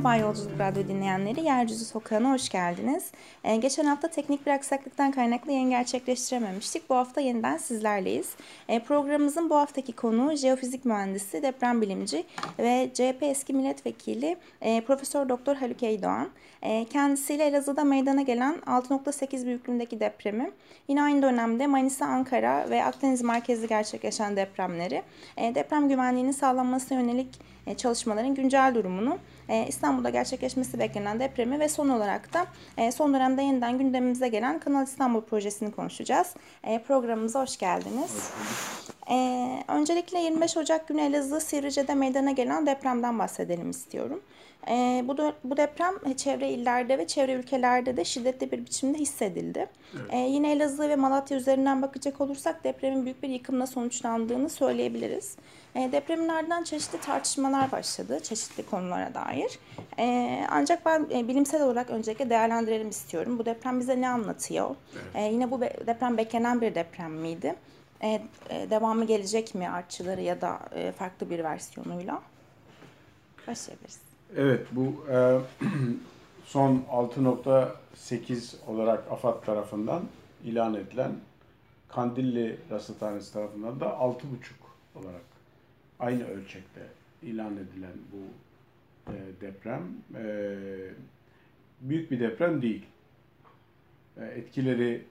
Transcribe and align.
Merhaba 0.00 0.26
Yolculuk 0.26 0.60
Radyo 0.60 0.88
dinleyenleri, 0.88 1.40
Yeryüzü 1.40 1.84
Sokağı'na 1.84 2.32
hoş 2.32 2.48
geldiniz. 2.48 3.10
Ee, 3.44 3.56
geçen 3.56 3.84
hafta 3.84 4.08
teknik 4.08 4.46
bir 4.46 4.50
aksaklıktan 4.50 5.10
kaynaklı 5.10 5.52
yayın 5.52 5.70
gerçekleştirememiştik. 5.70 6.90
Bu 6.90 6.94
hafta 6.94 7.20
yeniden 7.20 7.56
sizlerleyiz. 7.56 8.34
Ee, 8.68 8.80
programımızın 8.80 9.50
bu 9.50 9.56
haftaki 9.56 9.92
konuğu 9.92 10.36
jeofizik 10.36 10.84
mühendisi, 10.84 11.42
deprem 11.42 11.82
bilimci 11.82 12.24
ve 12.58 12.90
CHP 12.94 13.22
eski 13.22 13.52
milletvekili 13.52 14.36
e, 14.60 14.80
Profesör 14.80 15.28
Doktor 15.28 15.56
Haluk 15.56 15.82
Eydoğan. 15.82 16.28
E, 16.62 16.84
kendisiyle 16.84 17.44
Elazığ'da 17.44 17.84
meydana 17.84 18.22
gelen 18.22 18.54
6.8 18.66 19.46
büyüklüğündeki 19.46 20.00
depremi, 20.00 20.50
yine 20.88 21.02
aynı 21.02 21.22
dönemde 21.22 21.66
Manisa, 21.66 22.06
Ankara 22.06 22.70
ve 22.70 22.84
Akdeniz 22.84 23.22
merkezli 23.22 23.68
gerçekleşen 23.68 24.36
depremleri, 24.36 25.02
e, 25.36 25.54
deprem 25.54 25.88
güvenliğinin 25.88 26.32
sağlanmasına 26.32 27.00
yönelik 27.00 27.40
e, 27.66 27.74
çalışmaların 27.74 28.34
güncel 28.34 28.74
durumunu, 28.74 29.18
İstanbul'da 29.68 30.10
gerçekleşmesi 30.10 30.78
beklenen 30.78 31.20
depremi 31.20 31.60
ve 31.60 31.68
son 31.68 31.88
olarak 31.88 32.34
da 32.34 32.46
e, 32.76 32.92
son 32.92 33.14
dönemde 33.14 33.42
yeniden 33.42 33.78
gündemimize 33.78 34.28
gelen 34.28 34.58
Kanal 34.58 34.84
İstanbul 34.84 35.20
projesini 35.20 35.72
konuşacağız. 35.72 36.34
Programımıza 36.86 37.42
hoş 37.42 37.56
geldiniz. 37.56 38.30
Hoş 38.30 38.90
öncelikle 39.68 40.18
25 40.20 40.56
Ocak 40.56 40.88
günü 40.88 41.00
Elazığ 41.00 41.40
Sivrice'de 41.40 41.94
meydana 41.94 42.30
gelen 42.30 42.66
depremden 42.66 43.18
bahsedelim 43.18 43.70
istiyorum. 43.70 44.22
E, 44.68 45.04
bu, 45.08 45.16
da, 45.16 45.32
bu 45.44 45.56
deprem 45.56 46.14
çevre 46.16 46.50
illerde 46.50 46.98
ve 46.98 47.06
çevre 47.06 47.32
ülkelerde 47.32 47.96
de 47.96 48.04
şiddetli 48.04 48.52
bir 48.52 48.66
biçimde 48.66 48.98
hissedildi. 48.98 49.68
Evet. 49.94 50.14
E, 50.14 50.16
yine 50.16 50.52
Elazığ 50.52 50.88
ve 50.88 50.96
Malatya 50.96 51.36
üzerinden 51.36 51.82
bakacak 51.82 52.20
olursak 52.20 52.64
depremin 52.64 53.04
büyük 53.04 53.22
bir 53.22 53.28
yıkımla 53.28 53.66
sonuçlandığını 53.66 54.48
söyleyebiliriz. 54.48 55.36
E, 55.74 55.92
depremin 55.92 56.28
ardından 56.28 56.64
çeşitli 56.64 57.00
tartışmalar 57.00 57.72
başladı 57.72 58.20
çeşitli 58.22 58.66
konulara 58.66 59.14
dair. 59.14 59.58
E, 59.98 60.46
ancak 60.50 60.86
ben 60.86 61.06
e, 61.14 61.28
bilimsel 61.28 61.62
olarak 61.62 61.90
öncelikle 61.90 62.30
değerlendirelim 62.30 62.88
istiyorum. 62.88 63.38
Bu 63.38 63.46
deprem 63.46 63.80
bize 63.80 64.00
ne 64.00 64.08
anlatıyor? 64.08 64.70
Evet. 65.14 65.32
Yine 65.32 65.50
bu 65.50 65.60
deprem 65.60 66.16
beklenen 66.16 66.60
bir 66.60 66.74
deprem 66.74 67.12
miydi? 67.12 67.54
Devamı 68.70 69.04
gelecek 69.04 69.54
mi 69.54 69.68
artçıları 69.68 70.20
ya 70.20 70.40
da 70.40 70.60
farklı 70.98 71.30
bir 71.30 71.44
versiyonuyla? 71.44 72.22
Başlayabiliriz. 73.48 73.98
Evet 74.36 74.66
bu 74.72 75.04
son 76.44 76.84
6.8 76.92 78.54
olarak 78.66 79.04
AFAD 79.12 79.44
tarafından 79.44 80.02
ilan 80.44 80.74
edilen 80.74 81.12
Kandilli 81.88 82.58
Rasathanesi 82.70 83.32
tarafından 83.32 83.80
da 83.80 83.86
6.5 83.86 84.16
olarak 84.94 85.29
aynı 86.00 86.28
ölçekte 86.28 86.80
ilan 87.22 87.56
edilen 87.56 87.96
bu 88.12 88.22
e, 89.12 89.16
deprem 89.40 89.82
e, 90.16 90.56
büyük 91.80 92.10
bir 92.10 92.20
deprem 92.20 92.62
değil. 92.62 92.86
E, 94.16 94.24
etkileri 94.24 95.04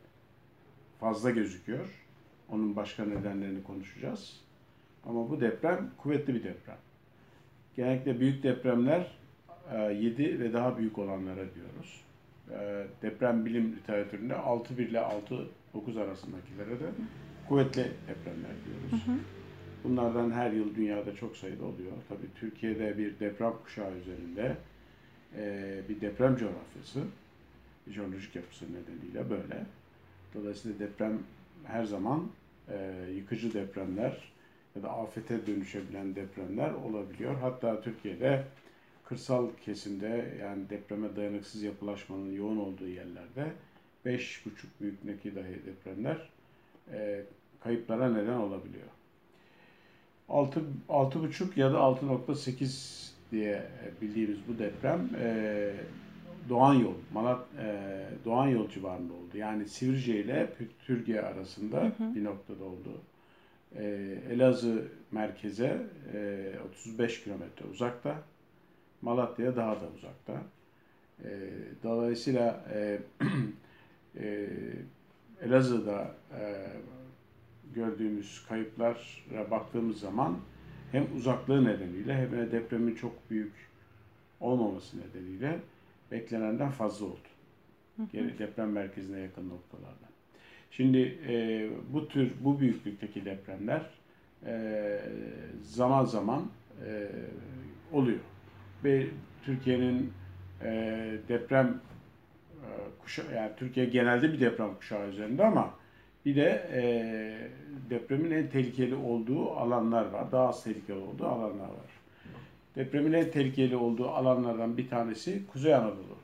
fazla 1.00 1.30
gözüküyor. 1.30 2.06
Onun 2.50 2.76
başka 2.76 3.06
nedenlerini 3.06 3.64
konuşacağız. 3.64 4.40
Ama 5.06 5.30
bu 5.30 5.42
deprem 5.42 5.92
kuvvetli 5.98 6.36
bir 6.36 6.44
deprem. 6.44 6.78
Genellikle 7.76 8.20
büyük 8.20 8.44
depremler 8.44 9.12
7 9.73 10.23
e, 10.23 10.40
ve 10.40 10.54
daha 10.54 10.78
büyük 10.78 10.98
olanlara 10.98 11.45
diyoruz. 11.56 12.02
E, 12.52 12.88
deprem 13.02 13.45
bilim 13.45 13.76
literatüründe 13.76 14.34
6.1 14.34 14.82
ile 14.82 14.98
6.9 14.98 16.04
arasındakilere 16.04 16.80
de 16.80 16.90
kuvvetli 17.48 17.92
depremler 18.08 18.52
diyoruz. 18.66 19.06
Hı 19.06 19.12
hı. 19.12 19.17
Bunlardan 19.84 20.32
her 20.32 20.52
yıl 20.52 20.76
dünyada 20.76 21.16
çok 21.16 21.38
sayıda 21.38 21.66
oluyor. 21.66 21.92
Tabii 22.10 22.28
Türkiye'de 22.36 22.98
bir 22.98 23.20
deprem 23.20 23.54
kuşağı 23.64 23.98
üzerinde 23.98 24.58
e, 25.38 25.82
bir 25.90 26.02
deprem 26.02 26.36
coğrafyası, 26.36 27.00
jeolojik 27.88 28.36
yapısı 28.36 28.66
nedeniyle 28.66 29.30
böyle. 29.30 29.66
Dolayısıyla 30.36 30.80
deprem 30.80 31.20
her 31.66 31.84
zaman 31.84 32.28
yıkıcı 33.16 33.54
depremler 33.54 34.32
ya 34.76 34.84
da 34.84 34.89
afete 34.89 35.48
dönüşebilen 35.48 36.16
depremler 36.16 36.72
olabiliyor. 36.72 37.36
Hatta 37.36 37.82
Türkiye'de 37.82 38.44
kırsal 39.06 39.50
kesimde 39.66 40.38
yani 40.42 40.70
depreme 40.70 41.16
dayanıksız 41.16 41.64
yapılaşmanın 41.64 42.32
yoğun 42.32 42.58
olduğu 42.58 42.88
yerlerde 42.88 43.52
5,5 44.06 44.50
büyüklüğündeki 44.82 45.36
dahi 45.36 45.66
depremler 45.66 46.30
e, 46.92 47.23
kayıplara 47.64 48.14
neden 48.14 48.38
olabiliyor. 48.38 48.88
6 50.30 50.62
6,5 50.90 51.60
ya 51.60 51.73
da 51.73 51.78
6.8 51.78 53.10
diye 53.32 53.64
bildiğimiz 54.02 54.38
bu 54.48 54.60
deprem 54.60 55.10
e, 55.22 55.72
Doğan 56.50 56.73
Yol, 56.73 56.94
Malat 57.14 57.45
e, 57.60 58.06
Doğan 58.26 58.48
Yol 58.48 58.70
civarında 58.70 59.14
oldu. 59.14 59.38
Yani 59.38 59.66
Sivrice 59.66 60.20
ile 60.20 60.50
Türkiye 60.86 61.22
arasında 61.22 61.78
hı 61.78 61.86
hı. 61.86 62.16
bir 62.16 62.23
noktada 62.23 62.64
oldu. 62.64 63.02
E, 63.76 63.84
Elazığ 64.32 64.88
merkeze 65.12 65.82
e, 66.14 66.54
35 66.72 67.23
kilometre 67.23 67.66
uzakta. 67.72 68.16
Malatya'ya 69.02 69.56
daha 69.56 69.72
da 69.72 69.86
uzakta. 69.98 70.42
E, 71.23 71.30
dolayısıyla 71.84 72.66
e, 72.73 73.00
e, 74.20 74.50
Elazığ'da 75.42 76.16
e, 76.39 76.68
gördüğümüz 77.76 78.46
kayıplara 78.50 79.52
baktığımız 79.52 80.00
zaman 80.00 80.38
hem 80.92 81.06
uzaklığı 81.16 81.66
nedeniyle 81.66 82.18
hem 82.18 82.32
de 82.32 82.52
depremin 82.52 82.96
çok 82.96 83.30
büyük 83.30 83.54
olmaması 84.40 84.98
nedeniyle 85.00 85.60
beklenenden 86.12 86.70
fazla 86.70 87.06
oldu. 87.06 87.18
Geri 88.12 88.40
deprem 88.40 88.72
merkezine 88.72 89.20
yakın 89.20 89.50
noktalarda. 89.50 90.10
Şimdi 90.72 91.20
e, 91.28 91.70
bu 91.94 92.08
tür 92.08 92.32
bu 92.42 92.60
büyüklükteki 92.60 93.26
depremler 93.26 93.82
e, 94.46 95.00
zaman 95.64 96.06
zaman 96.06 96.50
e, 96.86 97.10
oluyor 97.92 98.20
ve 98.84 99.08
Türkiye'nin 99.44 100.14
e, 100.64 100.72
deprem 101.28 101.68
e, 101.68 102.68
kuşağı, 103.02 103.36
yani 103.36 103.52
Türkiye 103.58 103.86
genelde 103.86 104.34
bir 104.34 104.40
deprem 104.40 104.76
kuşağı 104.76 105.10
üzerinde 105.10 105.46
ama 105.46 105.74
bir 106.26 106.36
de 106.36 106.70
e, 106.74 106.82
depremin 107.90 108.32
en 108.32 108.50
tehlikeli 108.50 108.96
olduğu 108.96 109.52
alanlar 109.52 110.06
var. 110.06 110.32
Daha 110.32 110.48
az 110.48 110.64
tehlikeli 110.64 110.98
olduğu 110.98 111.26
alanlar 111.26 111.68
var. 111.68 111.90
Depremin 112.76 113.14
en 113.14 113.32
tehlikeli 113.32 113.76
olduğu 113.76 114.10
alanlardan 114.10 114.78
bir 114.78 114.90
tanesi 114.90 115.42
Kuzey 115.54 115.76
Anadolu 115.76 116.18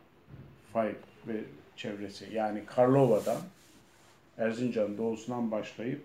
fay 0.74 0.96
ve 1.28 1.42
çevresi. 1.76 2.28
Yani 2.34 2.66
Karlova'dan 2.66 3.38
Erzincan 4.38 4.98
doğusundan 4.98 5.52
başlayıp 5.52 6.02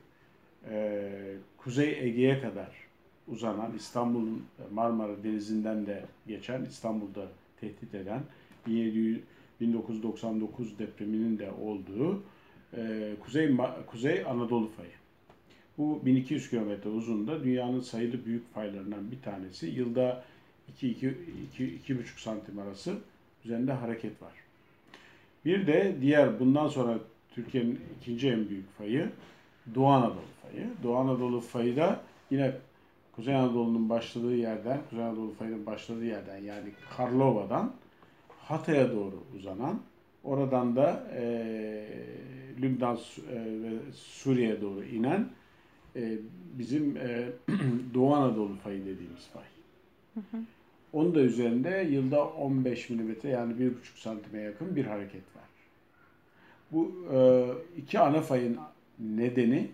e, 0.70 1.10
Kuzey 1.58 2.08
Ege'ye 2.08 2.40
kadar 2.40 2.68
uzanan 3.28 3.72
İstanbul'un 3.76 4.46
Marmara 4.72 5.24
Denizi'nden 5.24 5.86
de 5.86 6.04
geçen 6.26 6.64
İstanbul'da 6.64 7.26
tehdit 7.60 7.94
eden 7.94 8.20
1999 8.66 10.78
depreminin 10.78 11.38
de 11.38 11.50
olduğu 11.50 12.22
e, 12.76 13.12
Kuzey 13.24 13.56
Kuzey 13.86 14.24
Anadolu 14.24 14.68
fayı. 14.68 14.90
Bu 15.78 16.00
1200 16.04 16.50
kilometre 16.50 16.90
uzunluğunda 16.90 17.44
dünyanın 17.44 17.80
sayılı 17.80 18.24
büyük 18.24 18.54
faylarından 18.54 19.10
bir 19.10 19.22
tanesi. 19.22 19.66
Yılda 19.66 20.24
2-2,5 20.82 22.04
santim 22.16 22.58
arası 22.58 22.98
üzerinde 23.44 23.72
hareket 23.72 24.22
var. 24.22 24.32
Bir 25.44 25.66
de 25.66 25.96
diğer 26.00 26.40
bundan 26.40 26.68
sonra 26.68 26.98
Türkiye'nin 27.34 27.80
ikinci 28.00 28.28
en 28.28 28.48
büyük 28.48 28.78
fayı 28.78 29.10
Doğu 29.74 29.86
Anadolu 29.86 30.20
fayı. 30.42 30.66
Doğu 30.82 30.96
Anadolu 30.96 31.40
fayı 31.40 31.76
da 31.76 32.00
yine 32.30 32.52
Kuzey 33.12 33.34
Anadolu'nun 33.34 33.88
başladığı 33.88 34.36
yerden, 34.36 34.80
Kuzey 34.90 35.04
Anadolu 35.04 35.32
fayının 35.34 35.66
başladığı 35.66 36.04
yerden 36.04 36.38
yani 36.38 36.68
Karlova'dan 36.96 37.72
Hatay'a 38.38 38.92
doğru 38.92 39.24
uzanan, 39.36 39.80
oradan 40.24 40.76
da 40.76 41.10
e, 41.14 41.22
Lübnan 42.62 42.96
e, 42.96 43.34
ve 43.36 43.92
Suriye'ye 43.92 44.60
doğru 44.60 44.84
inen 44.84 45.28
e, 45.96 46.18
bizim 46.58 46.96
e, 46.96 47.28
Doğu 47.94 48.14
Anadolu 48.14 48.56
fayı 48.56 48.80
dediğimiz 48.80 49.26
fay. 49.32 49.44
Hı 50.14 50.20
hı. 50.20 50.42
Onun 50.92 51.14
da 51.14 51.20
üzerinde 51.20 51.88
yılda 51.90 52.28
15 52.28 52.90
milimetre 52.90 53.28
yani 53.28 53.52
1,5 53.52 53.72
santime 53.96 54.40
yakın 54.40 54.76
bir 54.76 54.84
hareket 54.84 55.22
var. 55.36 55.44
Bu 56.72 57.06
e, 57.12 57.48
iki 57.76 57.98
ana 57.98 58.20
fayın 58.20 58.58
nedeni 58.98 59.70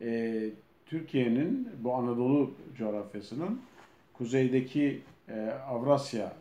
e, 0.00 0.50
Türkiye'nin 0.86 1.68
bu 1.80 1.94
Anadolu 1.94 2.54
coğrafyasının 2.78 3.60
kuzeydeki 4.12 5.00
e, 5.28 5.50
Avrasya 5.50 6.32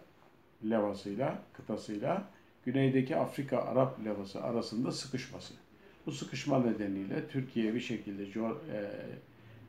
levasıyla, 0.70 1.40
kıtasıyla 1.54 2.24
güneydeki 2.68 3.16
Afrika 3.16 3.62
Arap 3.62 4.06
levası 4.06 4.44
arasında 4.44 4.92
sıkışması. 4.92 5.54
Bu 6.06 6.12
sıkışma 6.12 6.60
nedeniyle 6.60 7.28
Türkiye 7.28 7.74
bir 7.74 7.80
şekilde 7.80 8.24
e, 8.24 8.92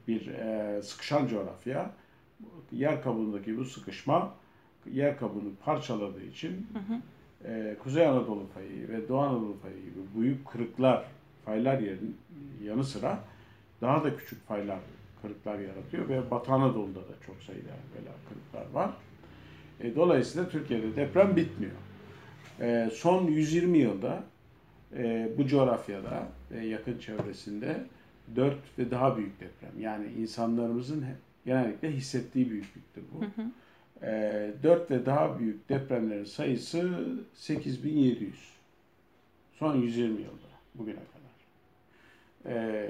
bir 0.08 0.26
e, 0.26 0.82
sıkışan 0.82 1.26
coğrafya, 1.26 1.90
yer 2.72 3.02
kabuğundaki 3.02 3.58
bu 3.58 3.64
sıkışma 3.64 4.34
yer 4.92 5.18
kabuğunu 5.18 5.52
parçaladığı 5.64 6.24
için 6.24 6.66
hı 6.72 6.78
hı. 6.78 7.00
E, 7.52 7.76
Kuzey 7.82 8.06
Anadolu 8.06 8.46
fayı 8.54 8.88
ve 8.88 9.08
Doğu 9.08 9.18
Anadolu 9.18 9.56
fayı 9.62 9.76
gibi 9.76 10.20
büyük 10.20 10.46
kırıklar, 10.46 11.04
faylar 11.44 11.78
yerin 11.78 12.16
yanı 12.64 12.84
sıra 12.84 13.18
daha 13.80 14.04
da 14.04 14.16
küçük 14.16 14.46
faylar, 14.46 14.78
kırıklar 15.22 15.58
yaratıyor 15.58 16.08
ve 16.08 16.30
Batı 16.30 16.52
Anadolu'da 16.52 17.00
da 17.00 17.14
çok 17.26 17.42
sayıda 17.42 17.72
böyle 17.94 18.10
kırıklar 18.28 18.74
var. 18.74 18.90
E, 19.80 19.96
dolayısıyla 19.96 20.48
Türkiye'de 20.48 20.96
deprem 20.96 21.36
bitmiyor. 21.36 21.87
E, 22.60 22.90
son 22.92 23.26
120 23.26 23.78
yılda 23.78 24.24
e, 24.96 25.28
bu 25.38 25.46
coğrafyada 25.46 26.28
ve 26.50 26.66
yakın 26.66 26.98
çevresinde 26.98 27.76
4 28.36 28.54
ve 28.78 28.90
daha 28.90 29.16
büyük 29.16 29.40
deprem. 29.40 29.80
Yani 29.80 30.06
insanlarımızın 30.18 31.04
genellikle 31.46 31.92
hissettiği 31.92 32.50
büyüklüktür 32.50 33.02
bu. 33.14 33.22
Hı 33.22 33.42
hı. 33.42 33.50
E, 34.06 34.52
4 34.62 34.90
ve 34.90 35.06
daha 35.06 35.38
büyük 35.38 35.68
depremlerin 35.68 36.24
sayısı 36.24 37.04
8700. 37.34 38.34
Son 39.52 39.76
120 39.76 40.20
yılda 40.20 40.48
bugüne 40.74 40.94
kadar. 40.94 41.28
E, 42.56 42.88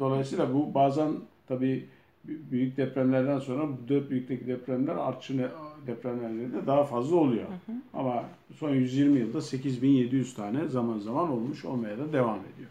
dolayısıyla 0.00 0.54
bu 0.54 0.74
bazen 0.74 1.12
tabii 1.46 1.88
büyük 2.28 2.76
depremlerden 2.76 3.38
sonra 3.38 3.68
bu 3.68 3.88
dört 3.88 4.10
büyükteki 4.10 4.46
depremler 4.46 4.96
artçı 4.96 5.50
depremlerinde 5.86 6.66
daha 6.66 6.84
fazla 6.84 7.16
oluyor. 7.16 7.44
Hı 7.44 7.72
hı. 7.72 7.76
Ama 7.94 8.24
son 8.58 8.70
120 8.70 9.18
yılda 9.18 9.40
8700 9.40 10.34
tane 10.34 10.68
zaman 10.68 10.98
zaman 10.98 11.30
olmuş 11.30 11.64
olmaya 11.64 11.98
da 11.98 12.12
devam 12.12 12.38
ediyor. 12.38 12.70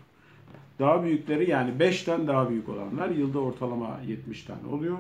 Daha 0.80 1.04
büyükleri 1.04 1.50
yani 1.50 1.72
5'ten 1.80 2.28
daha 2.28 2.50
büyük 2.50 2.70
olanlar 2.70 3.10
yılda 3.10 3.40
ortalama 3.40 4.00
70 4.08 4.44
tane 4.44 4.68
oluyor. 4.68 4.98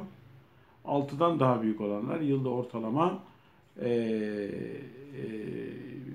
6'dan 0.85 1.39
daha 1.39 1.61
büyük 1.61 1.81
olanlar 1.81 2.19
yılda 2.19 2.49
ortalama 2.49 3.19
e, 3.81 3.89
e, 3.89 4.49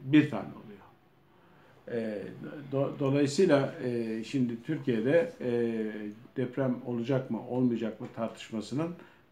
bir 0.05 0.31
tane 0.31 0.43
oluyor. 0.43 0.62
E, 1.91 2.19
do, 2.73 2.97
dolayısıyla 2.99 3.75
e, 3.85 4.25
şimdi 4.25 4.63
Türkiye'de 4.63 5.33
e, 5.41 5.51
deprem 6.37 6.77
olacak 6.87 7.31
mı 7.31 7.49
olmayacak 7.49 8.01
mı 8.01 8.07
tartışmasının 8.17 8.91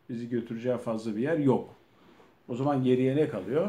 bizi 0.08 0.28
götüreceği 0.28 0.76
fazla 0.76 1.16
bir 1.16 1.22
yer 1.22 1.38
yok. 1.38 1.74
O 2.48 2.56
zaman 2.56 2.84
geriye 2.84 3.16
ne 3.16 3.28
kalıyor? 3.28 3.68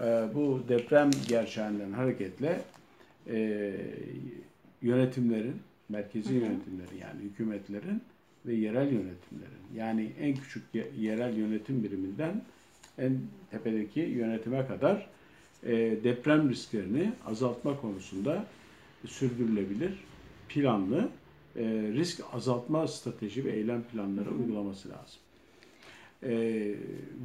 E, 0.00 0.04
bu 0.34 0.62
deprem 0.68 1.10
gerçeğinden 1.28 1.92
hareketle 1.92 2.60
e, 3.30 3.72
yönetimlerin, 4.82 5.56
merkezi 5.88 6.34
yönetimlerin 6.34 6.98
yani 7.00 7.20
hükümetlerin 7.20 8.02
ve 8.46 8.54
yerel 8.54 8.92
yönetimlerin 8.92 9.62
yani 9.74 10.12
en 10.20 10.34
küçük 10.34 10.62
yerel 10.98 11.36
yönetim 11.36 11.84
biriminden 11.84 12.42
en 12.98 13.18
tepedeki 13.50 14.00
yönetime 14.00 14.66
kadar 14.66 15.08
deprem 16.04 16.50
risklerini 16.50 17.12
azaltma 17.26 17.80
konusunda 17.80 18.46
sürdürülebilir, 19.06 19.92
planlı 20.48 21.08
e, 21.56 21.62
risk 21.94 22.20
azaltma 22.32 22.88
strateji 22.88 23.44
ve 23.44 23.52
eylem 23.52 23.82
planları 23.82 24.30
uygulaması 24.30 24.88
lazım. 24.88 25.20
E, 26.22 26.34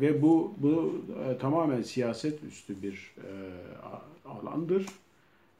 ve 0.02 0.22
bu 0.22 0.54
bu 0.58 1.02
e, 1.26 1.38
tamamen 1.38 1.82
siyaset 1.82 2.44
üstü 2.44 2.82
bir 2.82 3.14
e, 3.18 3.30
alandır. 4.30 4.86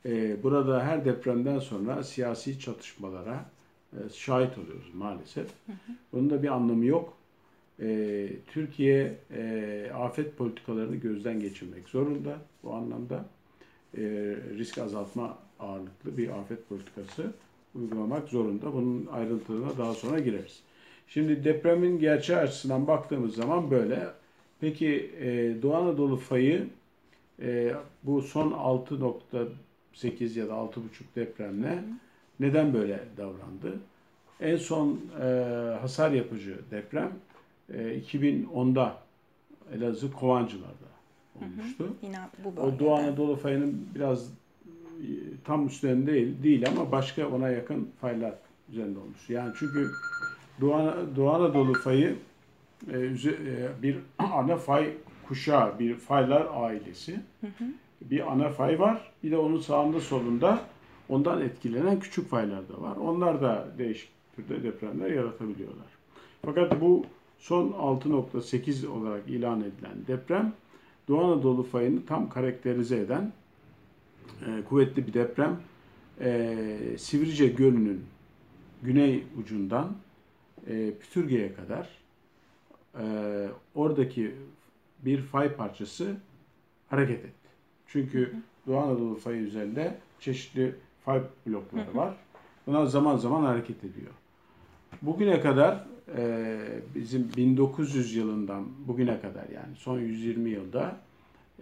E, 0.06 0.44
burada 0.44 0.84
her 0.84 1.06
depremden 1.06 1.60
sonra 1.60 2.04
siyasi 2.04 2.60
çatışmalara 2.60 3.46
e, 3.94 3.98
şahit 4.14 4.58
oluyoruz 4.58 4.94
maalesef. 4.94 5.48
Bunun 6.14 6.30
da 6.30 6.44
bir 6.44 6.48
anlamı 6.48 6.86
yok. 6.86 7.14
E, 7.81 8.30
Türkiye 8.48 9.16
e, 9.36 9.92
afet 9.94 10.38
politikalarını 10.38 10.96
gözden 10.96 11.40
geçirmek 11.40 11.90
zorunda 11.90 12.38
bu 12.64 12.74
anlamda. 12.74 13.25
E, 13.98 14.02
risk 14.58 14.78
azaltma 14.78 15.38
ağırlıklı 15.60 16.18
bir 16.18 16.30
afet 16.30 16.70
politikası 16.70 17.34
uygulamak 17.75 18.30
zorunda. 18.30 18.74
Bunun 18.74 19.06
ayrıntılarına 19.12 19.78
daha 19.78 19.94
sonra 19.94 20.20
gireriz. 20.20 20.60
Şimdi 21.08 21.44
depremin 21.44 22.00
gerçeği 22.00 22.40
açısından 22.40 22.88
baktığımız 22.88 23.36
zaman 23.36 23.72
böyle. 23.72 24.08
Peki 24.62 25.12
e, 25.22 25.62
Doğu 25.62 25.75
Anadolu 25.75 26.18
fayı 26.18 26.68
e, 27.42 27.74
bu 28.04 28.22
son 28.22 28.52
6.8 28.52 30.40
ya 30.40 30.48
da 30.48 30.54
6.5 30.54 30.80
depremle 31.16 31.84
neden 32.40 32.74
böyle 32.74 33.00
davrandı? 33.18 33.80
En 34.40 34.58
son 34.58 35.02
e, 35.22 35.25
hasar 35.81 36.12
yapıcı 36.12 36.60
deprem 36.72 37.12
e, 37.69 38.00
2010'da 38.00 38.98
Elazığ 39.74 40.12
Kovancılar'da 40.12 40.94
olmuştu. 41.42 41.83
Hı 41.83 41.88
hı. 41.88 41.94
Yine 42.01 42.18
bu 42.44 42.62
O 42.62 42.80
Doğu 42.80 42.95
Anadolu 42.95 43.36
fayının 43.36 43.88
biraz 43.95 44.30
tam 45.44 45.68
üstlerinde 45.68 46.13
değil, 46.13 46.44
değil 46.44 46.68
ama 46.68 46.92
başka 46.92 47.27
ona 47.27 47.50
yakın 47.50 47.89
faylar 48.01 48.33
üzerinde 48.69 49.00
olmuş. 49.00 49.30
Yani 49.30 49.54
çünkü 49.60 49.92
Doğu, 50.62 50.94
Doğu 51.15 51.30
Anadolu 51.30 51.74
fayı 51.74 52.15
e, 52.92 52.98
e, 53.00 53.81
bir 53.81 53.98
ana 54.18 54.57
fay 54.57 54.89
kuşağı, 55.27 55.80
bir 55.80 55.95
faylar 55.95 56.48
ailesi. 56.54 57.13
Hı 57.42 57.48
hı. 57.48 57.65
Bir 58.01 58.31
ana 58.31 58.50
fay 58.50 58.80
var. 58.80 59.12
Bir 59.24 59.31
de 59.31 59.38
onun 59.38 59.60
sağında 59.60 60.00
solunda 60.00 60.60
ondan 61.10 61.42
etkilenen 61.42 62.00
küçük 62.00 62.30
faylar 62.30 62.69
da 62.69 62.81
var. 62.81 62.95
Onlar 62.95 63.42
da 63.42 63.68
değişik 63.77 64.10
türde 64.36 64.63
depremler 64.63 65.12
yaratabiliyorlar. 65.12 65.86
Fakat 66.45 66.81
bu 66.81 67.06
son 67.44 67.72
6.8 67.72 68.88
olarak 68.88 69.30
ilan 69.30 69.62
edilen 69.62 70.07
deprem 70.07 70.54
Doğu 71.07 71.24
Anadolu 71.24 71.63
fayını 71.63 72.06
tam 72.06 72.30
karakterize 72.30 73.00
eden 73.00 73.34
e, 74.48 74.63
kuvvetli 74.69 75.07
bir 75.07 75.13
deprem. 75.13 75.60
E, 76.19 76.95
Sivrice 76.98 77.48
Gölü'nün 77.48 78.06
güney 78.84 79.24
ucundan 79.40 79.95
e, 80.68 80.94
Pütürge'ye 81.00 81.54
kadar 81.56 81.90
e, 83.00 83.06
oradaki 83.75 84.36
bir 85.00 85.22
fay 85.22 85.56
parçası 85.56 86.18
hareket 86.89 87.19
etti. 87.25 87.50
Çünkü 87.88 88.36
Doğu 88.68 88.78
Anadolu 88.78 89.16
fayı 89.16 89.42
üzerinde 89.42 89.98
çeşitli 90.19 90.75
fay 91.06 91.22
blokları 91.48 91.96
var. 91.96 92.16
Bunlar 92.68 92.86
zaman 92.86 93.18
zaman 93.18 93.44
hareket 93.44 93.84
ediyor. 93.84 94.12
Bugüne 95.01 95.42
kadar 95.42 95.93
e, 96.17 96.57
bizim 96.95 97.29
1900 97.38 98.15
yılından 98.15 98.65
bugüne 98.88 99.22
kadar 99.22 99.50
yani 99.55 99.75
son 99.75 100.00
120 100.00 100.50
yılda 100.50 100.98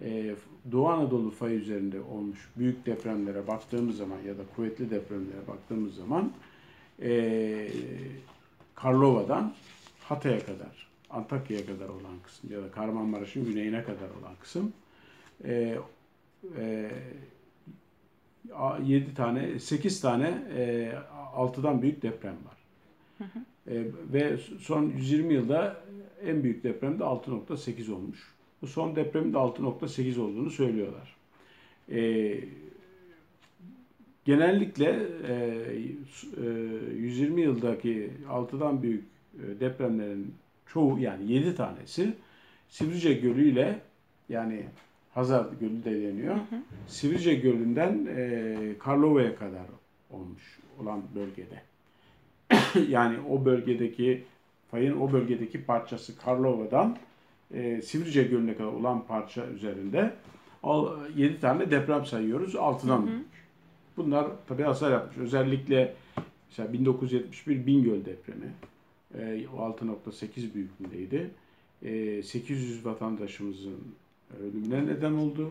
e, 0.02 0.34
Doğu 0.72 0.88
Anadolu 0.88 1.30
fay 1.30 1.56
üzerinde 1.56 2.00
olmuş 2.00 2.50
büyük 2.56 2.86
depremlere 2.86 3.46
baktığımız 3.46 3.96
zaman 3.96 4.18
ya 4.26 4.38
da 4.38 4.42
kuvvetli 4.56 4.90
depremlere 4.90 5.46
baktığımız 5.48 5.94
zaman 5.94 6.32
e, 7.02 7.68
Karlova'dan 8.74 9.52
Hatay'a 10.00 10.40
kadar, 10.40 10.88
Antakya'ya 11.10 11.66
kadar 11.66 11.88
olan 11.88 12.18
kısım 12.24 12.52
ya 12.52 12.62
da 12.62 12.70
Kahramanmaraş'ın 12.70 13.44
güneyine 13.44 13.84
kadar 13.84 14.08
olan 14.20 14.34
kısım 14.40 14.72
e, 15.44 15.78
e, 16.58 16.90
7 18.82 19.14
tane, 19.14 19.58
8 19.58 20.00
tane 20.00 20.44
e, 20.56 20.92
6'dan 21.36 21.82
büyük 21.82 22.02
deprem 22.02 22.36
var. 22.46 22.56
E, 23.66 23.84
ve 24.12 24.36
son 24.60 24.92
120 24.96 25.34
yılda 25.34 25.76
en 26.26 26.42
büyük 26.42 26.64
deprem 26.64 26.98
de 26.98 27.02
6.8 27.02 27.92
olmuş. 27.92 28.32
Bu 28.62 28.66
son 28.66 28.96
depremin 28.96 29.32
de 29.32 29.36
6.8 29.36 30.20
olduğunu 30.20 30.50
söylüyorlar. 30.50 31.16
E, 31.92 32.34
genellikle 34.24 35.06
e, 35.28 35.34
e, 36.36 36.96
120 36.96 37.40
yıldaki 37.40 38.10
6'dan 38.28 38.82
büyük 38.82 39.04
e, 39.34 39.60
depremlerin 39.60 40.34
çoğu 40.66 40.98
yani 40.98 41.32
7 41.32 41.56
tanesi 41.56 42.14
Sivrice 42.68 43.12
Gölü 43.12 43.48
ile 43.48 43.80
yani 44.28 44.64
Hazar 45.14 45.46
Gölü 45.60 45.84
de 45.84 46.02
deniyor. 46.02 46.34
Hı 46.34 46.38
hı. 46.38 46.60
Sivrice 46.88 47.34
Gölü'nden 47.34 48.06
e, 48.16 48.56
Karlova'ya 48.78 49.36
kadar 49.36 49.66
olmuş 50.10 50.58
olan 50.78 51.02
bölgede. 51.14 51.71
yani 52.88 53.16
o 53.30 53.44
bölgedeki 53.44 54.24
fayın 54.70 55.00
o 55.00 55.12
bölgedeki 55.12 55.64
parçası 55.64 56.18
Karlova'dan 56.18 56.98
e, 57.54 57.82
Sivrice 57.82 58.22
Gölü'ne 58.22 58.56
kadar 58.56 58.72
olan 58.72 59.06
parça 59.06 59.46
üzerinde 59.46 60.14
7 61.16 61.40
tane 61.40 61.70
deprem 61.70 62.06
sayıyoruz. 62.06 62.56
Altıdan 62.56 63.06
büyük. 63.06 63.26
Bunlar 63.96 64.26
tabii 64.48 64.62
hasar 64.62 64.92
yapmış. 64.92 65.18
Özellikle 65.18 65.94
mesela 66.48 66.72
1971 66.72 67.66
Bingöl 67.66 68.04
depremi 68.04 68.52
e, 69.14 69.44
6.8 69.56 70.54
büyüklüğündeydi. 70.54 71.30
E, 71.82 72.22
800 72.22 72.86
vatandaşımızın 72.86 73.78
ölümüne 74.40 74.86
neden 74.86 75.12
oldu. 75.12 75.50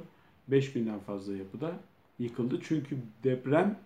5000'den 0.51 0.99
fazla 0.99 1.35
yapıda 1.35 1.71
yıkıldı. 2.19 2.59
Çünkü 2.63 2.97
deprem 3.23 3.79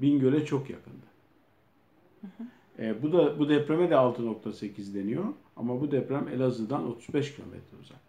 Bingöl'e 0.00 0.46
çok 0.46 0.70
yakındı. 0.70 1.13
Hı 2.24 2.42
hı. 2.42 2.86
E, 2.86 3.02
bu 3.02 3.12
da 3.12 3.38
bu 3.38 3.48
depreme 3.48 3.90
de 3.90 3.94
6.8 3.94 4.94
deniyor 4.94 5.24
ama 5.56 5.80
bu 5.80 5.90
deprem 5.90 6.28
Elazığ'dan 6.28 6.88
35 6.88 7.36
kilometre 7.36 7.76
uzakta. 7.82 8.04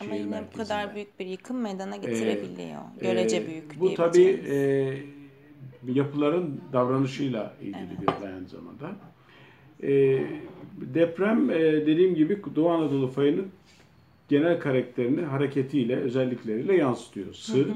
Ama 0.00 0.14
yine 0.14 0.26
merkezinde. 0.26 0.52
bu 0.54 0.56
kadar 0.56 0.94
büyük 0.94 1.20
bir 1.20 1.26
yıkım 1.26 1.60
meydana 1.60 1.96
getirebiliyor. 1.96 2.80
Ee, 2.98 3.00
Görece 3.00 3.36
e, 3.36 3.46
büyük 3.46 3.80
Bu 3.80 3.94
tabii 3.94 4.42
e, 4.48 5.92
yapıların 5.92 6.60
davranışıyla 6.72 7.54
ilgili 7.60 7.96
Evet. 7.98 8.20
bir 8.22 8.26
aynı 8.26 8.48
zamanda. 8.48 8.90
E, 9.82 10.22
deprem 10.94 11.50
e, 11.50 11.86
dediğim 11.86 12.14
gibi 12.14 12.42
Doğu 12.56 12.70
Anadolu 12.70 13.08
fayının 13.08 13.48
genel 14.28 14.60
karakterini 14.60 15.20
hareketiyle, 15.20 15.96
özellikleriyle 15.96 16.76
yansıtıyor. 16.76 17.34
Sığ 17.34 17.66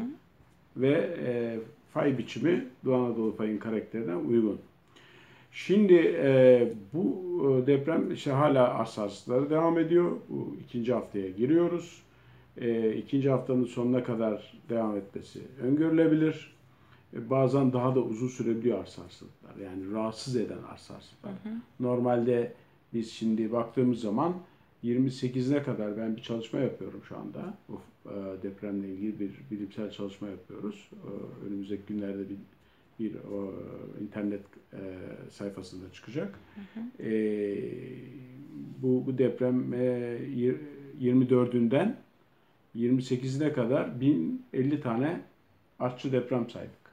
ve 0.76 1.16
e, 1.24 1.58
fay 1.92 2.18
biçimi 2.18 2.64
Doğu 2.84 2.94
Anadolu 2.94 3.36
fayın 3.36 3.58
karakterine 3.58 4.16
uygun. 4.16 4.60
Şimdi 5.54 5.94
e, 6.16 6.72
bu 6.92 7.24
e, 7.62 7.66
deprem 7.66 8.12
işte 8.12 8.30
hala 8.30 8.78
hassaslıkları 8.78 9.50
devam 9.50 9.78
ediyor. 9.78 10.12
Bu 10.28 10.56
ikinci 10.64 10.92
haftaya 10.92 11.30
giriyoruz. 11.30 12.02
E, 12.56 12.92
ikinci 12.92 13.30
haftanın 13.30 13.64
sonuna 13.64 14.04
kadar 14.04 14.62
devam 14.68 14.96
etmesi 14.96 15.40
öngörülebilir. 15.62 16.54
E, 17.14 17.30
bazen 17.30 17.72
daha 17.72 17.94
da 17.94 18.00
uzun 18.00 18.28
sürebiliyor 18.28 18.78
arsarsızlıklar. 18.78 19.56
Yani 19.64 19.92
rahatsız 19.92 20.36
eden 20.36 20.62
arsarsızlıklar. 20.72 21.32
Normalde 21.80 22.52
biz 22.94 23.12
şimdi 23.12 23.52
baktığımız 23.52 24.00
zaman 24.00 24.34
28'ine 24.84 25.62
kadar 25.62 25.96
ben 25.96 26.16
bir 26.16 26.22
çalışma 26.22 26.60
yapıyorum 26.60 27.00
şu 27.08 27.16
anda. 27.16 27.54
Bu 27.68 27.80
e, 28.10 28.42
depremle 28.42 28.88
ilgili 28.88 29.20
bir 29.20 29.30
bilimsel 29.50 29.90
çalışma 29.90 30.28
yapıyoruz. 30.28 30.90
E, 30.92 31.46
önümüzdeki 31.46 31.82
günlerde 31.88 32.28
bir 32.28 32.36
bir 33.00 33.14
o, 33.14 33.52
internet 34.02 34.40
e, 34.72 34.78
sayfasında 35.30 35.92
çıkacak. 35.92 36.38
E, 37.00 37.10
bu, 38.82 39.06
bu 39.06 39.18
deprem 39.18 39.74
e, 39.74 39.78
yir- 40.34 40.60
24'ünden 41.00 41.94
28'ine 42.76 43.52
kadar 43.52 44.00
1050 44.00 44.80
tane 44.80 45.20
artçı 45.78 46.12
deprem 46.12 46.50
saydık. 46.50 46.84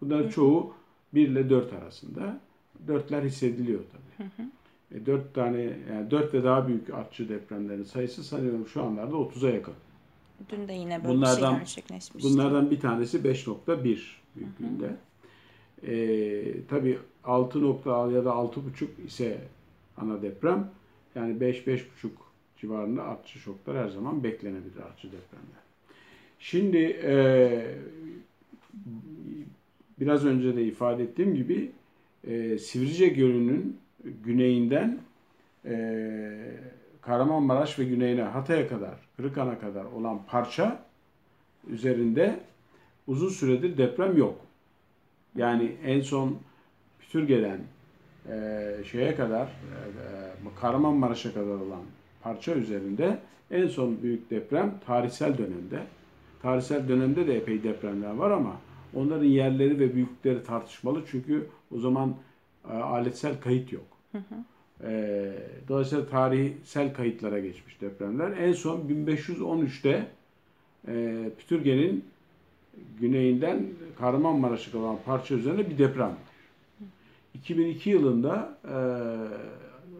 Bunların 0.00 0.28
çoğu 0.28 0.74
1 1.14 1.28
ile 1.28 1.50
4 1.50 1.72
arasında. 1.72 2.40
4'ler 2.88 3.24
hissediliyor 3.24 3.80
tabii. 3.92 4.28
E, 5.02 5.06
4 5.06 5.34
tane 5.34 5.60
yani 5.92 6.10
4 6.10 6.34
ve 6.34 6.44
daha 6.44 6.68
büyük 6.68 6.90
artçı 6.90 7.28
depremlerin 7.28 7.84
sayısı 7.84 8.24
sanıyorum 8.24 8.66
şu 8.66 8.82
anlarda 8.82 9.14
30'a 9.16 9.50
yakın. 9.50 9.74
Dün 10.48 10.68
de 10.68 10.72
yine 10.72 10.90
böyle 11.04 11.04
bir 11.04 11.08
bunlardan- 11.18 11.50
şey 11.50 11.58
gerçekleşmişti. 11.58 12.30
Bunlardan 12.32 12.70
bir 12.70 12.80
tanesi 12.80 13.18
5.1 13.24 13.98
büyüklüğünde. 14.36 14.96
Ee, 15.86 16.44
tabii 16.68 16.98
6 17.24 17.62
nokta 17.62 17.90
ya 17.90 18.24
da 18.24 18.30
6.5 18.30 19.06
ise 19.06 19.38
ana 19.96 20.22
deprem. 20.22 20.70
Yani 21.14 21.36
5-5.5 21.38 21.82
civarında 22.60 23.02
artçı 23.02 23.38
şoklar 23.38 23.76
her 23.76 23.88
zaman 23.88 24.24
beklenebilir 24.24 24.80
artçı 24.90 25.08
depremler. 25.08 25.62
Şimdi 26.38 27.00
e, 27.04 27.14
biraz 30.00 30.24
önce 30.24 30.56
de 30.56 30.64
ifade 30.64 31.02
ettiğim 31.02 31.34
gibi 31.34 31.70
e, 32.24 32.58
Sivrice 32.58 33.08
Gölü'nün 33.08 33.76
güneyinden 34.24 34.98
e, 35.64 36.28
Kahramanmaraş 37.00 37.78
ve 37.78 37.84
güneyine 37.84 38.22
Hatay'a 38.22 38.68
kadar, 38.68 38.94
Kırıkhan'a 39.16 39.58
kadar 39.58 39.84
olan 39.84 40.20
parça 40.26 40.84
üzerinde 41.68 42.40
uzun 43.06 43.28
süredir 43.28 43.78
deprem 43.78 44.16
yok. 44.16 44.47
Yani 45.36 45.76
en 45.84 46.00
son 46.00 46.38
Pütürge'den 46.98 47.60
e, 48.28 48.84
şeye 48.90 49.14
kadar, 49.14 49.46
e, 49.46 49.48
Kahramanmaraş'a 50.60 51.34
kadar 51.34 51.54
olan 51.54 51.82
parça 52.22 52.54
üzerinde 52.54 53.18
en 53.50 53.66
son 53.66 54.02
büyük 54.02 54.30
deprem 54.30 54.74
tarihsel 54.86 55.38
dönemde. 55.38 55.82
Tarihsel 56.42 56.88
dönemde 56.88 57.26
de 57.26 57.36
epey 57.36 57.62
depremler 57.62 58.10
var 58.10 58.30
ama 58.30 58.56
onların 58.94 59.24
yerleri 59.24 59.80
ve 59.80 59.94
büyüklükleri 59.94 60.44
tartışmalı 60.44 61.02
çünkü 61.10 61.46
o 61.74 61.78
zaman 61.78 62.14
e, 62.70 62.72
aletsel 62.72 63.40
kayıt 63.40 63.72
yok. 63.72 63.86
E, 64.84 65.32
dolayısıyla 65.68 66.06
tarihsel 66.06 66.94
kayıtlara 66.94 67.38
geçmiş 67.38 67.80
depremler. 67.80 68.36
En 68.36 68.52
son 68.52 68.80
1513'te 68.80 70.06
e, 70.88 71.24
Pütürge'nin 71.38 72.04
güneyinden 73.00 73.66
Kahramanmaraş'a 73.98 74.78
olan 74.78 74.98
parça 75.06 75.34
üzerine 75.34 75.70
bir 75.70 75.78
deprem 75.78 76.06
var. 76.06 76.16
2002 77.34 77.90
yılında 77.90 78.58
e, 78.64 78.76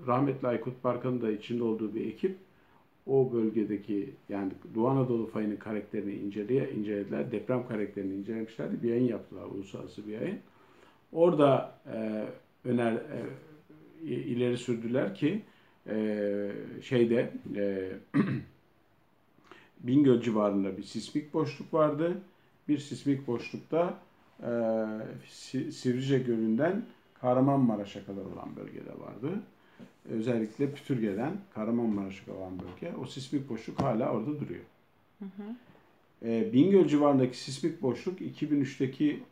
rahmetli 0.06 0.48
Aykut 0.48 0.84
Barkan'ın 0.84 1.22
da 1.22 1.30
içinde 1.30 1.62
olduğu 1.62 1.94
bir 1.94 2.06
ekip 2.06 2.36
o 3.06 3.32
bölgedeki 3.32 4.10
yani 4.28 4.52
Doğu 4.74 4.88
Anadolu 4.88 5.26
fayının 5.26 5.56
karakterini 5.56 6.14
inceleye, 6.14 6.70
incelediler. 6.70 7.32
Deprem 7.32 7.68
karakterini 7.68 8.14
incelemişlerdi. 8.14 8.82
Bir 8.82 8.88
yayın 8.88 9.08
yaptılar. 9.08 9.44
Uluslararası 9.44 10.06
bir 10.06 10.12
yayın. 10.12 10.38
Orada 11.12 11.74
e, 11.94 12.24
öner 12.64 12.92
e, 12.92 14.06
ileri 14.06 14.58
sürdüler 14.58 15.14
ki 15.14 15.42
e, 15.86 16.50
şeyde 16.82 17.32
e, 17.56 17.92
Bingöl 19.80 20.20
civarında 20.20 20.76
bir 20.76 20.82
sismik 20.82 21.34
boşluk 21.34 21.74
vardı. 21.74 22.18
Bir 22.68 22.78
sismik 22.78 23.26
boşlukta 23.26 23.98
e, 24.42 24.50
Si- 25.28 25.72
Sivrice 25.72 26.18
Gölü'nden 26.18 26.82
Kahramanmaraş'a 27.20 28.04
kadar 28.04 28.22
olan 28.24 28.56
bölgede 28.56 28.90
vardı. 29.00 29.40
Özellikle 30.10 30.70
Pütürge'den 30.72 31.32
Kahramanmaraş'a 31.54 32.24
kadar 32.24 32.36
olan 32.36 32.52
bölge. 32.58 32.96
O 32.96 33.06
sismik 33.06 33.48
boşluk 33.48 33.82
hala 33.82 34.12
orada 34.12 34.40
duruyor. 34.40 34.64
E, 36.24 36.52
Bingöl 36.52 36.88
civarındaki 36.88 37.38
sismik 37.38 37.82
boşluk 37.82 38.20
2003'teki 38.20 39.22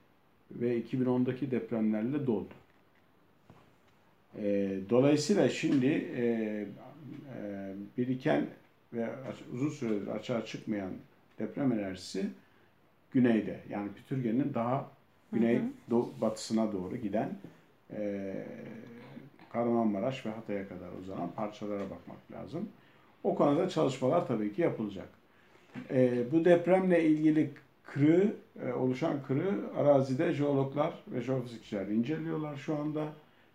ve 0.50 0.80
2010'daki 0.80 1.50
depremlerle 1.50 2.26
doldu. 2.26 2.54
E, 4.38 4.78
dolayısıyla 4.90 5.48
şimdi 5.48 5.86
e, 5.86 6.22
e, 6.24 7.74
biriken 7.98 8.46
ve 8.92 9.08
uzun 9.52 9.70
süredir 9.70 10.06
açığa 10.06 10.44
çıkmayan 10.44 10.90
deprem 11.38 11.72
enerjisi 11.72 12.26
güneyde. 13.20 13.60
Yani 13.70 13.88
Pütürge'nin 13.92 14.54
daha 14.54 14.90
güney 15.32 15.56
batısına 16.20 16.72
doğru 16.72 16.96
giden 16.96 17.28
e, 17.92 18.34
Kahramanmaraş 19.52 20.26
ve 20.26 20.30
Hatay'a 20.30 20.68
kadar 20.68 20.88
uzanan 21.02 21.30
parçalara 21.36 21.82
bakmak 21.84 22.32
lazım. 22.32 22.68
O 23.24 23.34
konuda 23.34 23.68
çalışmalar 23.68 24.26
tabii 24.26 24.52
ki 24.52 24.62
yapılacak. 24.62 25.08
E, 25.90 26.24
bu 26.32 26.44
depremle 26.44 27.04
ilgili 27.04 27.50
kırığı, 27.82 28.32
e, 28.66 28.72
oluşan 28.72 29.22
kırığı 29.26 29.70
arazide 29.76 30.32
jeologlar 30.32 30.94
ve 31.08 31.20
jeofizikçiler 31.20 31.86
inceliyorlar 31.86 32.56
şu 32.56 32.76
anda. 32.76 33.04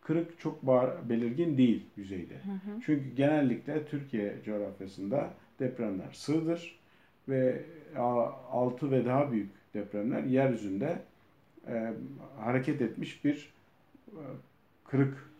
Kırık 0.02 0.40
çok 0.40 0.64
bar- 0.64 1.10
belirgin 1.10 1.58
değil 1.58 1.86
yüzeyde. 1.98 2.36
Çünkü 2.86 3.16
genellikle 3.16 3.86
Türkiye 3.86 4.36
coğrafyasında 4.46 5.30
depremler 5.60 6.12
sığdır 6.14 6.80
ve 7.30 7.62
6 7.98 8.92
ve 8.92 9.06
daha 9.06 9.32
büyük 9.32 9.50
depremler 9.74 10.24
yeryüzünde 10.24 11.02
e, 11.68 11.94
hareket 12.40 12.82
etmiş 12.82 13.26
bir 13.26 13.54
e, 14.08 14.22
kırık 14.88 15.32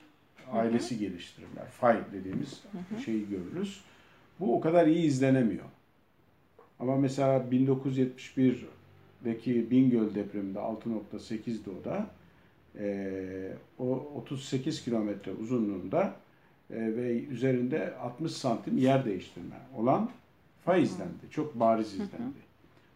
ailesi 0.52 1.00
geliştirirler. 1.00 1.68
Fay 1.68 2.00
dediğimiz 2.14 2.64
şeyi 3.06 3.30
görürüz. 3.30 3.82
Bu 4.40 4.58
o 4.58 4.62
kadar 4.62 4.88
iyi 4.88 5.06
izlenemiyor. 5.06 5.66
Ama 6.80 6.98
mesela 6.98 7.46
1971'deki 7.52 9.72
Bingöl 9.72 10.16
depreminde 10.16 10.60
6.8'di 10.60 11.70
o 11.70 11.86
da. 11.86 12.08
E, 12.80 13.54
o 13.80 13.86
38 14.16 14.84
kilometre 14.84 15.32
uzunluğunda 15.32 16.16
e, 16.70 16.76
ve 16.76 17.26
üzerinde 17.26 17.96
60 17.96 18.32
santim 18.32 18.78
yer 18.78 19.06
değiştirme 19.06 19.56
olan 19.78 20.10
fay 20.66 20.84
izlendi. 20.84 21.30
Çok 21.32 21.60
bariz 21.60 21.94
izlendi. 21.94 22.40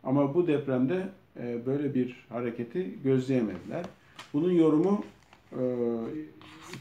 Ama 0.03 0.33
bu 0.33 0.47
depremde 0.47 1.07
e, 1.39 1.65
böyle 1.65 1.93
bir 1.93 2.25
hareketi 2.29 2.95
gözleyemediler. 3.03 3.85
Bunun 4.33 4.51
yorumu 4.51 5.03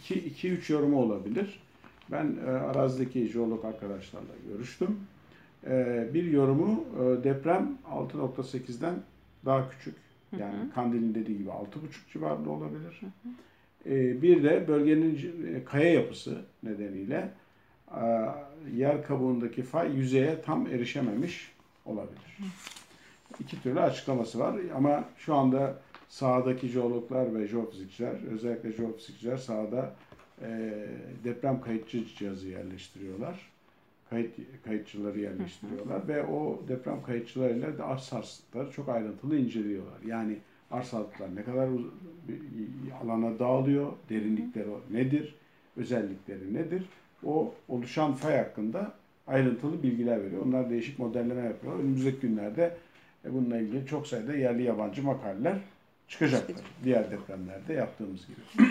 2-3 0.08 0.72
yorumu 0.72 1.00
olabilir. 1.02 1.60
Ben 2.10 2.36
e, 2.46 2.50
arazideki 2.50 3.28
jeolog 3.28 3.64
arkadaşlarla 3.64 4.32
görüştüm. 4.48 4.98
E, 5.66 6.08
bir 6.14 6.24
yorumu 6.24 6.84
e, 6.94 7.24
deprem 7.24 7.78
6.8'den 7.90 8.94
daha 9.44 9.70
küçük. 9.70 9.94
Yani 10.38 10.70
Kandil'in 10.74 11.14
dediği 11.14 11.38
gibi 11.38 11.48
6.5 11.48 11.64
civarında 12.12 12.50
olabilir. 12.50 13.00
E, 13.86 14.22
bir 14.22 14.44
de 14.44 14.68
bölgenin 14.68 15.20
kaya 15.64 15.92
yapısı 15.92 16.38
nedeniyle 16.62 17.16
e, 17.16 17.30
yer 18.74 19.06
kabuğundaki 19.06 19.62
fay 19.62 19.96
yüzeye 19.96 20.42
tam 20.42 20.66
erişememiş 20.66 21.52
olabilir. 21.86 22.38
İki 23.40 23.62
türlü 23.62 23.80
açıklaması 23.80 24.38
var 24.38 24.56
ama 24.76 25.04
şu 25.18 25.34
anda 25.34 25.76
sahadaki 26.08 26.68
jeologlar 26.68 27.34
ve 27.34 27.46
jeofizikçiler, 27.46 28.14
özellikle 28.32 28.72
jeofizikçiler 28.72 29.36
sahada 29.36 29.94
e, 30.42 30.70
deprem 31.24 31.60
kayıtçı 31.60 32.04
cihazı 32.18 32.48
yerleştiriyorlar. 32.48 33.50
kayıt 34.10 34.34
kayıtçıları 34.64 35.20
yerleştiriyorlar 35.20 36.08
ve 36.08 36.24
o 36.26 36.62
deprem 36.68 37.02
kayıtçılarıyla 37.02 37.78
da 37.78 37.86
arsa 37.86 38.04
sarsıntıları 38.04 38.70
çok 38.70 38.88
ayrıntılı 38.88 39.38
inceliyorlar. 39.38 40.02
Yani 40.06 40.38
arsa 40.70 40.90
sarsıntılar 40.90 41.34
ne 41.34 41.44
kadar 41.44 41.68
alana 43.02 43.38
dağılıyor, 43.38 43.92
derinlikleri 44.10 44.68
nedir, 44.90 45.34
özellikleri 45.76 46.54
nedir? 46.54 46.84
O 47.25 47.54
oluşan 47.68 48.14
fay 48.14 48.37
hakkında 48.37 48.92
ayrıntılı 49.26 49.83
bilgiler 49.83 50.25
veriyor. 50.25 50.42
Onlar 50.47 50.71
değişik 50.71 50.99
modelleme 50.99 51.42
yapıyorlar. 51.42 51.83
Önümüzdeki 51.83 52.21
günlerde 52.21 52.76
e, 53.25 53.35
bununla 53.35 53.59
ilgili 53.59 53.87
çok 53.87 54.06
sayıda 54.06 54.35
yerli 54.35 54.62
yabancı 54.62 55.02
makaleler 55.02 55.56
çıkacaktır. 56.09 56.56
Diğer 56.85 57.11
depremlerde 57.11 57.73
yaptığımız 57.73 58.21
gibi. 58.26 58.66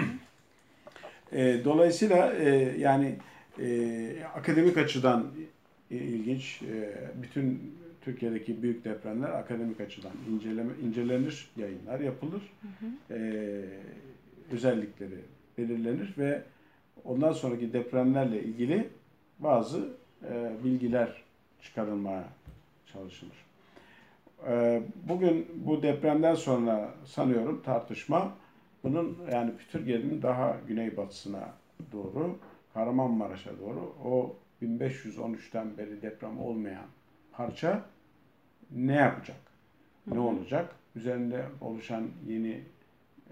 e, 1.32 1.66
dolayısıyla 1.66 2.34
e, 2.34 2.50
yani 2.80 3.16
e, 3.60 4.10
akademik 4.36 4.78
açıdan 4.78 5.28
ilginç. 5.90 6.62
E, 6.62 6.94
bütün 7.24 7.74
Türkiye'deki 8.02 8.64
büyük 8.64 8.86
depremler 8.86 9.30
akademik 9.30 9.82
açıdan 9.82 10.12
inceleme, 10.32 10.72
incelenir, 10.84 11.50
yayınlar 11.58 12.00
yapılır. 12.00 12.42
Hı 12.62 12.68
hı. 12.86 13.20
E, 13.20 13.62
özellikleri 14.52 15.20
belirlenir 15.58 16.14
ve 16.18 16.42
ondan 17.04 17.34
sonraki 17.34 17.74
depremlerle 17.74 18.44
ilgili 18.44 18.90
bazı 19.40 19.90
e, 20.30 20.52
bilgiler 20.64 21.24
çıkarılmaya 21.62 22.24
çalışılır. 22.94 23.46
E, 24.48 24.82
bugün 25.10 25.48
bu 25.56 25.84
depremden 25.84 26.36
sonra 26.36 26.90
sanıyorum 27.06 27.62
tartışma 27.66 28.34
bunun 28.84 29.18
yani 29.32 29.58
Pütürge'nin 29.58 30.22
daha 30.22 30.58
güneybatısına 30.68 31.50
doğru 31.92 32.38
Kahramanmaraş'a 32.74 33.60
doğru 33.60 33.94
o 34.06 34.36
1513'ten 34.62 35.78
beri 35.78 36.02
deprem 36.02 36.40
olmayan 36.40 36.86
parça 37.32 37.86
ne 38.72 38.96
yapacak? 38.96 39.38
Ne 40.08 40.20
olacak? 40.20 40.76
Üzerinde 40.96 41.46
oluşan 41.62 42.08
yeni 42.28 42.62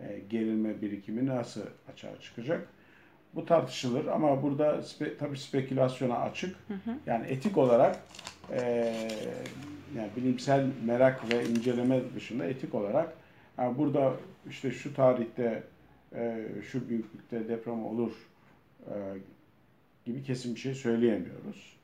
e, 0.02 0.20
gerilme 0.30 0.82
birikimi 0.82 1.26
nasıl 1.26 1.62
açığa 1.92 2.20
çıkacak? 2.22 2.68
Bu 3.36 3.46
tartışılır 3.46 4.08
ama 4.08 4.44
burada 4.44 4.82
spe, 4.82 5.18
tabii 5.18 5.38
spekülasyona 5.38 6.18
açık. 6.18 6.56
Hı 6.68 6.74
hı. 6.74 6.96
Yani 7.06 7.28
etik 7.28 7.58
olarak 7.58 8.00
e, 8.52 8.62
yani 9.98 10.10
bilimsel 10.18 10.68
merak 10.86 11.34
ve 11.34 11.46
inceleme 11.46 12.02
dışında 12.16 12.46
etik 12.46 12.76
olarak 12.76 13.14
yani 13.58 13.78
burada 13.78 14.14
işte 14.50 14.72
şu 14.72 14.94
tarihte 14.94 15.64
e, 16.16 16.48
şu 16.72 16.90
büyüklükte 16.90 17.48
deprem 17.48 17.86
olur 17.86 18.12
e, 18.88 18.94
gibi 20.06 20.24
kesin 20.24 20.56
bir 20.56 20.60
şey 20.60 20.74
söyleyemiyoruz. 20.74 21.78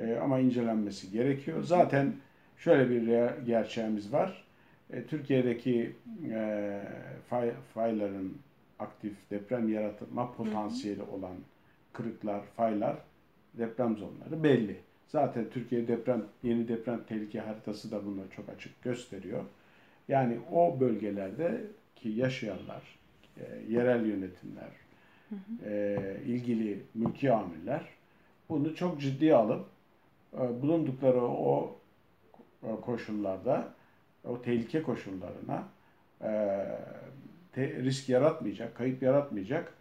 E, 0.00 0.16
ama 0.16 0.38
incelenmesi 0.38 1.10
gerekiyor. 1.10 1.62
Zaten 1.62 2.12
şöyle 2.58 2.90
bir 2.90 3.28
gerçeğimiz 3.46 4.12
var. 4.12 4.44
E, 4.92 5.04
Türkiye'deki 5.04 5.96
e, 6.30 6.80
fay, 7.30 7.50
fayların 7.74 8.38
aktif 8.78 9.30
deprem 9.30 9.68
yaratma 9.68 10.32
potansiyeli 10.32 11.02
olan 11.02 11.36
kırıklar, 11.92 12.42
faylar, 12.56 12.96
deprem 13.54 13.96
zonları 13.96 14.42
belli. 14.42 14.76
Zaten 15.08 15.50
Türkiye 15.50 15.88
deprem 15.88 16.24
yeni 16.42 16.68
deprem 16.68 17.04
tehlike 17.04 17.40
haritası 17.40 17.90
da 17.90 18.06
bunu 18.06 18.20
çok 18.36 18.48
açık 18.48 18.82
gösteriyor. 18.82 19.44
Yani 20.08 20.38
o 20.52 20.80
bölgelerde 20.80 21.60
ki 21.96 22.08
yaşayanlar, 22.08 22.98
e, 23.36 23.42
yerel 23.68 24.06
yönetimler, 24.06 24.70
hı 25.28 25.34
hı. 25.34 25.70
E, 25.70 26.16
ilgili 26.26 26.82
mülki 26.94 27.32
amirler 27.32 27.82
bunu 28.48 28.74
çok 28.74 29.00
ciddiye 29.00 29.34
alıp 29.34 29.66
e, 30.34 30.62
bulundukları 30.62 31.22
o 31.22 31.76
e, 32.62 32.80
koşullarda, 32.80 33.74
o 34.24 34.42
tehlike 34.42 34.82
koşullarına 34.82 35.64
e, 36.22 36.30
te, 37.58 37.82
risk 37.82 38.08
yaratmayacak, 38.08 38.76
kayıp 38.76 39.02
yaratmayacak 39.02 39.72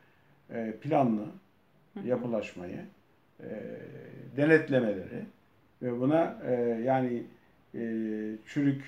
e, 0.53 0.73
planlı 0.81 1.25
yapılaşmayı, 2.05 2.79
e, 3.39 3.47
denetlemeleri 4.37 5.25
ve 5.81 5.99
buna 5.99 6.37
e, 6.47 6.53
yani 6.85 7.23
e, 7.75 7.81
çürük 8.47 8.83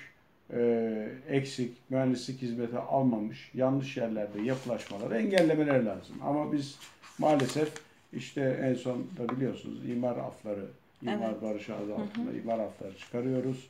e, 0.52 1.08
eksik, 1.28 1.76
mühendislik 1.90 2.42
hizmeti 2.42 2.78
almamış, 2.78 3.50
yanlış 3.54 3.96
yerlerde 3.96 4.42
yapılaşmaları 4.42 5.16
engellemeleri 5.16 5.86
lazım. 5.86 6.16
Ama 6.22 6.52
biz 6.52 6.78
maalesef 7.18 7.72
işte 8.12 8.60
en 8.62 8.74
son 8.74 9.06
da 9.18 9.36
biliyorsunuz 9.36 9.88
imar 9.88 10.16
afları, 10.16 10.64
imar 11.02 11.30
evet. 11.30 11.42
barışı 11.42 11.74
adı 11.74 11.94
altında 11.94 12.30
hı 12.30 12.34
hı. 12.34 12.38
imar 12.38 12.58
afları 12.58 12.96
çıkarıyoruz. 12.96 13.68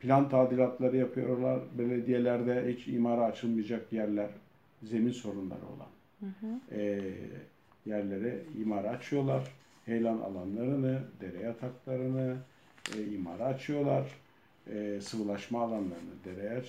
Plan 0.00 0.28
tadilatları 0.28 0.96
yapıyorlar. 0.96 1.60
Belediyelerde 1.78 2.74
hiç 2.74 2.88
imara 2.88 3.24
açılmayacak 3.24 3.92
yerler, 3.92 4.28
zemin 4.82 5.12
sorunları 5.12 5.66
olan 5.66 5.88
hı 6.20 6.46
hı. 6.46 6.80
E, 6.80 7.00
yerlere 7.86 8.42
imara 8.60 8.90
açıyorlar. 8.90 9.52
Heyelan 9.86 10.18
alanlarını, 10.18 11.02
dere 11.20 11.42
yataklarını 11.42 12.36
e, 12.96 13.04
imara 13.04 13.44
açıyorlar 13.44 14.06
e, 14.74 15.00
sıvılaşma 15.00 15.62
alanlarını, 15.62 16.14
dereye, 16.24 16.62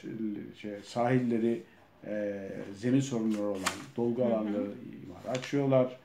şey, 0.55 0.71
sahilleri, 0.83 1.63
e, 2.05 2.49
zemin 2.75 2.99
sorunları 2.99 3.47
olan 3.47 3.61
dolgu 3.97 4.23
alanları 4.23 4.71
imar 5.03 5.37
açıyorlar. 5.37 5.99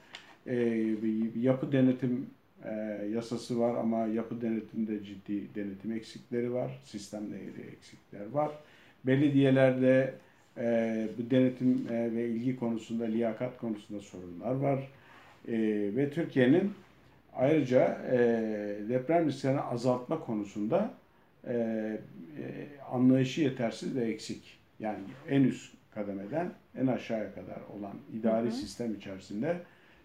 E, 0.46 0.56
bir 1.02 1.42
yapı 1.42 1.72
denetim 1.72 2.26
e, 2.64 2.70
yasası 3.12 3.60
var 3.60 3.74
ama 3.74 4.06
yapı 4.06 4.40
denetimde 4.40 5.04
ciddi 5.04 5.54
denetim 5.54 5.92
eksikleri 5.92 6.52
var. 6.52 6.80
Sistemde 6.84 7.36
eksikler 7.76 8.30
var. 8.32 8.50
Belediyelerde 9.06 10.14
e, 10.58 11.08
bu 11.18 11.30
denetim 11.30 11.86
e, 11.90 12.14
ve 12.14 12.28
ilgi 12.28 12.56
konusunda, 12.56 13.04
liyakat 13.04 13.58
konusunda 13.58 14.00
sorunlar 14.00 14.54
var. 14.54 14.88
E, 15.48 15.52
ve 15.96 16.10
Türkiye'nin 16.10 16.72
ayrıca 17.36 17.98
e, 18.12 18.18
deprem 18.88 19.26
risklerini 19.26 19.60
azaltma 19.60 20.20
konusunda 20.20 20.94
e, 21.46 21.52
e, 21.52 21.98
anlayışı 22.92 23.40
yetersiz 23.40 23.96
ve 23.96 24.04
eksik. 24.04 24.58
Yani 24.80 24.98
en 25.28 25.44
üst 25.44 25.74
kademeden 25.94 26.52
en 26.78 26.86
aşağıya 26.86 27.34
kadar 27.34 27.60
olan 27.76 27.96
idari 28.18 28.46
hı 28.46 28.50
hı. 28.50 28.52
sistem 28.52 28.94
içerisinde 28.94 29.60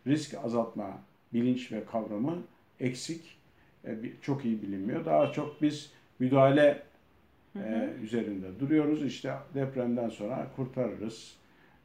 risk 0.08 0.34
azaltma 0.44 1.02
bilinç 1.34 1.72
ve 1.72 1.86
kavramı 1.86 2.38
eksik, 2.80 3.38
e, 3.86 3.98
çok 4.22 4.46
iyi 4.46 4.62
bilinmiyor. 4.62 5.06
Daha 5.06 5.32
çok 5.32 5.62
biz 5.62 5.92
müdahale 6.20 6.82
hı 7.54 7.60
hı. 7.60 7.64
E, 7.64 8.04
üzerinde 8.04 8.60
duruyoruz. 8.60 9.06
İşte 9.06 9.34
depremden 9.54 10.10
sonra 10.10 10.48
kurtarırız, 10.56 11.36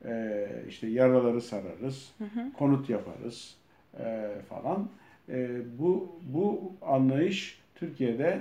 e, 0.05 0.47
işte 0.69 0.87
yaraları 0.87 1.41
sararız, 1.41 2.13
hı 2.19 2.25
hı. 2.25 2.53
konut 2.53 2.91
yaparız 2.91 3.57
e, 4.01 4.31
falan. 4.49 4.89
E, 5.29 5.61
bu 5.79 6.19
bu 6.23 6.73
anlayış 6.83 7.61
Türkiye'de 7.75 8.41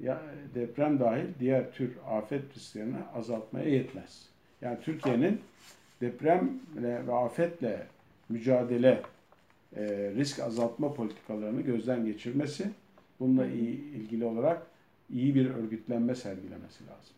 ya 0.00 0.22
deprem 0.54 1.00
dahil 1.00 1.26
diğer 1.40 1.72
tür 1.72 1.92
afet 2.08 2.56
risklerini 2.56 2.96
azaltmaya 3.14 3.68
yetmez. 3.68 4.28
Yani 4.60 4.78
Türkiye'nin 4.82 5.40
depremle 6.00 7.06
ve 7.06 7.12
afetle 7.12 7.86
mücadele 8.28 9.02
e, 9.76 9.82
risk 10.16 10.40
azaltma 10.40 10.94
politikalarını 10.94 11.60
gözden 11.60 12.04
geçirmesi, 12.04 12.70
bununla 13.20 13.46
ilgili 13.46 14.24
olarak 14.24 14.62
iyi 15.12 15.34
bir 15.34 15.50
örgütlenme 15.50 16.14
sergilemesi 16.14 16.86
lazım. 16.86 17.14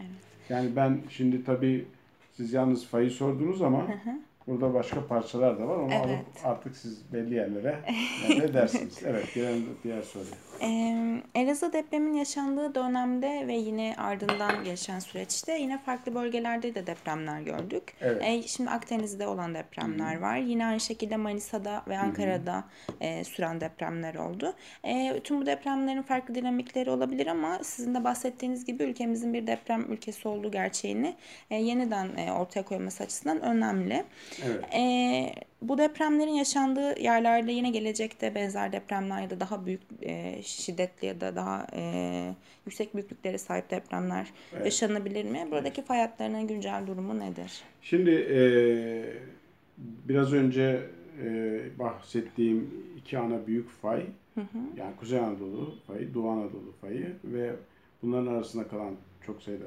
Evet. 0.00 0.10
Yani 0.48 0.76
ben 0.76 1.00
şimdi 1.08 1.44
tabii 1.44 1.86
siz 2.32 2.52
yalnız 2.52 2.86
fayı 2.86 3.10
sordunuz 3.10 3.62
ama 3.62 3.88
hı 3.88 3.92
hı. 3.92 4.18
Burada 4.46 4.74
başka 4.74 5.06
parçalar 5.06 5.58
da 5.58 5.68
var. 5.68 5.76
Onu 5.76 5.92
evet. 5.92 6.06
alıp 6.06 6.26
artık 6.44 6.76
siz 6.76 7.12
belli 7.12 7.34
yerlere 7.34 7.78
ne 8.28 8.54
dersiniz? 8.54 8.98
Evet, 9.06 9.28
diğer, 9.34 9.54
diğer 9.84 10.02
soru. 10.02 10.24
Ee, 10.62 11.22
Elazığ 11.34 11.72
depremin 11.72 12.14
yaşandığı 12.14 12.74
dönemde 12.74 13.44
ve 13.46 13.54
yine 13.54 13.94
ardından 13.98 14.64
geçen 14.64 14.98
süreçte 14.98 15.58
yine 15.58 15.78
farklı 15.78 16.14
bölgelerde 16.14 16.74
de 16.74 16.86
depremler 16.86 17.40
gördük. 17.40 17.94
Evet. 18.00 18.22
Ee, 18.24 18.42
şimdi 18.42 18.70
Akdeniz'de 18.70 19.26
olan 19.26 19.54
depremler 19.54 20.14
Hı-hı. 20.14 20.20
var. 20.20 20.36
Yine 20.36 20.66
aynı 20.66 20.80
şekilde 20.80 21.16
Manisa'da 21.16 21.82
ve 21.88 21.98
Ankara'da 21.98 22.64
e, 23.00 23.24
süren 23.24 23.60
depremler 23.60 24.14
oldu. 24.14 24.54
E, 24.84 25.20
tüm 25.24 25.40
bu 25.40 25.46
depremlerin 25.46 26.02
farklı 26.02 26.34
dinamikleri 26.34 26.90
olabilir 26.90 27.26
ama 27.26 27.58
sizin 27.62 27.94
de 27.94 28.04
bahsettiğiniz 28.04 28.64
gibi 28.64 28.82
ülkemizin 28.82 29.34
bir 29.34 29.46
deprem 29.46 29.92
ülkesi 29.92 30.28
olduğu 30.28 30.50
gerçeğini 30.50 31.14
e, 31.50 31.56
yeniden 31.56 32.16
e, 32.16 32.32
ortaya 32.32 32.62
koyması 32.62 33.02
açısından 33.02 33.40
önemli. 33.40 34.04
Evet. 34.44 34.64
E, 34.74 35.34
bu 35.62 35.78
depremlerin 35.78 36.30
yaşandığı 36.30 37.00
yerlerde 37.00 37.52
yine 37.52 37.70
gelecekte 37.70 38.34
benzer 38.34 38.72
depremler 38.72 39.22
ya 39.22 39.30
da 39.30 39.40
daha 39.40 39.66
büyük 39.66 39.80
e, 40.02 40.42
şiddetli 40.42 41.06
ya 41.06 41.20
da 41.20 41.36
daha 41.36 41.66
e, 41.72 42.34
yüksek 42.66 42.94
büyüklüklere 42.94 43.38
sahip 43.38 43.70
depremler 43.70 44.32
evet. 44.52 44.64
yaşanabilir 44.64 45.24
mi? 45.24 45.46
Buradaki 45.50 45.80
evet. 45.80 45.88
fay 45.88 46.00
hatlarının 46.00 46.46
güncel 46.46 46.86
durumu 46.86 47.18
nedir? 47.18 47.62
Şimdi 47.82 48.10
e, 48.10 48.40
biraz 50.08 50.32
önce 50.32 50.82
e, 51.24 51.60
bahsettiğim 51.78 52.70
iki 52.96 53.18
ana 53.18 53.46
büyük 53.46 53.70
fay, 53.70 54.06
Hı 54.34 54.40
hı. 54.40 54.58
yani 54.76 54.96
Kuzey 54.96 55.18
Anadolu 55.18 55.74
fayı, 55.86 56.14
Doğu 56.14 56.30
Anadolu 56.30 56.72
fayı 56.80 57.16
ve 57.24 57.52
bunların 58.02 58.26
arasında 58.26 58.68
kalan 58.68 58.94
çok 59.26 59.42
sayıda 59.42 59.66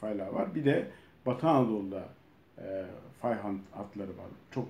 faylar 0.00 0.28
var. 0.28 0.54
Bir 0.54 0.64
de 0.64 0.86
Batı 1.26 1.48
Anadolu'da 1.48 2.08
e, 2.58 2.84
fay 3.22 3.34
hatları 3.72 4.08
var. 4.08 4.26
Çok 4.50 4.68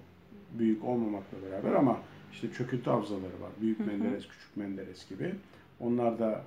büyük 0.58 0.84
olmamakla 0.84 1.38
beraber 1.50 1.72
ama 1.72 1.98
işte 2.32 2.52
çöküntü 2.52 2.90
havzaları 2.90 3.40
var. 3.40 3.50
Büyük 3.60 3.78
Hı 3.78 3.82
hı. 3.82 3.86
Menderes, 3.86 4.28
Küçük 4.28 4.56
Menderes 4.56 5.08
gibi. 5.08 5.34
Onlar 5.80 6.18
da 6.18 6.44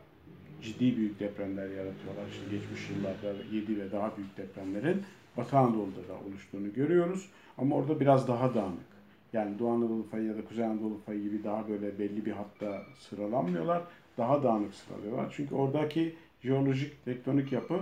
ciddi 0.61 0.97
büyük 0.97 1.19
depremler 1.19 1.69
yaratıyorlar. 1.69 2.27
İşte 2.31 2.43
geçmiş 2.51 2.89
yıllarda 2.89 3.43
7 3.51 3.79
ve 3.79 3.91
daha 3.91 4.17
büyük 4.17 4.37
depremlerin 4.37 5.03
Batı 5.37 5.57
Anadolu'da 5.57 6.07
da 6.07 6.13
oluştuğunu 6.29 6.73
görüyoruz. 6.73 7.29
Ama 7.57 7.75
orada 7.75 7.99
biraz 7.99 8.27
daha 8.27 8.55
dağınık. 8.55 8.89
Yani 9.33 9.59
Doğu 9.59 9.71
Anadolu 9.71 10.03
fayı 10.03 10.25
ya 10.25 10.37
da 10.37 10.45
Kuzey 10.45 10.65
Anadolu 10.65 10.97
fayı 11.05 11.21
gibi 11.23 11.43
daha 11.43 11.69
böyle 11.69 11.99
belli 11.99 12.25
bir 12.25 12.31
hatta 12.31 12.83
sıralanmıyorlar. 12.99 13.81
Daha 14.17 14.43
dağınık 14.43 14.73
sıralıyorlar. 14.73 15.33
Çünkü 15.37 15.55
oradaki 15.55 16.15
jeolojik, 16.43 17.05
tektonik 17.05 17.51
yapı, 17.51 17.79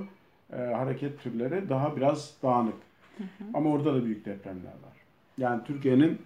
e, 0.53 0.55
hareket 0.55 1.21
türleri 1.23 1.69
daha 1.69 1.97
biraz 1.97 2.37
dağınık. 2.43 2.75
Ama 3.53 3.69
orada 3.69 3.95
da 3.95 4.05
büyük 4.05 4.25
depremler 4.25 4.71
var. 4.71 4.96
Yani 5.37 5.63
Türkiye'nin 5.63 6.17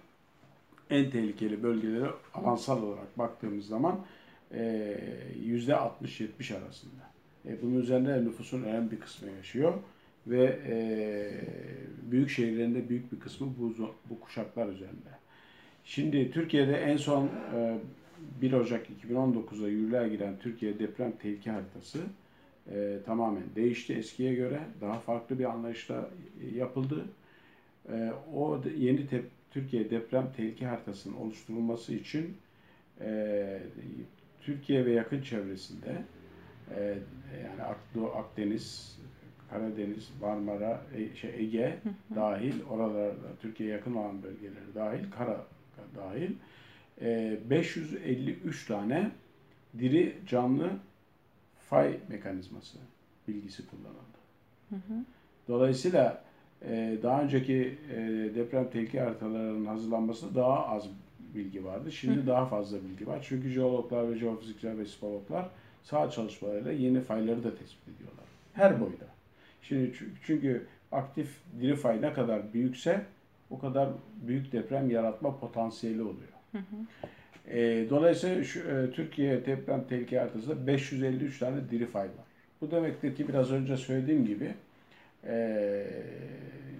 en 0.90 1.10
tehlikeli 1.10 1.62
bölgeleri 1.62 2.10
alansal 2.34 2.82
olarak 2.82 3.18
baktığımız 3.18 3.66
zaman 3.66 4.00
yüzde 5.44 5.72
60-70 5.72 6.58
arasında. 6.58 7.12
E, 7.48 7.62
bunun 7.62 7.80
üzerinde 7.80 8.24
nüfusun 8.24 8.62
önemli 8.62 8.90
bir 8.90 9.00
kısmı 9.00 9.30
yaşıyor 9.30 9.74
ve 10.26 10.58
e, 10.66 10.76
büyük 12.10 12.30
şehirlerinde 12.30 12.88
büyük 12.88 13.12
bir 13.12 13.20
kısmı 13.20 13.46
bu, 13.58 13.94
bu 14.10 14.20
kuşaklar 14.20 14.68
üzerinde. 14.68 15.10
Şimdi 15.84 16.30
Türkiye'de 16.30 16.76
en 16.76 16.96
son 16.96 17.30
e, 17.54 17.78
1 18.42 18.52
Ocak 18.52 18.86
2019'da 19.06 19.68
yürürlüğe 19.68 20.08
giren 20.08 20.34
Türkiye 20.40 20.78
deprem 20.78 21.12
tehlike 21.12 21.50
haritası 21.50 21.98
e, 22.72 22.98
tamamen 23.06 23.42
değişti 23.56 23.94
eskiye 23.94 24.34
göre. 24.34 24.60
Daha 24.80 24.98
farklı 24.98 25.38
bir 25.38 25.44
anlayışla 25.44 26.10
yapıldı. 26.54 27.04
E, 27.88 28.12
o 28.34 28.62
yeni 28.78 29.00
tep- 29.00 29.28
Türkiye 29.50 29.90
deprem 29.90 30.32
tehlike 30.36 30.66
haritasının 30.66 31.14
oluşturulması 31.16 31.94
için 31.94 32.36
e, 33.00 33.62
Türkiye 34.40 34.86
ve 34.86 34.92
yakın 34.92 35.22
çevresinde 35.22 36.02
e, 36.76 36.98
yani 37.44 37.62
Ak- 37.62 37.94
Doğu 37.94 38.06
Akdeniz, 38.10 38.98
Karadeniz, 39.50 40.10
Marmara, 40.20 40.82
e, 40.96 41.16
şey 41.16 41.30
Ege 41.36 41.78
dahil, 42.14 42.54
oralarda 42.70 43.14
Türkiye 43.42 43.68
yakın 43.68 43.94
olan 43.94 44.22
bölgeleri 44.22 44.74
dahil, 44.74 45.10
Kara 45.10 45.46
dahil 45.96 46.30
e, 47.00 47.38
553 47.50 48.66
tane 48.66 49.10
diri 49.78 50.16
canlı 50.28 50.70
fay 51.70 51.98
mekanizması 52.08 52.78
bilgisi 53.28 53.62
kullanıldı. 53.66 54.18
Dolayısıyla 55.48 56.24
e, 56.24 56.31
daha 57.02 57.22
önceki 57.22 57.78
e, 57.94 57.98
deprem 58.34 58.70
tehlike 58.70 59.00
haritalarının 59.00 59.64
hazırlanmasında 59.66 60.34
daha 60.34 60.66
az 60.66 60.88
bilgi 61.34 61.64
vardı. 61.64 61.92
Şimdi 61.92 62.26
daha 62.26 62.46
fazla 62.46 62.78
bilgi 62.84 63.06
var. 63.06 63.26
Çünkü 63.28 63.48
jeologlar 63.48 64.10
ve 64.10 64.18
jeofizikçiler 64.18 64.78
ve 64.78 64.84
sismologlar 64.84 65.48
saha 65.82 66.10
çalışmalarıyla 66.10 66.72
yeni 66.72 67.00
fayları 67.00 67.44
da 67.44 67.50
tespit 67.54 67.88
ediyorlar. 67.96 68.24
Her 68.52 68.80
boyda. 68.80 69.04
Şimdi 69.62 69.90
çü- 69.90 70.08
çünkü 70.26 70.66
aktif 70.92 71.28
diri 71.60 71.76
fay 71.76 72.02
ne 72.02 72.12
kadar 72.12 72.52
büyükse 72.52 73.02
o 73.50 73.58
kadar 73.58 73.88
büyük 74.26 74.52
deprem 74.52 74.90
yaratma 74.90 75.38
potansiyeli 75.38 76.02
oluyor. 76.02 76.32
E, 77.50 77.86
dolayısıyla 77.90 78.44
şu, 78.44 78.60
e, 78.60 78.90
Türkiye 78.90 79.46
deprem 79.46 79.84
tehlike 79.88 80.18
haritasında 80.18 80.66
553 80.66 81.38
tane 81.38 81.70
diri 81.70 81.86
fay 81.86 82.04
var. 82.04 82.26
Bu 82.60 82.70
demektir 82.70 83.16
ki 83.16 83.28
biraz 83.28 83.52
önce 83.52 83.76
söylediğim 83.76 84.26
gibi 84.26 84.54
e, 85.26 85.86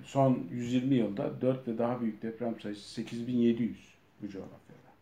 son 0.05 0.47
120 0.53 0.95
yılda 0.95 1.41
4 1.41 1.69
ve 1.69 1.79
daha 1.79 2.01
büyük 2.01 2.23
deprem 2.23 2.61
sayısı 2.61 2.91
8700 2.91 3.95
bu 4.23 4.29
coğrafyada. 4.29 4.93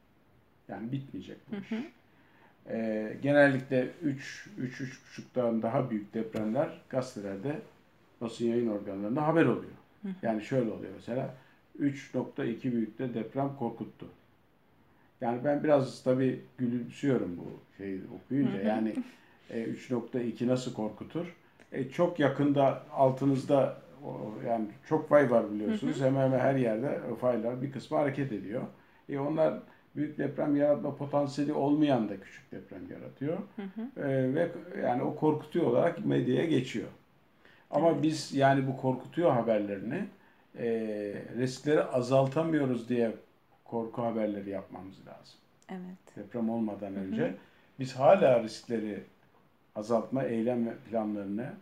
Yani 0.68 0.92
bitmeyecek 0.92 1.36
bu 1.50 1.56
iş. 1.56 1.72
E, 2.70 3.16
genellikle 3.22 3.88
3 4.02 4.48
3 4.58 4.80
3,5'tan 4.80 5.62
daha 5.62 5.90
büyük 5.90 6.14
depremler 6.14 6.80
gazetelerde 6.88 7.58
basın 8.20 8.44
yayın 8.46 8.68
organlarında 8.68 9.26
haber 9.26 9.44
oluyor. 9.44 9.72
Yani 10.22 10.42
şöyle 10.42 10.70
oluyor 10.70 10.92
mesela 10.96 11.34
3.2 11.80 12.72
büyükte 12.72 13.14
deprem 13.14 13.56
korkuttu. 13.58 14.06
Yani 15.20 15.44
ben 15.44 15.64
biraz 15.64 16.02
tabii 16.02 16.40
gülümsüyorum 16.58 17.36
bu 17.36 17.60
şeyi 17.76 18.00
okuyunca. 18.24 18.62
Yani 18.68 18.94
e, 19.50 19.64
3.2 19.64 20.46
nasıl 20.46 20.74
korkutur? 20.74 21.36
E, 21.72 21.90
çok 21.90 22.20
yakında 22.20 22.82
altınızda 22.92 23.76
yani 24.46 24.66
çok 24.88 25.08
fay 25.08 25.30
var 25.30 25.52
biliyorsunuz. 25.52 26.00
Hemen 26.00 26.20
hemen 26.20 26.38
her 26.38 26.54
yerde 26.54 27.00
faylar 27.20 27.62
bir 27.62 27.72
kısmı 27.72 27.98
hareket 27.98 28.32
ediyor. 28.32 28.62
E, 29.08 29.18
onlar 29.18 29.54
büyük 29.96 30.18
deprem 30.18 30.56
yaratma 30.56 30.96
potansiyeli 30.96 31.52
olmayan 31.52 32.08
da 32.08 32.20
küçük 32.20 32.52
deprem 32.52 32.90
yaratıyor. 32.90 33.38
E, 33.96 34.34
ve 34.34 34.50
yani 34.82 35.02
o 35.02 35.16
korkutuyor 35.16 35.66
olarak 35.66 36.06
medyaya 36.06 36.44
geçiyor. 36.44 36.88
Ama 37.70 38.02
biz 38.02 38.34
yani 38.34 38.66
bu 38.66 38.76
korkutuyor 38.76 39.30
haberlerini 39.30 40.04
e, 40.58 40.66
riskleri 41.38 41.84
azaltamıyoruz 41.84 42.88
diye 42.88 43.12
korku 43.64 44.02
haberleri 44.02 44.50
yapmamız 44.50 44.98
lazım. 45.06 45.38
Evet. 45.68 46.16
Deprem 46.16 46.50
olmadan 46.50 46.94
önce 46.94 47.34
biz 47.78 47.92
hala 47.96 48.42
riskleri 48.42 49.00
azaltma 49.76 50.22
eylem 50.24 50.74
planlarını 50.90 51.52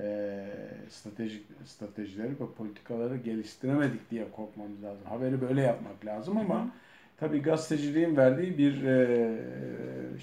e, 0.00 0.46
stratejik 0.90 1.42
stratejileri 1.66 2.30
ve 2.30 2.46
politikaları 2.58 3.16
geliştiremedik 3.16 4.10
diye 4.10 4.30
korkmamız 4.32 4.82
lazım. 4.82 5.04
Haberi 5.08 5.40
böyle 5.40 5.60
yapmak 5.60 6.06
lazım 6.06 6.36
ama 6.36 6.70
tabii 7.16 7.42
gazeteciliğin 7.42 8.16
verdiği 8.16 8.58
bir 8.58 8.84
e, 8.84 9.38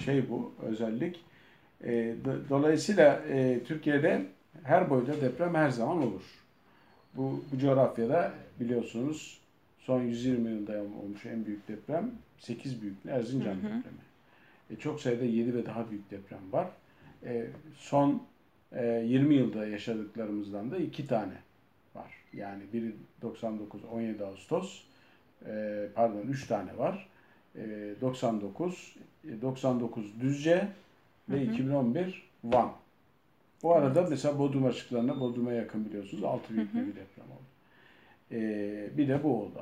şey 0.05 0.29
bu 0.29 0.51
özellik. 0.61 1.19
E, 1.83 1.91
do- 2.25 2.49
dolayısıyla 2.49 3.21
e, 3.29 3.59
Türkiye'de 3.63 4.25
her 4.63 4.89
boyda 4.89 5.21
deprem 5.21 5.55
her 5.55 5.69
zaman 5.69 5.97
olur. 5.97 6.23
Bu, 7.15 7.43
bu 7.53 7.59
coğrafyada 7.59 8.31
biliyorsunuz 8.59 9.39
son 9.79 10.01
120 10.01 10.49
yılda 10.49 10.81
olmuş 11.03 11.25
en 11.25 11.45
büyük 11.45 11.67
deprem 11.67 12.11
8 12.39 12.81
büyüklüğü 12.81 13.09
Erzincan 13.11 13.55
depremi. 13.57 14.05
E, 14.69 14.75
çok 14.75 15.01
sayıda 15.01 15.25
7 15.25 15.53
ve 15.55 15.65
daha 15.65 15.89
büyük 15.91 16.11
deprem 16.11 16.39
var. 16.51 16.67
E, 17.23 17.47
son 17.77 18.23
e, 18.71 18.85
20 18.85 19.35
yılda 19.35 19.67
yaşadıklarımızdan 19.67 20.71
da 20.71 20.77
iki 20.77 21.07
tane 21.07 21.33
var. 21.95 22.11
Yani 22.33 22.63
biri 22.73 22.95
99 23.21 23.81
17 23.85 24.25
Ağustos 24.25 24.83
e, 25.45 25.85
pardon 25.95 26.21
3 26.21 26.47
tane 26.47 26.77
var. 26.77 27.07
E, 27.55 27.61
99 28.01 28.95
e, 29.23 29.41
99 29.41 30.21
Düzce 30.21 30.67
ve 31.29 31.43
2011 31.43 32.23
Van. 32.43 32.71
Bu 33.63 33.75
arada 33.75 34.07
mesela 34.09 34.39
Bodrum 34.39 34.65
açıklarına 34.65 35.19
Bodrum'a 35.19 35.53
yakın 35.53 35.85
biliyorsunuz 35.85 36.23
6 36.23 36.53
büyüklüğünde 36.53 36.87
bir 36.87 36.95
deprem 36.95 37.25
oldu. 37.25 37.45
Ee, 38.31 38.97
bir 38.97 39.07
de 39.07 39.23
bu 39.23 39.41
oldu 39.41 39.59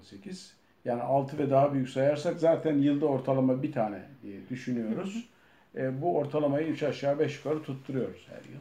6.8. 0.00 0.50
Yani 0.84 1.02
6 1.02 1.38
ve 1.38 1.50
daha 1.50 1.74
büyük 1.74 1.88
sayarsak 1.88 2.40
zaten 2.40 2.78
yılda 2.78 3.06
ortalama 3.06 3.62
bir 3.62 3.72
tane 3.72 4.02
diye 4.22 4.48
düşünüyoruz. 4.50 5.28
Ee, 5.76 6.02
bu 6.02 6.16
ortalamayı 6.16 6.66
3 6.66 6.82
aşağı 6.82 7.18
5 7.18 7.36
yukarı 7.36 7.62
tutturuyoruz 7.62 8.28
her 8.30 8.50
yıl. 8.52 8.60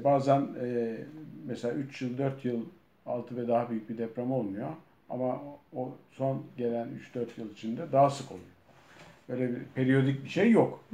Ee, 0.00 0.04
bazen 0.04 0.48
e, 0.64 0.96
mesela 1.46 1.74
3 1.74 2.02
yıl 2.02 2.18
4 2.18 2.44
yıl 2.44 2.60
6 3.06 3.36
ve 3.36 3.48
daha 3.48 3.70
büyük 3.70 3.88
bir 3.90 3.98
deprem 3.98 4.32
olmuyor. 4.32 4.68
Ama 5.10 5.40
o- 5.76 5.92
son 6.12 6.42
gelen 6.56 6.88
3-4 7.14 7.26
yıl 7.40 7.52
içinde 7.52 7.92
daha 7.92 8.10
sık 8.10 8.30
oluyor. 8.32 8.46
Böyle 9.28 9.48
bir 9.50 9.64
periyodik 9.74 10.24
bir 10.24 10.28
şey 10.28 10.50
yok. 10.50 10.84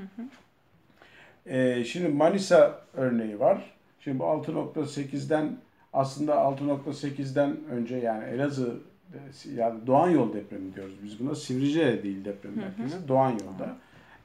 Ee, 1.46 1.84
şimdi 1.84 2.08
Manisa 2.08 2.80
örneği 2.94 3.40
var. 3.40 3.72
Şimdi 4.00 4.18
bu 4.18 4.22
6.8'den 4.24 5.56
aslında 5.92 6.34
6.8'den 6.34 7.56
önce 7.70 7.96
yani 7.96 8.24
Elazığ 8.24 8.76
e, 9.14 9.18
yani 9.54 9.86
Doğan 9.86 10.10
Yol 10.10 10.32
depremi 10.32 10.74
diyoruz 10.74 10.94
biz 11.04 11.20
buna. 11.20 11.34
Sivrice 11.34 12.02
değil 12.02 12.24
deprem 12.24 12.52
merkezi. 12.56 13.08
Doğan 13.08 13.30
Yolda. 13.30 13.76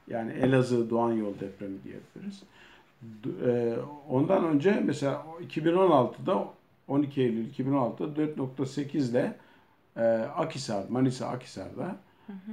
Yani 0.08 0.32
Elazığ 0.32 0.90
Doğan 0.90 1.12
Yol 1.12 1.34
depremi 1.40 1.76
diyebiliriz. 1.84 2.42
E, 3.46 3.76
ondan 4.08 4.44
önce 4.44 4.82
mesela 4.84 5.24
2016'da 5.48 6.48
12 6.88 7.22
Eylül 7.22 7.50
2016'da 7.50 8.22
4.8 8.22 9.10
ile 9.10 9.34
e, 9.96 10.02
Akhisar, 10.36 10.84
Manisa 10.88 11.26
Akhisar'da 11.26 11.96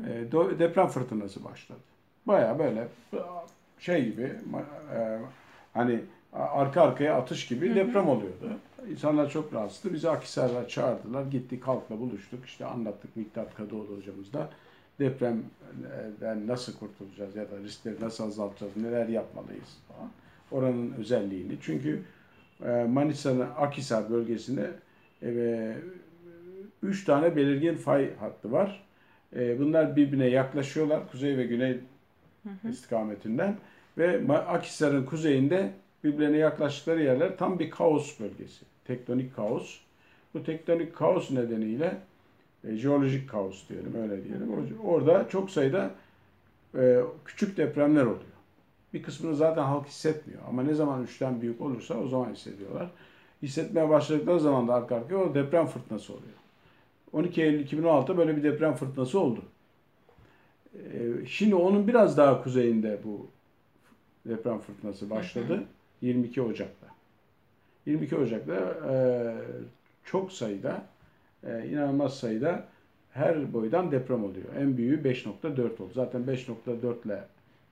e, 0.08 0.32
deprem 0.60 0.88
fırtınası 0.88 1.44
başladı. 1.44 1.80
Baya 2.26 2.60
böyle 2.60 2.88
şey 3.80 4.06
gibi 4.06 4.32
hani 5.74 6.00
arka 6.34 6.82
arkaya 6.82 7.18
atış 7.18 7.48
gibi 7.48 7.72
hı 7.72 7.76
deprem 7.76 8.10
oluyordu. 8.10 8.58
İnsanlar 8.92 9.30
çok 9.30 9.54
rahatsızdı. 9.54 9.94
Bizi 9.94 10.10
Akhisar'a 10.10 10.68
çağırdılar. 10.68 11.24
Gittik 11.24 11.68
halkla 11.68 12.00
buluştuk. 12.00 12.46
İşte 12.46 12.66
anlattık 12.66 13.16
Miktat 13.16 13.56
Kadıoğlu 13.56 13.98
hocamızla. 13.98 14.50
Depremden 15.00 16.48
nasıl 16.48 16.80
kurtulacağız 16.80 17.36
ya 17.36 17.52
da 17.52 17.58
riskleri 17.58 17.96
nasıl 18.02 18.28
azaltacağız, 18.28 18.78
neler 18.78 19.08
yapmalıyız 19.08 19.78
falan. 19.88 20.10
Oranın 20.52 20.94
özelliğini. 20.94 21.58
Çünkü 21.62 22.02
e, 22.66 22.84
Manisa'nın 22.84 23.48
Akhisar 23.58 24.10
bölgesinde 24.10 24.72
e, 25.24 25.74
üç 26.84 27.06
tane 27.06 27.36
belirgin 27.36 27.76
fay 27.76 28.16
hattı 28.16 28.52
var. 28.52 28.84
E, 29.36 29.60
bunlar 29.60 29.96
birbirine 29.96 30.28
yaklaşıyorlar. 30.28 31.12
Kuzey 31.12 31.38
ve 31.38 31.44
güney 31.44 31.80
hı 32.44 32.50
hı. 32.62 32.70
istikametinden. 32.70 33.56
Ve 33.98 34.34
Akhisar'ın 34.34 35.06
kuzeyinde 35.06 35.72
birbirine 36.04 36.38
yaklaştıkları 36.38 37.04
yerler 37.04 37.38
tam 37.38 37.60
bir 37.60 37.70
kaos 37.70 38.20
bölgesi. 38.20 38.66
Tektonik 38.86 39.36
kaos. 39.36 39.80
Bu 40.34 40.44
tektonik 40.44 40.96
kaos 40.96 41.32
nedeniyle 41.32 41.98
e, 42.68 42.76
jeolojik 42.76 43.30
kaos 43.30 43.70
diyelim 43.70 43.96
öyle 44.02 44.24
diyelim. 44.24 44.80
Orada 44.84 45.28
çok 45.30 45.52
sayıda 45.52 45.92
e, 46.78 47.00
küçük 47.26 47.58
depremler 47.58 48.04
oluyor. 48.04 48.34
Bir 48.94 49.04
kısmını 49.04 49.36
zaten 49.36 49.64
halk 49.64 49.88
hissetmiyor. 49.88 50.42
Ama 50.50 50.64
ne 50.64 50.74
zaman 50.74 51.04
üçten 51.04 51.42
büyük 51.42 51.62
olursa 51.62 51.98
o 51.98 52.08
zaman 52.08 52.34
hissediyorlar. 52.34 52.92
Hissetmeye 53.42 53.90
başladıkları 53.90 54.40
zaman 54.40 54.68
da 54.68 54.74
arka 54.74 54.96
arkaya 54.96 55.18
o 55.18 55.36
deprem 55.36 55.68
fırtınası 55.68 56.14
oluyor. 56.14 56.34
12 57.14 57.42
Eylül 57.42 57.68
2016'da 57.68 58.18
böyle 58.18 58.38
bir 58.38 58.44
deprem 58.44 58.74
fırtınası 58.74 59.20
oldu. 59.20 59.42
E, 60.76 61.26
şimdi 61.28 61.56
onun 61.56 61.88
biraz 61.88 62.18
daha 62.18 62.44
kuzeyinde 62.44 63.00
bu 63.04 63.28
deprem 64.26 64.60
fırtınası 64.60 65.10
başladı. 65.10 65.64
22 66.02 66.42
Ocak'ta. 66.42 66.88
22 67.86 68.16
Ocak'ta 68.16 68.56
e, 68.92 68.96
çok 70.04 70.32
sayıda, 70.32 70.86
e, 71.48 71.68
inanılmaz 71.68 72.20
sayıda 72.20 72.66
her 73.12 73.54
boydan 73.54 73.92
deprem 73.92 74.24
oluyor. 74.24 74.46
En 74.60 74.78
büyüğü 74.78 75.02
5.4 75.02 75.84
oldu. 75.84 75.92
Zaten 75.94 76.22
5.4 76.22 77.06
ile 77.06 77.24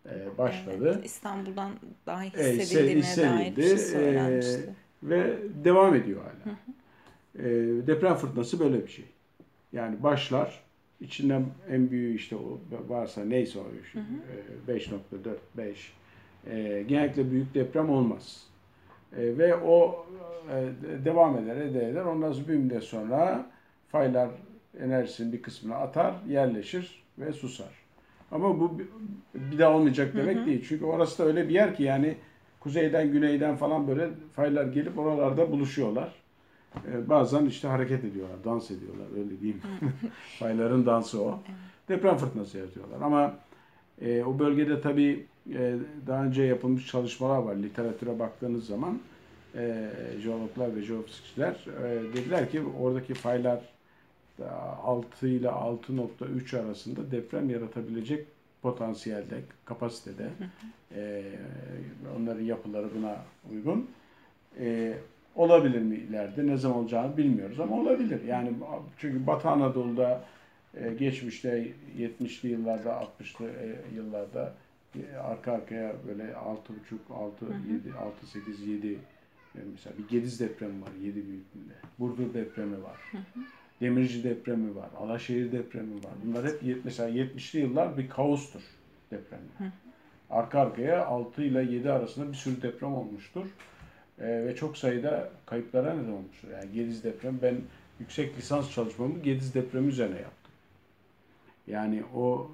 e, 0.06 0.38
başladı. 0.38 0.92
Evet, 0.96 1.06
İstanbul'dan 1.06 1.72
daha 2.06 2.22
hissedildiğine 2.22 3.14
e, 3.14 3.18
dair 3.18 3.58
bir 3.58 3.64
şey 3.64 3.78
söylenmişti. 3.78 4.70
E, 5.04 5.10
ve 5.10 5.38
devam 5.64 5.96
ediyor 5.96 6.22
hala. 6.22 6.54
Hı 6.54 6.58
hı. 6.58 7.48
E, 7.48 7.88
deprem 7.88 8.16
fırtınası 8.16 8.60
böyle 8.60 8.84
bir 8.84 8.92
şey. 8.92 9.06
Yani 9.74 10.04
başlar, 10.04 10.64
içinden 11.02 11.46
en 11.70 11.92
büyüğü 11.92 12.16
işte 12.16 12.36
o 12.36 12.60
varsa 12.88 13.26
neyse 13.26 13.60
o 13.60 13.64
5.4, 14.72 14.98
5 15.58 15.94
e, 16.50 16.84
genellikle 16.88 17.32
büyük 17.32 17.54
deprem 17.54 17.90
olmaz. 17.90 18.48
E, 19.18 19.38
ve 19.38 19.56
o 19.56 20.06
e, 20.50 20.70
devam 21.06 21.38
eder, 21.38 21.56
eder, 21.56 21.82
eder. 21.82 22.02
Ondan 22.02 22.32
sonra 22.32 22.48
bir 22.48 22.56
müddet 22.56 22.84
sonra 22.84 23.51
faylar 23.92 24.30
enerjisinin 24.80 25.34
bir 25.34 25.42
kısmını 25.42 25.76
atar, 25.76 26.16
yerleşir 26.28 27.04
ve 27.20 27.34
susar. 27.34 27.82
Ama 28.32 28.60
bu 28.60 28.82
bir 29.36 29.60
daha 29.60 29.72
olmayacak 29.72 30.16
demek 30.16 30.38
hı 30.38 30.42
hı. 30.42 30.46
değil. 30.46 30.66
Çünkü 30.70 30.86
orası 30.86 31.24
da 31.24 31.28
öyle 31.28 31.50
bir 31.50 31.54
yer 31.54 31.76
ki 31.76 31.84
yani 31.84 32.16
kuzeyden, 32.60 33.12
güneyden 33.12 33.56
falan 33.56 33.88
böyle 33.88 34.10
faylar 34.36 34.66
gelip 34.66 35.00
oralarda 35.00 35.52
buluşuyorlar. 35.52 36.14
Ee, 36.76 37.10
bazen 37.10 37.46
işte 37.46 37.68
hareket 37.68 38.04
ediyorlar, 38.04 38.38
dans 38.46 38.72
ediyorlar 38.72 39.06
öyle 39.18 39.40
diyeyim. 39.40 39.62
Fayların 40.40 40.86
dansı 40.86 41.22
o. 41.22 41.40
Evet. 41.48 41.60
Deprem 41.90 42.18
fırtınası 42.18 42.58
yaratıyorlar. 42.58 43.02
Ama 43.02 43.36
e, 44.02 44.24
o 44.24 44.40
bölgede 44.40 44.82
tabii 44.82 45.26
e, 45.54 45.76
daha 46.08 46.24
önce 46.24 46.44
yapılmış 46.44 46.88
çalışmalar 46.88 47.38
var. 47.38 47.56
Literatüre 47.56 48.20
baktığınız 48.20 48.68
zaman 48.68 49.00
e, 49.56 49.90
jeologlar 50.22 50.76
ve 50.76 50.82
jeofizikçiler 50.82 51.66
e, 51.84 52.14
dediler 52.14 52.52
ki 52.52 52.62
oradaki 52.80 53.14
faylar 53.14 53.62
6 54.50 55.28
ile 55.28 55.48
6.3 55.48 56.60
arasında 56.60 57.12
deprem 57.12 57.50
yaratabilecek 57.50 58.28
potansiyelde, 58.62 59.42
kapasitede. 59.66 60.30
E, 60.96 61.24
onların 62.18 62.44
yapıları 62.44 62.88
buna 62.96 63.18
uygun. 63.52 63.90
E, 64.60 64.94
olabilir 65.36 65.82
mi 65.82 65.96
ileride? 65.96 66.48
Ne 66.48 66.58
zaman 66.58 66.78
olacağını 66.78 67.18
bilmiyoruz 67.18 67.60
ama 67.60 67.76
olabilir. 67.76 68.24
Yani 68.24 68.54
çünkü 68.98 69.28
Batı 69.28 69.50
Anadolu'da 69.50 70.24
e, 70.74 70.94
geçmişte 70.94 71.72
70'li 71.98 72.50
yıllarda, 72.50 73.08
60'lı 73.20 73.48
e, 73.48 73.96
yıllarda 73.96 74.54
e, 74.96 75.16
arka 75.16 75.52
arkaya 75.52 75.96
böyle 76.08 76.24
6.5, 76.24 76.34
6, 77.14 77.46
7, 77.46 77.94
6, 77.98 78.28
8, 78.28 78.68
7 78.68 79.00
mesela 79.56 79.98
bir 79.98 80.08
Gediz 80.08 80.40
depremi 80.40 80.82
var 80.82 80.92
7 81.02 81.16
büyüklüğünde. 81.16 81.74
Burdur 82.00 82.34
depremi 82.34 82.84
var. 82.84 82.98
Hı 83.12 83.18
hı. 83.18 83.44
Demirci 83.82 84.24
depremi 84.24 84.76
var. 84.76 84.90
Alaşehir 85.00 85.52
depremi 85.52 85.96
var. 85.96 86.12
Bunlar 86.26 86.46
hep 86.46 86.62
mesela 86.84 87.10
70'li 87.10 87.60
yıllar 87.60 87.98
bir 87.98 88.10
kaostur 88.10 88.62
depremler. 89.12 89.74
Arka 90.30 90.60
arkaya 90.60 91.06
6 91.06 91.44
ile 91.44 91.64
7 91.64 91.92
arasında 91.92 92.32
bir 92.32 92.38
sürü 92.38 92.62
deprem 92.62 92.94
olmuştur. 92.94 93.46
Ee, 94.20 94.46
ve 94.46 94.56
çok 94.56 94.78
sayıda 94.78 95.30
kayıplara 95.46 95.94
neden 95.94 96.12
olmuştur. 96.12 96.48
Yani 96.54 96.74
Gediz 96.74 97.04
deprem 97.04 97.40
ben 97.42 97.56
yüksek 98.00 98.38
lisans 98.38 98.72
çalışmamı 98.72 99.20
Gediz 99.20 99.54
depremi 99.54 99.88
üzerine 99.88 100.18
yaptım. 100.18 100.52
Yani 101.68 102.04
o 102.16 102.52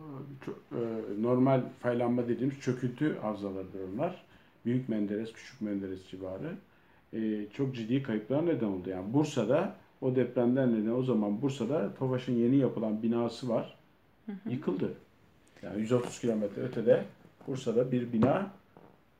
e, 0.71 0.81
normal 1.21 1.61
faylanma 1.79 2.27
dediğimiz 2.27 2.59
çöküntü 2.59 3.17
havzalarıdır 3.21 3.79
onlar. 3.93 4.23
Büyük 4.65 4.89
Menderes, 4.89 5.33
Küçük 5.33 5.61
Menderes 5.61 6.07
civarı. 6.07 6.55
E, 7.13 7.49
çok 7.53 7.75
ciddi 7.75 8.03
kayıplar 8.03 8.45
neden 8.45 8.67
oldu. 8.67 8.89
Yani 8.89 9.13
Bursa'da 9.13 9.75
o 10.01 10.15
depremden 10.15 10.81
neden 10.81 10.91
o 10.91 11.03
zaman 11.03 11.41
Bursa'da 11.41 11.93
Tofaş'ın 11.93 12.33
yeni 12.33 12.57
yapılan 12.57 13.03
binası 13.03 13.49
var. 13.49 13.77
Hı 14.25 14.31
hı. 14.31 14.49
Yıkıldı. 14.49 14.93
Yani 15.63 15.81
130 15.81 16.19
kilometre 16.19 16.61
ötede 16.61 17.03
Bursa'da 17.47 17.91
bir 17.91 18.13
bina 18.13 18.51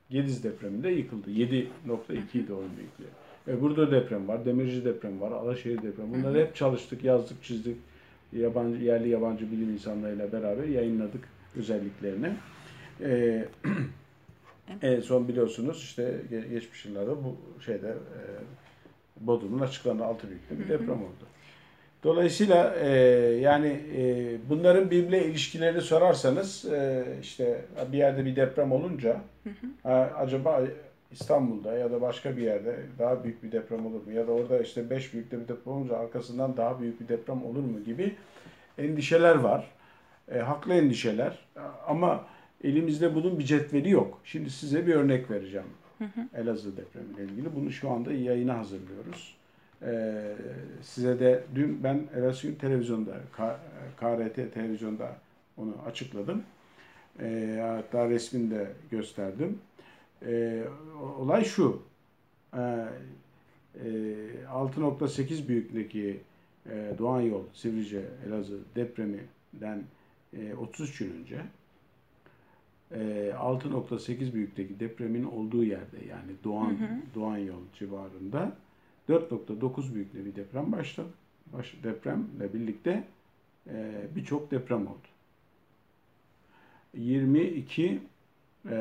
Gediz 0.10 0.44
depreminde 0.44 0.90
yıkıldı. 0.90 1.32
7.2 1.32 2.38
idi 2.38 2.54
onun 2.54 2.70
büyüklüğü. 2.78 3.06
E 3.48 3.62
burada 3.62 3.92
deprem 3.92 4.28
var, 4.28 4.46
Demirci 4.46 4.86
deprem 4.86 5.22
var, 5.22 5.32
Alaşehir 5.32 5.82
deprem. 5.82 6.14
Bunları 6.14 6.40
hep 6.40 6.56
çalıştık, 6.56 7.04
yazdık, 7.04 7.44
çizdik 7.44 7.78
yabancı 8.34 8.84
yerli 8.84 9.10
yabancı 9.10 9.52
bilim 9.52 9.70
insanlarıyla 9.70 10.32
beraber 10.32 10.64
yayınladık 10.64 11.30
özelliklerini. 11.56 12.34
Ee, 13.02 13.46
en 14.82 15.02
son 15.02 15.28
biliyorsunuz 15.28 15.84
işte 15.84 16.22
geçmiş 16.30 16.86
yıllarda 16.86 17.24
bu 17.24 17.36
şeyde 17.66 17.88
e, 17.88 18.22
Bodrum'un 19.22 19.60
açıklandığı 19.60 20.06
altı 20.06 20.30
büyüklüğünde 20.30 20.64
bir 20.64 20.70
deprem 20.70 21.02
oldu. 21.02 21.26
Dolayısıyla 22.04 22.76
e, 22.76 22.90
yani 23.42 23.82
e, 23.98 24.36
bunların 24.50 24.92
birbirine 24.92 25.24
ilişkilerini 25.24 25.82
sorarsanız 25.82 26.66
e, 26.66 27.06
işte 27.22 27.66
bir 27.92 27.98
yerde 27.98 28.26
bir 28.26 28.36
deprem 28.36 28.72
olunca 28.72 29.22
hı 29.44 29.50
hı. 29.50 29.90
acaba 29.94 30.62
İstanbul'da 31.12 31.74
ya 31.74 31.92
da 31.92 32.02
başka 32.02 32.38
bir 32.38 32.42
yerde 32.42 32.80
daha 33.00 33.24
büyük 33.24 33.44
bir 33.44 33.52
deprem 33.52 33.86
olur 33.86 34.08
mu? 34.08 34.12
Ya 34.12 34.28
da 34.28 34.32
orada 34.32 34.60
işte 34.60 34.90
5 34.90 35.14
büyükte 35.14 35.40
bir 35.40 35.48
deprem 35.48 35.74
olunca 35.74 35.98
arkasından 35.98 36.58
daha 36.58 36.82
büyük 36.82 37.02
bir 37.02 37.08
deprem 37.08 37.46
olur 37.46 37.64
mu 37.64 37.84
gibi 37.86 38.16
endişeler 38.78 39.36
var. 39.36 39.68
E, 40.32 40.40
haklı 40.40 40.74
endişeler 40.74 41.40
ama 41.88 42.26
elimizde 42.64 43.16
bunun 43.16 43.40
bir 43.40 43.44
cetveli 43.44 43.90
yok. 43.90 44.20
Şimdi 44.24 44.50
size 44.50 44.88
bir 44.88 44.96
örnek 44.96 45.32
vereceğim. 45.32 45.68
Hı 45.98 46.06
hı. 46.06 46.42
Elazığ 46.42 46.78
depremiyle 46.78 47.24
ilgili. 47.24 47.56
Bunu 47.56 47.72
şu 47.72 47.90
anda 47.92 48.14
yayına 48.14 48.58
hazırlıyoruz. 48.58 49.38
Ee, 49.82 50.36
size 50.82 51.20
de 51.20 51.44
dün 51.56 51.84
ben 51.84 52.08
Elazığ 52.16 52.58
televizyonda, 52.58 53.18
KRT 54.00 54.54
televizyonda 54.54 55.16
onu 55.58 55.76
açıkladım. 55.86 56.44
Ee, 57.22 57.60
hatta 57.62 58.10
resmini 58.10 58.52
de 58.52 58.72
gösterdim. 58.92 59.60
E, 60.26 60.64
olay 61.20 61.44
şu. 61.46 61.84
E, 62.54 62.60
e, 62.60 63.90
6.8 64.50 65.48
büyüklüğündeki 65.48 66.20
e, 66.70 66.94
Doğan 66.98 67.22
Yol, 67.22 67.44
Sivrice, 67.54 68.02
Elazığ 68.28 68.60
depreminden 68.76 69.84
e, 70.38 70.54
33 70.56 70.98
gün 70.98 71.12
önce 71.22 71.36
e, 71.36 71.42
6.8 72.92 74.34
büyüklükteki 74.34 74.80
depremin 74.80 75.24
olduğu 75.24 75.64
yerde 75.64 75.98
yani 76.10 76.32
Doğan 76.44 76.70
hı 76.70 76.86
hı. 76.86 77.02
Doğan 77.16 77.38
Yol 77.38 77.62
civarında 77.74 78.52
4.9 79.10 79.94
büyüklüğünde 79.94 80.26
bir 80.26 80.36
deprem 80.36 80.72
başladı. 80.72 81.10
Baş, 81.54 81.76
depremle 81.84 82.54
birlikte 82.54 83.04
e, 83.68 84.06
birçok 84.16 84.52
deprem 84.52 84.88
oldu. 84.88 85.08
22 86.94 88.02
e, 88.70 88.76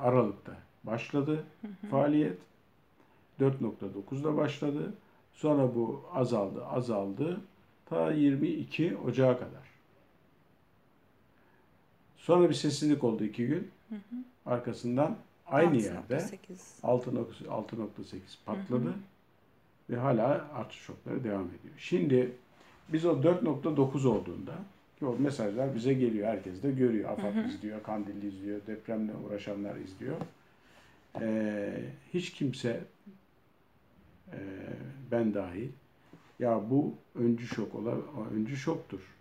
Aralık'ta 0.00 0.56
başladı 0.84 1.44
hı 1.60 1.68
hı. 1.68 1.90
faaliyet. 1.90 2.38
4.9'da 3.40 4.36
başladı. 4.36 4.94
Sonra 5.32 5.74
bu 5.74 6.04
azaldı, 6.12 6.66
azaldı. 6.66 7.40
Ta 7.86 8.12
22 8.12 8.96
Ocağı 8.96 9.38
kadar. 9.38 9.67
Sonra 12.28 12.48
bir 12.48 12.54
sessizlik 12.54 13.04
oldu 13.04 13.24
iki 13.24 13.46
gün. 13.46 13.70
Hı 13.88 13.94
hı. 13.94 14.00
Arkasından 14.46 15.16
aynı 15.46 15.76
yerde 15.76 16.16
6.8 16.82 18.18
patladı. 18.46 18.84
Hı 18.84 18.88
hı. 18.88 18.94
Ve 19.90 19.96
hala 19.96 20.50
artış 20.54 20.78
şokları 20.78 21.24
devam 21.24 21.44
ediyor. 21.44 21.74
Şimdi 21.78 22.32
biz 22.92 23.04
o 23.04 23.12
4.9 23.12 24.08
olduğunda 24.08 24.52
ki 24.98 25.06
o 25.06 25.16
mesajlar 25.18 25.74
bize 25.74 25.94
geliyor. 25.94 26.28
Herkes 26.28 26.62
de 26.62 26.70
görüyor. 26.70 27.10
AFAD 27.10 27.34
hı 27.34 27.40
hı. 27.40 27.48
izliyor, 27.48 27.82
Kandilli 27.82 28.28
izliyor, 28.28 28.60
depremle 28.66 29.12
uğraşanlar 29.14 29.76
izliyor. 29.76 30.16
Ee, 31.20 31.80
hiç 32.14 32.32
kimse 32.32 32.80
e, 34.32 34.38
ben 35.10 35.34
dahil 35.34 35.68
ya 36.38 36.70
bu 36.70 36.94
öncü 37.14 37.46
şok 37.46 37.74
ola, 37.74 37.96
öncü 38.34 38.56
şoktur. 38.56 39.17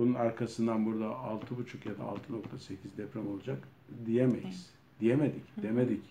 Bunun 0.00 0.14
arkasından 0.14 0.86
burada 0.86 1.04
6.5 1.04 1.88
ya 1.88 1.98
da 1.98 2.02
6.8 2.02 2.76
deprem 2.96 3.28
olacak 3.28 3.58
diyemeyiz. 4.06 4.70
Diyemedik, 5.00 5.62
demedik. 5.62 6.02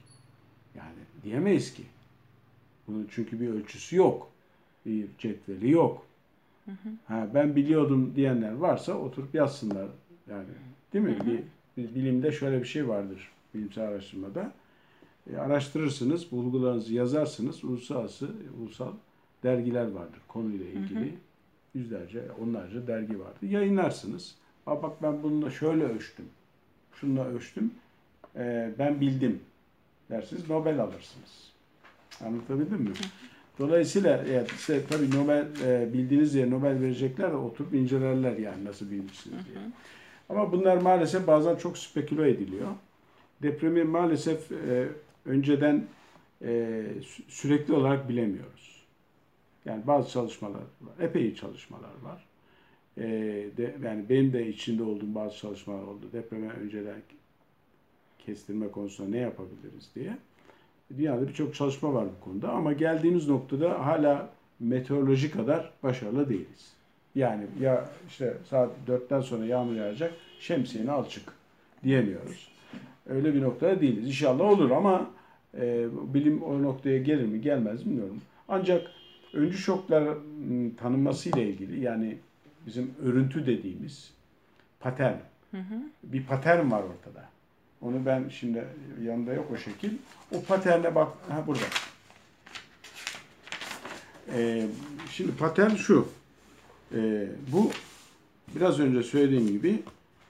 Yani 0.75 0.99
diyemeyiz 1.23 1.73
ki. 1.73 1.83
Bunun 2.87 3.07
çünkü 3.11 3.39
bir 3.39 3.49
ölçüsü 3.49 3.95
yok. 3.95 4.29
Bir 4.85 5.07
cetveli 5.17 5.71
yok. 5.71 6.05
Ha, 7.05 7.27
ben 7.33 7.55
biliyordum 7.55 8.13
diyenler 8.15 8.51
varsa 8.51 8.93
oturup 8.93 9.35
yazsınlar. 9.35 9.87
Yani 10.29 10.45
değil 10.93 11.05
mi? 11.05 11.17
Bir, 11.25 11.43
bir 11.83 11.95
bilimde 11.95 12.31
şöyle 12.31 12.59
bir 12.59 12.67
şey 12.67 12.87
vardır 12.87 13.31
bilimsel 13.53 13.83
araştırmada. 13.83 14.53
E, 15.33 15.37
araştırırsınız, 15.37 16.31
bulgularınızı 16.31 16.93
yazarsınız. 16.93 17.63
Uluslararası, 17.63 18.29
ulusal 18.61 18.93
dergiler 19.43 19.91
vardır 19.91 20.21
konuyla 20.27 20.65
ilgili. 20.65 21.05
Hı 21.05 21.13
hı. 21.13 21.28
Yüzlerce, 21.73 22.23
onlarca 22.41 22.87
dergi 22.87 23.19
vardır. 23.19 23.41
Yayınlarsınız. 23.49 24.35
Aa, 24.67 24.83
bak 24.83 25.03
ben 25.03 25.23
bununla 25.23 25.49
şöyle 25.49 25.83
ölçtüm. 25.83 26.25
Şununla 26.93 27.25
ölçtüm. 27.25 27.71
E, 28.35 28.71
ben 28.79 29.01
bildim 29.01 29.39
dersiniz. 30.09 30.49
Nobel 30.49 30.79
alırsınız. 30.79 31.51
Anlatabildim 32.25 32.81
mi? 32.81 32.89
Dolayısıyla 33.59 34.09
yani 34.09 34.47
işte 34.55 34.81
tabii 34.89 35.15
Nobel 35.15 35.47
e, 35.65 35.93
bildiğiniz 35.93 36.33
diye 36.33 36.49
Nobel 36.49 36.81
verecekler 36.81 37.31
de 37.31 37.35
oturup 37.35 37.73
incelerler 37.73 38.37
yani 38.37 38.65
nasıl 38.65 38.91
bilmişsiniz 38.91 39.45
diye. 39.45 39.57
Ama 40.29 40.51
bunlar 40.51 40.77
maalesef 40.77 41.27
bazen 41.27 41.55
çok 41.55 41.77
speküle 41.77 42.29
ediliyor. 42.29 42.67
Depremi 43.41 43.83
maalesef 43.83 44.51
e, 44.51 44.87
önceden 45.25 45.83
e, 46.41 46.83
sürekli 47.27 47.73
olarak 47.73 48.09
bilemiyoruz. 48.09 48.78
Yani 49.65 49.87
bazı 49.87 50.09
çalışmalar 50.09 50.59
var, 50.81 50.93
epey 50.99 51.35
çalışmalar 51.35 51.91
var. 52.03 52.25
E, 52.97 53.03
de, 53.57 53.75
yani 53.83 54.09
benim 54.09 54.33
de 54.33 54.47
içinde 54.47 54.83
olduğum 54.83 55.15
bazı 55.15 55.37
çalışmalar 55.37 55.83
oldu. 55.83 56.05
Depreme 56.13 56.49
önceden 56.49 57.01
kestirme 58.19 58.71
konusunda 58.71 59.09
ne 59.09 59.17
yapabiliriz 59.17 59.89
diye. 59.95 60.17
Dünyada 60.97 61.27
birçok 61.27 61.55
çalışma 61.55 61.93
var 61.93 62.05
bu 62.17 62.23
konuda 62.25 62.51
ama 62.51 62.73
geldiğimiz 62.73 63.27
noktada 63.27 63.85
hala 63.85 64.29
meteoroloji 64.59 65.31
kadar 65.31 65.71
başarılı 65.83 66.29
değiliz. 66.29 66.73
Yani 67.15 67.45
ya 67.61 67.89
işte 68.07 68.37
saat 68.49 68.71
4'ten 68.87 69.21
sonra 69.21 69.45
yağmur 69.45 69.75
yağacak, 69.75 70.13
şemsiyeni 70.39 70.91
al 70.91 71.05
çık 71.05 71.33
diyemiyoruz. 71.83 72.51
Öyle 73.09 73.33
bir 73.33 73.41
noktada 73.41 73.81
değiliz. 73.81 74.07
İnşallah 74.07 74.45
olur 74.45 74.71
ama 74.71 75.09
e, 75.57 75.87
bilim 76.13 76.43
o 76.43 76.63
noktaya 76.63 76.97
gelir 76.97 77.25
mi 77.25 77.41
gelmez 77.41 77.85
mi 77.85 77.91
bilmiyorum. 77.91 78.21
Ancak 78.47 78.91
öncü 79.33 79.57
şoklar 79.57 80.17
tanınması 80.77 81.29
ile 81.29 81.49
ilgili 81.49 81.79
yani 81.79 82.17
bizim 82.65 82.93
örüntü 83.03 83.45
dediğimiz 83.45 84.13
patern. 84.79 85.17
Hı 85.51 85.57
hı. 85.57 85.75
Bir 86.03 86.25
patern 86.25 86.71
var 86.71 86.83
ortada. 86.83 87.29
Onu 87.81 88.05
ben 88.05 88.29
şimdi 88.29 88.65
yanında 89.03 89.33
yok 89.33 89.51
o 89.53 89.57
şekil. 89.57 89.91
O 90.31 90.43
paterne 90.43 90.95
bak. 90.95 91.07
Ha 91.29 91.43
burada. 91.47 91.65
Ee, 94.33 94.67
şimdi 95.11 95.31
patern 95.31 95.75
şu. 95.75 96.07
Ee, 96.95 97.27
bu 97.53 97.71
biraz 98.55 98.79
önce 98.79 99.03
söylediğim 99.03 99.47
gibi 99.47 99.79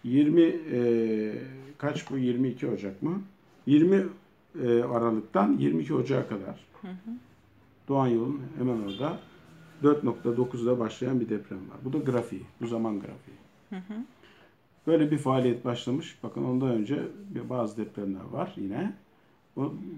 20 0.03 0.41
e, 0.41 1.33
kaç 1.77 2.09
bu 2.09 2.17
22 2.17 2.67
Ocak 2.67 3.03
mı? 3.03 3.21
20 3.65 3.95
e, 3.95 4.83
Aralık'tan 4.83 5.57
22 5.57 5.93
Ocak'a 5.93 6.27
kadar. 6.27 6.65
Hı 6.81 6.87
hı. 6.87 7.11
Doğan 7.89 8.07
yolun 8.07 8.41
hemen 8.57 8.81
orada 8.81 9.19
4.9'da 9.83 10.79
başlayan 10.79 11.19
bir 11.19 11.29
deprem 11.29 11.57
var. 11.57 11.77
Bu 11.85 11.93
da 11.93 11.97
grafiği. 11.97 12.41
Bu 12.61 12.67
zaman 12.67 12.93
grafiği. 12.93 13.37
Hı 13.69 13.75
hı. 13.75 14.05
Böyle 14.87 15.11
bir 15.11 15.17
faaliyet 15.17 15.65
başlamış. 15.65 16.17
Bakın 16.23 16.43
ondan 16.43 16.69
önce 16.69 17.07
bazı 17.49 17.77
depremler 17.77 18.23
var 18.31 18.53
yine. 18.57 18.93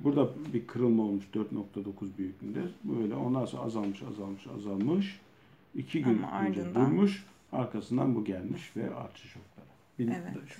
Burada 0.03 0.29
bir 0.53 0.67
kırılma 0.67 1.03
olmuş 1.03 1.25
4.9 1.33 2.17
büyüklüğünde. 2.17 2.61
Böyle 2.83 3.15
ondan 3.15 3.45
sonra 3.45 3.63
azalmış, 3.63 4.03
azalmış, 4.03 4.47
azalmış. 4.57 5.19
İki 5.75 6.03
gün 6.03 6.23
Ama 6.23 6.41
önce 6.41 6.61
ardından... 6.61 6.91
durmuş. 6.91 7.25
Arkasından 7.51 8.15
bu 8.15 8.25
gelmiş 8.25 8.77
ve 8.77 8.95
artış 8.95 9.23
şokları. 9.23 9.65
Evet. 9.99 10.57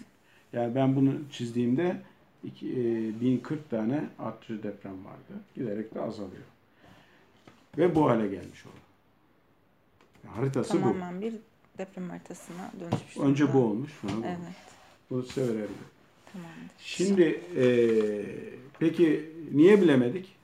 Yani 0.53 0.75
ben 0.75 0.95
bunu 0.95 1.13
çizdiğimde 1.31 2.01
iki, 2.43 2.71
e, 2.71 3.21
1040 3.21 3.69
tane 3.69 4.09
artışı 4.19 4.63
deprem 4.63 5.05
vardı. 5.05 5.43
Giderek 5.55 5.95
de 5.95 6.01
azalıyor. 6.01 6.43
Ve 7.77 7.95
bu 7.95 8.09
hale 8.09 8.27
gelmiş 8.27 8.65
oldu. 8.65 8.75
Haritası 10.27 10.69
Tamamen 10.69 10.93
bu. 10.93 10.99
Tamamen 10.99 11.21
bir 11.21 11.33
deprem 11.77 12.09
haritasına 12.09 12.71
dönüşmüş. 12.79 13.17
Önce 13.17 13.53
bu 13.53 13.59
olmuş. 13.59 13.91
Ha, 14.01 14.07
evet. 14.25 14.37
Bunu 15.09 15.23
size 15.23 15.47
verelim. 15.47 15.69
Tamamdır. 16.33 16.71
Şimdi 16.79 17.41
e, 17.57 17.65
peki 18.79 19.31
niye 19.53 19.81
bilemedik? 19.81 20.35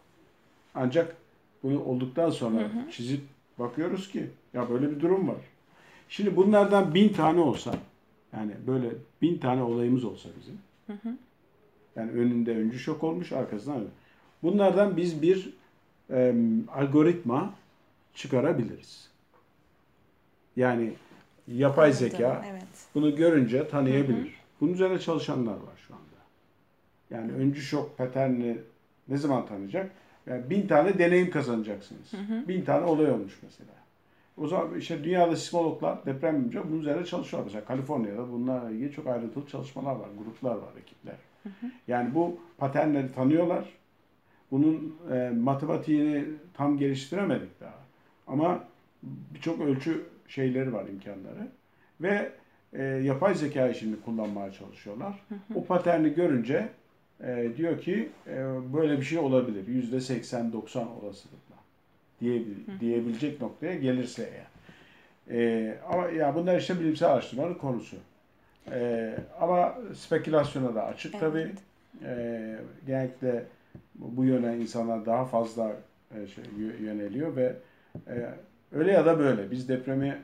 Ancak 0.76 1.16
bunu 1.64 1.84
olduktan 1.84 2.30
sonra 2.30 2.60
hı 2.60 2.66
hı. 2.66 2.92
çizip 2.92 3.22
bakıyoruz 3.60 4.12
ki 4.12 4.30
ya 4.54 4.70
böyle 4.70 4.92
bir 4.92 5.00
durum 5.00 5.28
var. 5.28 5.42
Şimdi 6.10 6.36
bunlardan 6.36 6.94
bin 6.94 7.14
tane 7.14 7.40
olsa 7.40 7.76
yani 8.34 8.52
böyle 8.68 8.90
bin 9.22 9.38
tane 9.38 9.62
olayımız 9.62 10.04
olsa 10.04 10.30
bizim. 10.40 10.58
Hı 10.88 11.10
hı. 11.10 11.18
Yani 11.96 12.12
önünde 12.12 12.56
öncü 12.58 12.80
şok 12.80 13.04
olmuş 13.04 13.32
arkasından 13.32 13.84
Bunlardan 14.44 14.98
biz 14.98 15.22
bir 15.22 15.54
e, 16.12 16.36
algoritma 16.74 17.54
çıkarabiliriz. 18.14 19.10
Yani 20.56 20.94
yapay 21.48 21.94
zeka 21.94 22.46
evet. 22.52 22.64
bunu 22.96 23.16
görünce 23.16 23.68
tanıyabilir. 23.68 24.18
Hı 24.18 24.22
hı. 24.22 24.38
Bunun 24.62 24.74
üzerine 24.74 25.00
çalışanlar 25.00 25.54
var 25.54 25.78
şu 25.88 25.94
anda. 25.94 26.04
Yani 27.10 27.32
öncü 27.32 27.62
şok 27.62 27.98
paternini 27.98 28.58
ne 29.08 29.18
zaman 29.18 29.46
tanıyacak? 29.46 29.92
Yani 30.26 30.50
bin 30.50 30.68
tane 30.68 30.98
deneyim 31.00 31.32
kazanacaksınız. 31.32 32.14
Hı 32.14 32.18
hı. 32.18 32.48
Bin 32.48 32.66
tane 32.66 32.86
olay 32.86 33.12
olmuş 33.12 33.40
mesela. 33.44 33.78
O 34.38 34.48
zaman 34.48 34.80
işte 34.80 35.04
dünyada 35.04 35.36
sismologlar, 35.36 36.06
deprem 36.06 36.40
bilimciler 36.40 36.70
bunun 36.70 36.80
üzerine 36.80 37.06
çalışıyorlar. 37.06 37.46
Mesela 37.46 37.66
Kaliforniya'da 37.66 38.32
bunlarla 38.32 38.72
ilgili 38.72 38.92
çok 38.92 39.08
ayrıntılı 39.08 39.48
çalışmalar 39.48 39.96
var, 39.96 40.10
gruplar 40.18 40.56
var, 40.56 40.72
ekipler. 40.82 41.16
Hı 41.44 41.50
hı. 41.50 41.72
Yani 41.88 42.16
bu 42.16 42.40
paternleri 42.58 43.14
tanıyorlar. 43.14 43.66
Bunun 44.52 44.96
e, 45.12 45.30
matematiğini 45.30 46.26
tam 46.54 46.78
geliştiremedik 46.78 47.62
daha. 47.62 47.80
Ama 48.28 48.64
birçok 49.04 49.62
ölçü 49.62 50.06
şeyleri 50.28 50.74
var, 50.74 50.86
imkanları. 50.88 51.48
Ve 52.02 52.32
e, 52.74 52.84
yapay 52.84 53.36
zeka 53.36 53.74
şimdi 53.74 54.02
kullanmaya 54.02 54.52
çalışıyorlar. 54.52 55.24
O 55.56 55.66
paterni 55.66 56.14
görünce 56.14 56.70
e, 57.24 57.52
diyor 57.58 57.82
ki 57.82 58.10
e, 58.28 58.36
böyle 58.74 58.98
bir 58.98 59.06
şey 59.06 59.18
olabilir. 59.18 59.68
Yüzde 59.68 59.96
80-90 59.96 60.54
olasılıkla 60.78 61.56
diyebil, 62.22 62.80
diyebilecek 62.80 63.42
noktaya 63.42 63.76
gelirse 63.76 64.30
eğer. 64.34 64.48
E, 65.40 65.78
ama 65.90 66.10
ya 66.10 66.36
bunlar 66.36 66.60
işte 66.60 66.80
bilimsel 66.80 67.10
araştırmanın 67.10 67.54
konusu. 67.54 67.98
E, 68.72 69.14
ama 69.40 69.76
spekülasyona 69.96 70.76
da 70.76 70.86
açık 70.86 71.16
evet. 71.16 71.22
tabii. 71.22 71.52
E, 72.06 72.60
genellikle 72.88 73.44
bu 73.96 74.26
yöne 74.26 74.58
insanlar 74.58 75.06
daha 75.06 75.26
fazla 75.26 75.76
e, 76.16 76.28
şey, 76.28 76.44
yöneliyor 76.80 77.36
ve 77.36 77.56
e, 78.08 78.34
öyle 78.72 78.92
ya 78.92 79.06
da 79.06 79.20
böyle 79.20 79.52
biz 79.52 79.70
depremi 79.70 80.18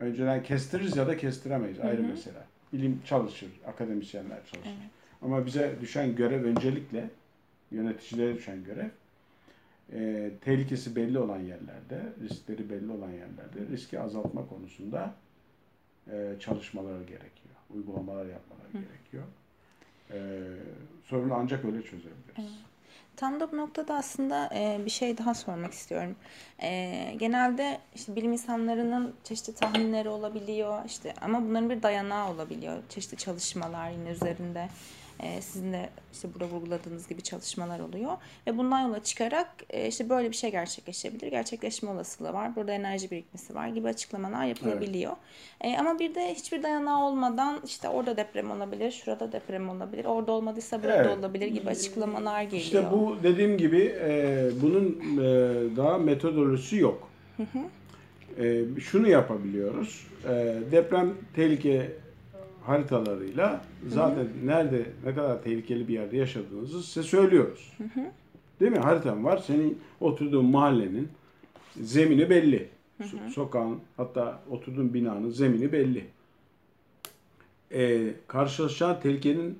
önceden 0.00 0.42
kestiririz 0.42 0.96
ya 0.96 1.06
da 1.06 1.16
kestiremeyiz. 1.16 1.80
Ayrı 1.80 2.02
hı 2.02 2.06
hı. 2.06 2.10
mesele. 2.10 2.38
Bilim 2.72 3.00
çalışır, 3.04 3.48
akademisyenler 3.66 4.38
çalışır. 4.44 4.70
Evet. 4.80 4.90
Ama 5.22 5.46
bize 5.46 5.74
düşen 5.80 6.16
görev 6.16 6.44
öncelikle 6.44 7.10
yöneticilere 7.70 8.34
düşen 8.34 8.64
görev 8.64 8.88
e, 9.92 10.30
tehlikesi 10.40 10.96
belli 10.96 11.18
olan 11.18 11.38
yerlerde, 11.38 12.02
riskleri 12.22 12.70
belli 12.70 12.90
olan 12.90 13.10
yerlerde 13.10 13.72
riski 13.72 14.00
azaltma 14.00 14.48
konusunda 14.48 15.14
e, 16.10 16.34
çalışmalar 16.40 17.00
gerekiyor. 17.00 17.54
Uygulamalar 17.74 18.26
yapmalar 18.26 18.66
Hı. 18.72 18.78
gerekiyor. 18.78 19.24
E, 20.10 20.18
sorunu 21.04 21.34
ancak 21.34 21.64
öyle 21.64 21.82
çözebiliriz. 21.82 22.34
Evet. 22.38 22.48
Tam 23.16 23.40
da 23.40 23.52
bu 23.52 23.56
noktada 23.56 23.94
aslında 23.94 24.50
e, 24.54 24.80
bir 24.84 24.90
şey 24.90 25.18
daha 25.18 25.34
sormak 25.34 25.72
istiyorum. 25.72 26.16
E, 26.62 27.14
genelde 27.18 27.78
işte 27.94 28.16
bilim 28.16 28.32
insanlarının 28.32 29.14
çeşitli 29.24 29.54
tahminleri 29.54 30.08
olabiliyor 30.08 30.84
işte 30.86 31.14
ama 31.20 31.42
bunların 31.42 31.70
bir 31.70 31.82
dayanağı 31.82 32.30
olabiliyor. 32.30 32.82
Çeşitli 32.88 33.16
çalışmalar 33.16 33.90
yine 33.90 34.08
üzerinde. 34.10 34.68
E, 35.22 35.40
sizin 35.40 35.72
de 35.72 35.88
işte 36.12 36.28
burada 36.34 36.48
vurguladığınız 36.48 37.08
gibi 37.08 37.22
çalışmalar 37.22 37.80
oluyor. 37.80 38.12
Ve 38.46 38.58
bundan 38.58 38.80
yola 38.80 39.02
çıkarak 39.02 39.48
e, 39.70 39.88
işte 39.88 40.08
böyle 40.08 40.30
bir 40.30 40.36
şey 40.36 40.50
gerçekleşebilir. 40.50 41.26
Gerçekleşme 41.26 41.90
olasılığı 41.90 42.32
var. 42.32 42.56
Burada 42.56 42.72
enerji 42.72 43.10
birikmesi 43.10 43.54
var 43.54 43.68
gibi 43.68 43.88
açıklamalar 43.88 44.44
yapılabiliyor. 44.44 45.12
Evet. 45.60 45.74
E, 45.74 45.78
ama 45.80 45.98
bir 45.98 46.14
de 46.14 46.34
hiçbir 46.34 46.62
dayanağı 46.62 47.00
olmadan 47.00 47.60
işte 47.64 47.88
orada 47.88 48.16
deprem 48.16 48.50
olabilir, 48.50 48.90
şurada 48.90 49.32
deprem 49.32 49.68
olabilir, 49.68 50.04
orada 50.04 50.32
olmadıysa 50.32 50.82
burada 50.82 50.96
evet. 50.96 51.18
olabilir 51.18 51.46
gibi 51.46 51.70
açıklamalar 51.70 52.42
geliyor. 52.42 52.62
İşte 52.62 52.90
bu 52.92 53.16
dediğim 53.22 53.58
gibi 53.58 53.96
e, 54.00 54.50
bunun 54.62 55.00
e, 55.16 55.26
daha 55.76 55.98
metodolojisi 55.98 56.76
yok. 56.76 57.08
Hı 57.36 57.42
hı. 57.42 57.58
Şunu 58.80 59.08
yapabiliyoruz. 59.08 60.06
Deprem 60.70 61.14
tehlike 61.36 61.92
haritalarıyla 62.68 63.64
zaten 63.88 64.24
hı 64.24 64.28
hı. 64.42 64.46
nerede 64.46 64.86
ne 65.04 65.14
kadar 65.14 65.42
tehlikeli 65.42 65.88
bir 65.88 65.94
yerde 65.94 66.16
yaşadığınızı 66.16 66.82
size 66.82 67.02
söylüyoruz. 67.02 67.72
Hı 67.78 67.84
hı. 67.84 68.04
Değil 68.60 68.72
mi? 68.72 68.78
Haritam 68.78 69.24
var. 69.24 69.38
Senin 69.38 69.78
oturduğun 70.00 70.44
mahallenin 70.44 71.08
zemini 71.80 72.30
belli. 72.30 72.68
Hı 72.98 73.04
hı. 73.04 73.30
Sokağın 73.30 73.78
hatta 73.96 74.40
oturduğun 74.50 74.94
binanın 74.94 75.30
zemini 75.30 75.72
belli. 75.72 76.04
Ee, 77.72 78.14
karşılaşacağın 78.26 79.00
tehlikenin 79.00 79.58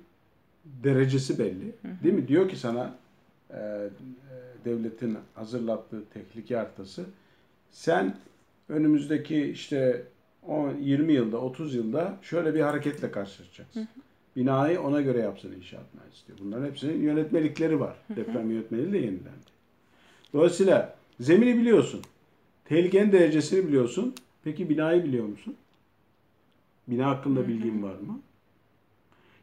derecesi 0.65 1.39
belli. 1.39 1.65
Hı 1.81 1.87
hı. 1.87 2.03
Değil 2.03 2.15
mi? 2.15 2.27
Diyor 2.27 2.49
ki 2.49 2.55
sana 2.55 2.95
e 3.51 3.89
devletin 4.65 5.17
hazırlattığı 5.35 6.03
tehlike 6.13 6.55
haritası 6.55 7.05
sen 7.71 8.15
önümüzdeki 8.69 9.41
işte 9.43 10.03
10, 10.47 10.75
20 10.75 11.13
yılda, 11.13 11.37
30 11.37 11.75
yılda 11.75 12.17
şöyle 12.21 12.53
bir 12.53 12.61
hareketle 12.61 13.11
karşılaşacaksın. 13.11 13.79
Hı 13.79 13.83
hı. 13.83 13.87
Binayı 14.35 14.81
ona 14.81 15.01
göre 15.01 15.19
yapsın 15.19 15.53
inşaat 15.53 15.93
mühendisi 15.93 16.27
diyor. 16.27 16.37
Bunların 16.41 16.67
hepsinin 16.67 17.01
yönetmelikleri 17.01 17.79
var. 17.79 17.95
Hı 18.07 18.13
hı. 18.13 18.17
Deprem 18.17 18.51
yönetmeliği 18.51 18.91
de 18.93 18.97
yenilendi. 18.97 19.49
Dolayısıyla 20.33 20.95
zemini 21.19 21.57
biliyorsun. 21.57 22.01
Tehlikenin 22.65 23.11
derecesini 23.11 23.67
biliyorsun. 23.67 24.15
Peki 24.43 24.69
binayı 24.69 25.03
biliyor 25.03 25.25
musun? 25.25 25.55
Bina 26.87 27.07
hakkında 27.07 27.47
bilgin 27.47 27.83
var 27.83 27.95
mı? 27.95 28.19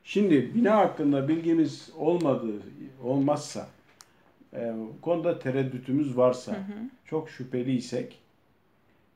Şimdi 0.04 0.54
bina 0.54 0.76
hakkında 0.76 1.28
bilgimiz 1.28 1.90
olmadığı 1.96 2.62
olmazsa 3.02 3.68
e, 4.52 4.74
bu 4.76 5.00
konuda 5.00 5.38
tereddütümüz 5.38 6.16
varsa 6.16 6.52
hı 6.52 6.56
hı. 6.56 6.90
çok 7.04 7.30
şüpheliysek 7.30 8.18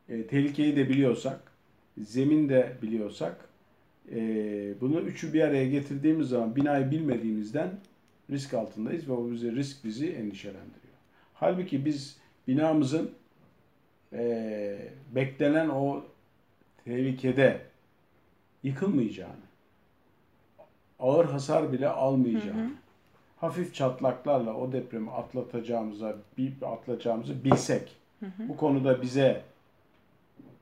e, 0.08 0.26
tehlikeyi 0.26 0.76
de 0.76 0.88
biliyorsak 0.88 1.49
zemin 1.98 2.48
de 2.48 2.76
biliyorsak 2.82 3.48
e, 4.12 4.20
bunu 4.80 5.00
üçü 5.00 5.32
bir 5.32 5.40
araya 5.40 5.68
getirdiğimiz 5.68 6.28
zaman 6.28 6.56
binayı 6.56 6.90
bilmediğimizden 6.90 7.70
risk 8.30 8.54
altındayız 8.54 9.08
ve 9.08 9.12
o 9.12 9.30
bize 9.30 9.52
risk 9.52 9.84
bizi 9.84 10.10
endişelendiriyor. 10.10 10.94
Halbuki 11.34 11.84
biz 11.84 12.16
binamızın 12.48 13.10
e, 14.12 14.78
beklenen 15.14 15.68
o 15.68 16.04
tehlikede 16.84 17.60
yıkılmayacağını, 18.62 19.50
ağır 20.98 21.24
hasar 21.24 21.72
bile 21.72 21.88
almayacağını, 21.88 22.60
hı 22.60 22.64
hı. 22.64 22.70
hafif 23.36 23.74
çatlaklarla 23.74 24.54
o 24.54 24.72
depremi 24.72 25.10
atlatacağımıza, 25.10 26.16
bir 26.38 26.52
atlatacağımızı 26.62 27.44
bilsek, 27.44 27.96
hı 28.20 28.26
hı. 28.26 28.48
bu 28.48 28.56
konuda 28.56 29.02
bize 29.02 29.42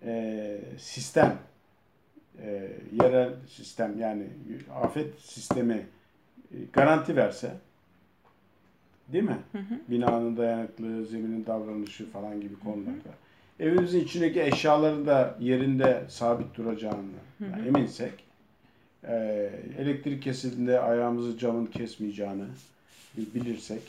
e, 0.05 0.61
sistem, 0.79 1.39
e, 2.43 2.69
yerel 3.03 3.33
sistem 3.49 3.99
yani 3.99 4.27
afet 4.83 5.21
sistemi 5.21 5.87
e, 6.53 6.57
garanti 6.73 7.17
verse, 7.17 7.53
değil 9.13 9.25
mi? 9.25 9.39
Hı 9.53 9.59
hı. 9.59 9.81
Binanın 9.89 10.37
dayanıklığı, 10.37 11.07
zeminin 11.07 11.47
davranışı 11.47 12.11
falan 12.11 12.41
gibi 12.41 12.59
konularda. 12.59 12.89
Hı 12.89 12.93
hı. 12.93 13.69
Evimizin 13.69 14.01
içindeki 14.01 14.43
eşyaların 14.43 15.07
da 15.07 15.37
yerinde 15.41 16.05
sabit 16.09 16.55
duracağını 16.57 17.03
hı 17.39 17.45
hı. 17.45 17.51
Yani 17.51 17.69
eminsek, 17.69 18.13
e, 19.05 19.15
elektrik 19.79 20.23
kesildiğinde 20.23 20.81
ayağımızı 20.81 21.39
camın 21.39 21.67
kesmeyeceğini 21.67 22.45
bilirsek, 23.17 23.83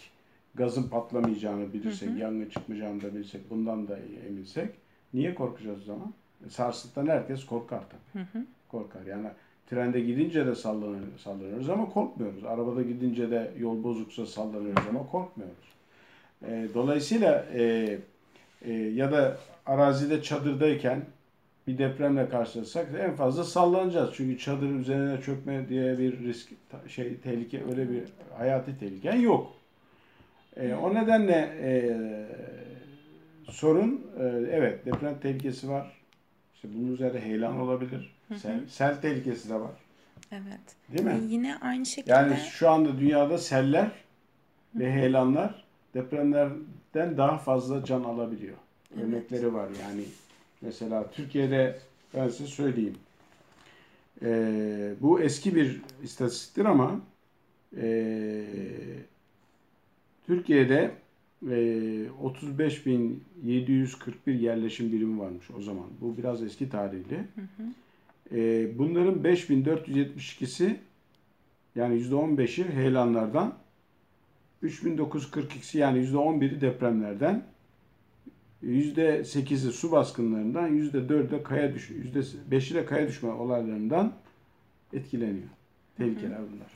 gazın 0.55 0.89
patlamayacağını 0.89 1.73
bilirsek, 1.73 2.09
hı 2.09 2.13
hı. 2.13 2.17
yangın 2.17 2.49
çıkmayacağını 2.49 3.01
da 3.01 3.15
bilirsek, 3.15 3.49
bundan 3.49 3.87
da 3.87 3.99
eminsek, 4.29 4.69
Niye 5.13 5.35
korkacağız 5.35 5.79
o 5.81 5.85
zaman? 5.85 6.13
E, 6.47 6.49
sarsıntıdan 6.49 7.07
herkes 7.07 7.45
korkar 7.45 7.81
tabii. 7.89 8.23
Hı 8.23 8.37
hı. 8.37 8.45
Korkar. 8.67 9.05
Yani 9.05 9.27
trende 9.69 9.99
gidince 9.99 10.45
de 10.45 10.55
sallanır, 10.55 11.03
sallanıyoruz 11.17 11.69
ama 11.69 11.89
korkmuyoruz. 11.89 12.43
Arabada 12.43 12.81
gidince 12.81 13.31
de 13.31 13.51
yol 13.57 13.83
bozuksa 13.83 14.25
sallanıyoruz 14.25 14.83
ama 14.89 15.07
korkmuyoruz. 15.07 15.69
E, 16.47 16.67
dolayısıyla 16.73 17.45
e, 17.53 17.97
e, 18.61 18.73
ya 18.73 19.11
da 19.11 19.37
arazide 19.65 20.21
çadırdayken 20.21 21.01
bir 21.67 21.77
depremle 21.77 22.29
karşılaşsak 22.29 22.87
en 22.99 23.15
fazla 23.15 23.43
sallanacağız. 23.43 24.09
Çünkü 24.13 24.37
çadır 24.37 24.69
üzerine 24.69 25.21
çökme 25.21 25.69
diye 25.69 25.97
bir 25.97 26.19
risk 26.19 26.49
şey 26.87 27.17
tehlike 27.17 27.63
öyle 27.71 27.89
bir 27.89 28.03
hayati 28.37 28.79
tehliken 28.79 29.15
yok. 29.15 29.53
E, 30.57 30.73
o 30.73 30.93
nedenle 30.93 31.49
e, 31.61 31.71
sorun 33.49 34.07
e, 34.19 34.23
evet 34.51 34.85
deprem 34.85 35.19
tehlikesi 35.19 35.69
var. 35.69 35.91
İşte 36.55 36.67
bunun 36.73 36.93
üzerinde 36.93 37.21
heyelan 37.21 37.59
olabilir. 37.59 38.15
Sel, 38.41 38.67
sel 38.67 39.01
tehlikesi 39.01 39.49
de 39.49 39.55
var. 39.55 39.71
Evet. 40.31 40.59
Değil 40.89 41.05
mi? 41.05 41.21
E 41.23 41.33
yine 41.33 41.57
aynı 41.57 41.85
şekilde. 41.85 42.11
Yani 42.11 42.37
şu 42.51 42.69
anda 42.69 42.99
dünyada 42.99 43.37
seller 43.37 43.91
ve 44.75 44.91
heyelanlar 44.91 45.63
depremlerden 45.93 47.17
daha 47.17 47.37
fazla 47.37 47.85
can 47.85 48.03
alabiliyor. 48.03 48.57
Evet. 48.95 49.03
Örnekleri 49.03 49.53
var 49.53 49.69
yani. 49.83 50.03
Mesela 50.61 51.11
Türkiye'de 51.11 51.79
ben 52.13 52.29
size 52.29 52.47
söyleyeyim. 52.47 52.97
Ee, 54.21 54.93
bu 55.01 55.21
eski 55.21 55.55
bir 55.55 55.81
istatistiktir 56.03 56.65
ama 56.65 56.99
e, 57.77 58.45
Türkiye'de 60.27 60.91
35.741 61.45 64.11
ee, 64.27 64.31
yerleşim 64.31 64.91
birimi 64.91 65.19
varmış 65.19 65.51
o 65.57 65.61
zaman. 65.61 65.85
Bu 66.01 66.17
biraz 66.17 66.43
eski 66.43 66.69
tarihli. 66.69 67.17
Hı 67.17 67.41
hı. 67.41 67.63
Ee, 68.31 68.77
bunların 68.77 69.23
5.472'si 69.23 70.75
yani 71.75 72.01
%15'i 72.01 72.71
heyelanlardan, 72.71 73.55
3.942'si 74.63 75.77
yani 75.77 75.99
%11'i 75.99 76.61
depremlerden, 76.61 77.43
%8'i 78.63 79.57
su 79.57 79.91
baskınlarından, 79.91 80.77
%4'ü 80.77 81.43
kaya 81.43 81.73
düş 81.73 81.91
%5'i 81.91 82.75
de 82.75 82.85
kaya 82.85 83.07
düşme 83.07 83.29
olaylarından 83.29 84.13
etkileniyor. 84.93 85.47
Tehlikeler 85.97 86.37
bunlar. 86.37 86.67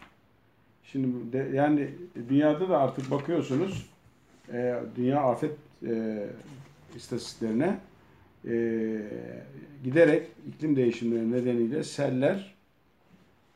Şimdi 0.83 1.33
de, 1.33 1.51
yani 1.53 1.89
dünyada 2.29 2.69
da 2.69 2.79
artık 2.79 3.11
bakıyorsunuz 3.11 3.92
e, 4.53 4.75
Dünya 4.95 5.21
Afet 5.21 5.55
e, 5.87 6.23
istatistiklerine 6.95 7.77
e, 8.47 8.55
giderek 9.83 10.27
iklim 10.47 10.75
değişimleri 10.75 11.31
nedeniyle 11.31 11.83
seller, 11.83 12.53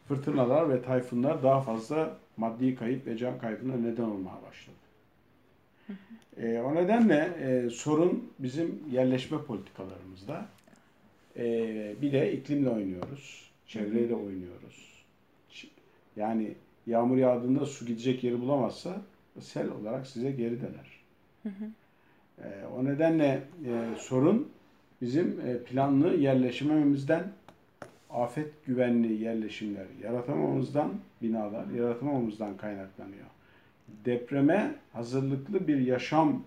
fırtınalar 0.07 0.69
ve 0.69 0.81
tayfunlar 0.81 1.43
daha 1.43 1.61
fazla 1.61 2.17
maddi 2.37 2.75
kayıp 2.75 3.07
ve 3.07 3.17
can 3.17 3.39
kaybına 3.39 3.75
neden 3.75 4.03
olmaya 4.03 4.41
başladı. 4.47 4.75
E, 6.41 6.59
o 6.59 6.75
nedenle 6.75 7.33
e, 7.41 7.69
sorun 7.69 8.33
bizim 8.39 8.83
yerleşme 8.91 9.37
politikalarımızda. 9.37 10.45
E, 11.37 11.45
bir 12.01 12.11
de 12.11 12.33
iklimle 12.33 12.69
oynuyoruz, 12.69 13.51
çevreyle 13.67 14.15
oynuyoruz. 14.15 15.03
Yani 16.15 16.53
yağmur 16.87 17.17
yağdığında 17.17 17.65
su 17.65 17.85
gidecek 17.85 18.23
yeri 18.23 18.41
bulamazsa 18.41 19.01
sel 19.41 19.69
olarak 19.69 20.07
size 20.07 20.31
geri 20.31 20.61
döner. 20.61 21.01
Hı 21.43 21.49
hı. 21.49 21.65
E, 22.47 22.65
o 22.65 22.85
nedenle 22.85 23.41
e, 23.65 23.95
sorun 23.97 24.49
bizim 25.01 25.41
e, 25.47 25.57
planlı 25.57 26.15
yerleşimimizden 26.15 27.23
afet 28.09 28.65
güvenli 28.65 29.13
yerleşimler 29.13 29.85
yaratamamızdan, 30.03 30.93
binalar 31.21 31.65
yaratamamızdan 31.67 32.57
kaynaklanıyor. 32.57 33.27
Depreme 34.05 34.75
hazırlıklı 34.93 35.67
bir 35.67 35.77
yaşam 35.77 36.43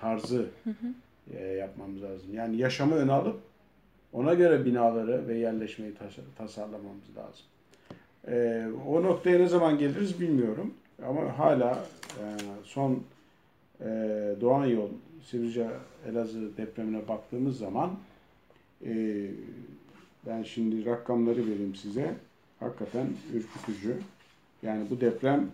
tarzı 0.00 0.46
hı 0.64 0.70
hı. 0.70 0.94
E, 1.36 1.46
yapmamız 1.46 2.02
lazım. 2.02 2.34
Yani 2.34 2.56
yaşamı 2.56 2.94
öne 2.94 3.12
alıp 3.12 3.40
ona 4.12 4.34
göre 4.34 4.64
binaları 4.64 5.28
ve 5.28 5.38
yerleşmeyi 5.38 5.94
tasarlamamız 6.38 7.16
lazım. 7.16 7.46
E, 8.28 8.66
o 8.88 9.02
noktaya 9.02 9.38
ne 9.38 9.46
zaman 9.46 9.78
geliriz 9.78 10.20
bilmiyorum. 10.20 10.74
Ama 11.08 11.38
hala 11.38 11.84
e, 12.18 12.24
son 12.64 13.02
e, 13.80 13.86
Doğan 14.40 14.66
Yol 14.66 14.88
Sivrice 15.24 15.70
Elazığ 16.06 16.56
depremine 16.56 17.08
baktığımız 17.08 17.58
zaman 17.58 17.90
e, 18.84 19.26
ben 20.26 20.42
şimdi 20.42 20.86
rakamları 20.86 21.46
vereyim 21.46 21.74
size. 21.74 22.14
Hakikaten 22.60 23.06
ürkütücü. 23.34 23.96
Yani 24.62 24.90
bu 24.90 25.00
deprem 25.00 25.50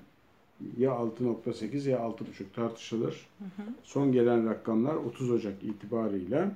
ya 0.78 0.90
6.8 0.90 1.88
ya 1.88 1.98
6.5 1.98 2.14
tartışılır. 2.54 3.26
Hı 3.38 3.44
hı. 3.44 3.66
Son 3.84 4.12
gelen 4.12 4.50
rakamlar 4.50 4.94
30 4.94 5.30
Ocak 5.30 5.64
itibarıyla 5.64 6.52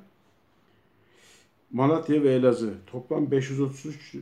Malatya 1.73 2.23
ve 2.23 2.35
Elazığ 2.35 2.75
toplam 2.87 3.31
533 3.31 4.15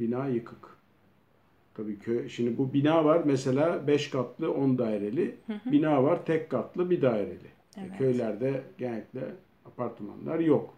bina 0.00 0.26
yıkık. 0.26 0.71
Tabii 1.74 1.98
köy, 1.98 2.28
şimdi 2.28 2.58
bu 2.58 2.72
bina 2.72 3.04
var 3.04 3.22
mesela 3.24 3.86
5 3.86 4.10
katlı 4.10 4.54
10 4.54 4.78
daireli. 4.78 5.34
Hı 5.46 5.52
hı. 5.52 5.72
Bina 5.72 6.04
var 6.04 6.26
tek 6.26 6.50
katlı 6.50 6.90
bir 6.90 7.02
daireli. 7.02 7.52
Evet. 7.78 7.98
Köylerde 7.98 8.62
genellikle 8.78 9.20
apartmanlar 9.66 10.38
yok. 10.38 10.74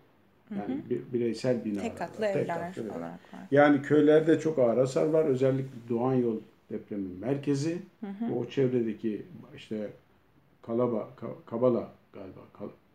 Yani 0.51 0.75
hı 0.75 0.95
hı. 0.95 1.13
bireysel 1.13 1.65
binalar 1.65 1.83
tek 1.83 1.99
katlı 1.99 2.25
var. 2.25 2.29
evler 2.29 2.75
tek 2.75 2.85
katlı 2.85 2.99
olarak 2.99 3.35
var. 3.35 3.41
Yani 3.51 3.83
köylerde 3.83 4.41
çok 4.41 4.59
ağır 4.59 4.77
hasar 4.77 5.07
var. 5.07 5.25
Özellikle 5.25 5.89
Doğan 5.89 6.15
Yol 6.15 6.37
depremin 6.71 7.19
merkezi. 7.21 7.79
Hı 8.01 8.07
hı. 8.07 8.35
O 8.35 8.47
çevredeki 8.47 9.23
işte 9.57 9.91
Kalaba, 10.63 11.09
Kabala 11.47 11.91
galiba 12.13 12.41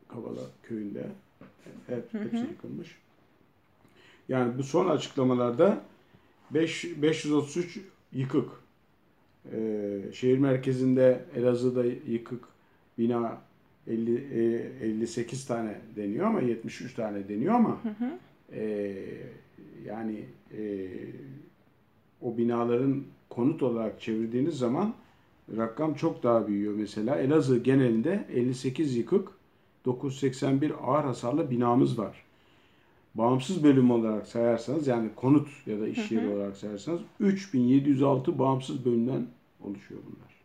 Kabala 0.07 0.41
köyünde 0.63 1.05
hep, 1.87 2.13
hepsi 2.13 2.37
hı 2.37 2.41
hı. 2.41 2.49
yıkılmış. 2.49 2.97
Yani 4.29 4.57
bu 4.57 4.63
son 4.63 4.89
açıklamalarda 4.89 5.81
5, 6.53 7.01
533 7.01 7.79
yıkık. 8.13 8.49
Ee, 9.53 9.99
şehir 10.13 10.37
merkezinde 10.37 11.25
Elazığ'da 11.35 11.85
yıkık 11.85 12.43
bina 12.97 13.41
50, 13.87 14.15
e, 14.81 14.85
58 14.85 15.45
tane 15.45 15.77
deniyor 15.95 16.25
ama 16.25 16.41
73 16.41 16.93
tane 16.93 17.29
deniyor 17.29 17.53
ama 17.53 17.83
hı 17.83 17.89
hı. 17.89 18.19
E, 18.55 18.95
yani 19.85 20.25
e, 20.57 20.89
o 22.21 22.37
binaların 22.37 23.03
konut 23.29 23.63
olarak 23.63 24.01
çevirdiğiniz 24.01 24.57
zaman 24.57 24.93
rakam 25.57 25.93
çok 25.93 26.23
daha 26.23 26.47
büyüyor. 26.47 26.73
Mesela 26.73 27.15
Elazığ 27.15 27.57
genelinde 27.57 28.25
58 28.33 28.95
yıkık, 28.95 29.27
981 29.85 30.73
ağır 30.83 31.03
hasarlı 31.03 31.51
binamız 31.51 31.99
var. 31.99 32.23
Bağımsız 33.15 33.63
bölüm 33.63 33.91
olarak 33.91 34.27
sayarsanız 34.27 34.87
yani 34.87 35.09
konut 35.15 35.49
ya 35.65 35.79
da 35.79 35.87
iş 35.87 36.11
yeri 36.11 36.25
hı 36.25 36.29
hı. 36.29 36.35
olarak 36.35 36.57
sayarsanız 36.57 37.01
3706 37.19 38.39
bağımsız 38.39 38.85
bölümden 38.85 39.27
oluşuyor 39.61 40.01
bunlar. 40.05 40.35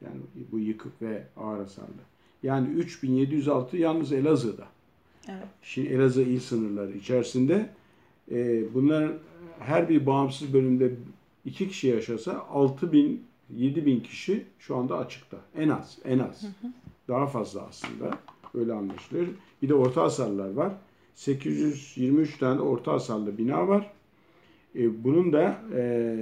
Yani 0.00 0.20
bu 0.52 0.58
yıkık 0.58 1.02
ve 1.02 1.26
ağır 1.36 1.58
hasarlı. 1.58 1.88
Yani 2.42 2.68
3706 2.68 3.76
yalnız 3.76 4.12
Elazığ'da. 4.12 4.66
Evet. 5.28 5.46
Şimdi 5.62 5.88
Elazığ 5.88 6.22
il 6.22 6.40
sınırları 6.40 6.92
içerisinde 6.92 7.70
e, 8.30 8.64
bunlar 8.74 9.12
her 9.58 9.88
bir 9.88 10.06
bağımsız 10.06 10.54
bölümde 10.54 10.92
iki 11.44 11.68
kişi 11.68 11.88
yaşasa 11.88 12.46
6 12.50 12.92
bin 12.92 13.24
7 13.56 13.86
bin 13.86 14.00
kişi 14.00 14.46
şu 14.58 14.76
anda 14.76 14.98
açıkta. 14.98 15.36
En 15.56 15.68
az. 15.68 15.98
En 16.04 16.18
az. 16.18 16.42
Hı 16.42 16.46
hı. 16.46 16.72
Daha 17.08 17.26
fazla 17.26 17.62
aslında. 17.62 18.18
Öyle 18.54 18.72
anlaşılıyor. 18.72 19.26
Bir 19.62 19.68
de 19.68 19.74
orta 19.74 20.02
hasarlar 20.02 20.52
var. 20.52 20.72
823 21.18 22.38
tane 22.38 22.60
orta 22.60 22.92
hasarlı 22.92 23.38
bina 23.38 23.68
var. 23.68 23.90
E, 24.74 25.04
bunun 25.04 25.32
da 25.32 25.60
e, 25.74 26.16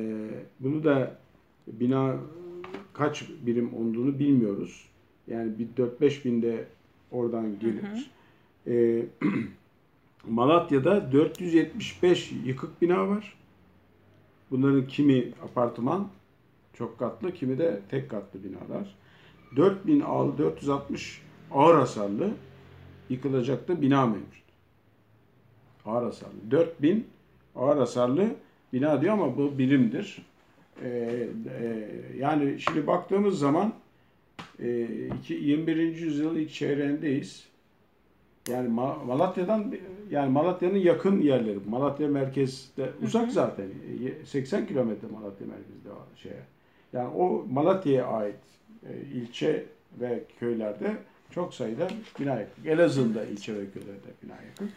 bunu 0.61 0.85
da 0.85 1.19
bina 1.67 2.17
kaç 2.93 3.25
birim 3.47 3.75
olduğunu 3.75 4.19
bilmiyoruz. 4.19 4.89
Yani 5.27 5.53
bir 5.59 5.69
4-5 6.01 6.25
binde 6.25 6.65
oradan 7.11 7.59
gelir. 7.59 7.83
Hı 7.83 8.71
hı. 8.71 8.73
E, 8.73 9.07
Malatya'da 10.29 11.13
475 11.13 12.33
yıkık 12.45 12.83
bina 12.83 13.09
var. 13.09 13.37
Bunların 14.51 14.87
kimi 14.87 15.33
apartman, 15.45 16.09
çok 16.75 16.99
katlı, 16.99 17.35
kimi 17.35 17.59
de 17.59 17.81
tek 17.89 18.11
katlı 18.11 18.41
binalar. 18.45 18.97
4000 19.57 20.01
460 20.39 21.23
ağır 21.51 21.75
hasarlı 21.75 22.31
yıkılacak 23.09 23.69
da 23.69 23.83
bina 23.83 24.07
mevcut. 24.07 24.46
Ağır 25.87 26.05
hasarlı. 26.05 26.51
4000 26.51 27.07
ağır 27.57 27.77
hasarlı 27.77 28.27
bina 28.73 29.03
diyor 29.03 29.13
ama 29.13 29.37
bu 29.37 29.59
birimdir. 29.59 30.27
Ee, 30.83 30.89
e, 31.61 31.89
yani 32.19 32.61
şimdi 32.61 32.87
baktığımız 32.87 33.39
zaman 33.39 33.73
e, 34.59 34.89
21. 35.29 35.77
yüzyılın 35.77 36.39
ilk 36.39 36.51
çeyreğindeyiz. 36.51 37.47
Yani 38.49 38.69
Malatya'dan 39.07 39.75
yani 40.11 40.33
Malatya'nın 40.33 40.79
yakın 40.79 41.21
yerleri. 41.21 41.59
Malatya 41.69 42.09
merkezde 42.09 42.91
uzak 43.03 43.23
hı 43.23 43.27
hı. 43.27 43.33
zaten. 43.33 43.67
80 44.25 44.67
kilometre 44.67 45.09
Malatya 45.09 45.47
merkezde 45.47 45.89
şeye. 46.17 46.43
Yani 46.93 47.09
o 47.09 47.47
Malatya'ya 47.51 48.07
ait 48.07 48.37
e, 48.89 48.93
ilçe 49.15 49.65
ve 50.01 50.25
köylerde 50.41 50.97
çok 51.31 51.55
sayıda 51.55 51.89
bina 52.21 52.35
yakın. 52.35 52.65
Elazığ'da 52.65 53.25
ilçe 53.25 53.55
ve 53.55 53.71
köylerde 53.71 54.09
bina 54.23 54.35
yakın. 54.49 54.71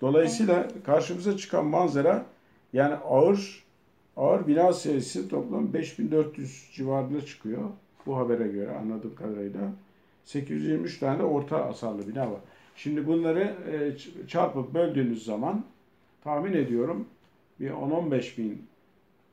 Dolayısıyla 0.00 0.68
karşımıza 0.84 1.36
çıkan 1.36 1.66
manzara 1.66 2.26
yani 2.72 2.94
ağır 2.94 3.64
ağır 4.16 4.46
bina 4.46 4.72
sayısı 4.72 5.28
toplam 5.28 5.72
5400 5.72 6.70
civarında 6.74 7.26
çıkıyor. 7.26 7.62
Bu 8.06 8.16
habere 8.16 8.48
göre 8.48 8.70
anladığım 8.70 9.14
kadarıyla. 9.14 9.60
823 10.24 10.98
tane 10.98 11.22
orta 11.22 11.66
hasarlı 11.66 12.08
bina 12.08 12.30
var. 12.30 12.40
Şimdi 12.76 13.06
bunları 13.06 13.54
e, 13.72 13.96
çarpıp 14.26 14.74
böldüğünüz 14.74 15.24
zaman 15.24 15.64
tahmin 16.24 16.52
ediyorum 16.52 17.06
bir 17.60 17.70
10-15 17.70 18.38
bin 18.38 18.66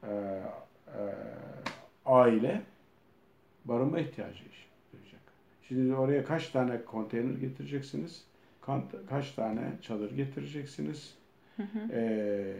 e, 0.04 0.12
e, 0.88 1.02
aile 2.06 2.62
barınma 3.66 4.00
ihtiyacı 4.00 4.44
duyacak. 4.94 5.22
Şimdi 5.68 5.96
oraya 5.96 6.26
kaç 6.26 6.50
tane 6.50 6.86
konteyner 6.86 7.34
getireceksiniz? 7.34 8.24
Kaç 9.10 9.32
tane 9.32 9.62
çadır 9.82 10.12
getireceksiniz? 10.16 11.14
Hı 11.58 11.64
hı. 11.64 11.80
Ee, 11.92 12.56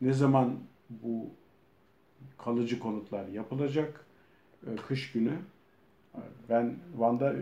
ne 0.00 0.12
zaman 0.12 0.58
bu 0.90 1.26
kalıcı 2.38 2.78
konutlar 2.78 3.28
yapılacak? 3.28 4.04
Ee, 4.66 4.76
kış 4.76 5.12
günü. 5.12 5.32
Ben 6.48 6.76
Van'da 6.96 7.34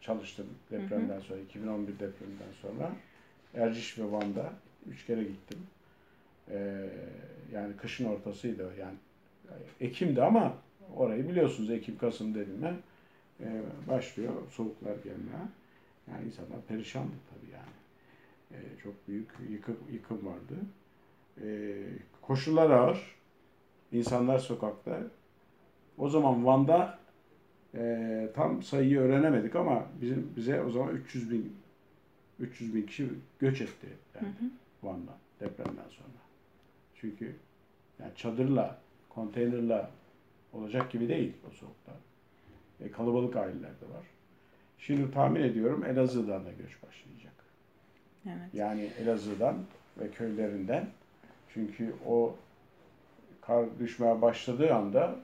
çalıştım 0.00 0.46
depremden 0.70 1.20
sonra, 1.20 1.38
2011 1.38 1.92
depreminden 1.92 2.52
sonra. 2.62 2.92
Erciş 3.54 3.98
ve 3.98 4.12
Van'da 4.12 4.52
üç 4.90 5.06
kere 5.06 5.22
gittim. 5.22 5.58
Ee, 6.50 6.88
yani 7.52 7.76
kışın 7.76 8.04
ortasıydı 8.04 8.72
yani. 8.80 8.96
Ekim'di 9.80 10.22
ama 10.22 10.52
orayı 10.96 11.28
biliyorsunuz 11.28 11.70
Ekim 11.70 11.98
Kasım 11.98 12.34
dediğimde 12.34 12.74
e, 13.40 13.62
başlıyor 13.88 14.32
soğuklar 14.50 14.96
gelmeye. 14.96 15.48
Yani 16.12 16.26
insanlar 16.26 16.62
perişandı 16.68 17.12
tabii 17.30 17.52
yani. 17.52 17.78
E, 18.50 18.78
çok 18.82 19.08
büyük 19.08 19.28
yıkım, 19.50 19.76
yıkım 19.92 20.26
vardı. 20.26 20.54
E, 21.42 21.48
koşullar 22.22 22.70
ağır. 22.70 23.18
İnsanlar 23.92 24.38
sokakta. 24.38 25.02
O 25.98 26.08
zaman 26.08 26.46
Van'da 26.46 26.98
e, 27.74 28.30
tam 28.34 28.62
sayıyı 28.62 28.98
öğrenemedik 29.00 29.56
ama 29.56 29.86
bizim 30.00 30.32
bize 30.36 30.62
o 30.62 30.70
zaman 30.70 30.94
300 30.96 31.30
bin 31.30 31.56
300 32.40 32.74
bin 32.74 32.82
kişi 32.86 33.08
göç 33.38 33.60
etti 33.60 33.86
yani 34.14 34.26
hı 34.26 34.30
hı. 34.30 34.50
Van'da 34.82 35.18
depremden 35.40 35.88
sonra. 35.88 36.18
Çünkü 36.94 37.36
yani 37.98 38.12
çadırla, 38.16 38.78
konteynerla 39.08 39.90
olacak 40.52 40.90
gibi 40.90 41.08
değil 41.08 41.32
o 41.48 41.50
soğukta. 41.50 41.92
E, 42.80 42.90
kalabalık 42.90 43.36
aileler 43.36 43.70
de 43.80 43.94
var. 43.94 44.06
Şimdi 44.78 45.10
tahmin 45.10 45.42
ediyorum 45.42 45.84
Elazığ'dan 45.84 46.46
da 46.46 46.50
göç 46.52 46.82
başlayacak. 46.82 47.34
Evet. 48.26 48.54
Yani 48.54 48.90
Elazığ'dan 49.02 49.56
ve 50.00 50.10
köylerinden. 50.10 50.86
Çünkü 51.48 51.94
o 52.06 52.36
kar 53.40 53.78
düşmeye 53.78 54.22
başladığı 54.22 54.74
anda 54.74 55.16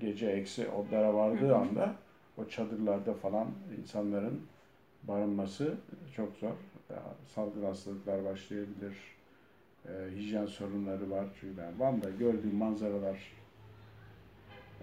gece 0.00 0.26
eksi 0.26 0.68
odlara 0.68 1.14
vardığı 1.14 1.56
anda 1.56 1.94
o 2.38 2.48
çadırlarda 2.48 3.14
falan 3.14 3.48
insanların 3.78 4.46
barınması 5.02 5.74
çok 6.16 6.36
zor. 6.36 6.52
Salgın 7.34 7.64
hastalıklar 7.64 8.24
başlayabilir. 8.24 8.96
E, 9.88 10.16
hijyen 10.16 10.46
sorunları 10.46 11.10
var. 11.10 11.26
Çünkü 11.40 11.56
ben 11.56 11.80
Van'da 11.80 12.10
gördüğüm 12.10 12.54
manzaralar 12.54 13.32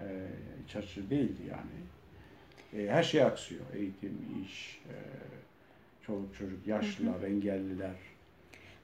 e, 0.00 0.28
iç 0.64 0.76
açıcı 0.76 1.10
değildi 1.10 1.42
yani. 1.50 1.86
E, 2.76 2.88
her 2.88 3.02
şey 3.02 3.22
aksıyor. 3.22 3.60
Eğitim, 3.74 4.18
iş, 4.44 4.80
e, 4.88 4.94
çoluk 6.06 6.36
çocuk, 6.38 6.66
yaşlılar, 6.66 7.14
hı 7.14 7.22
hı. 7.22 7.26
engelliler. 7.26 7.94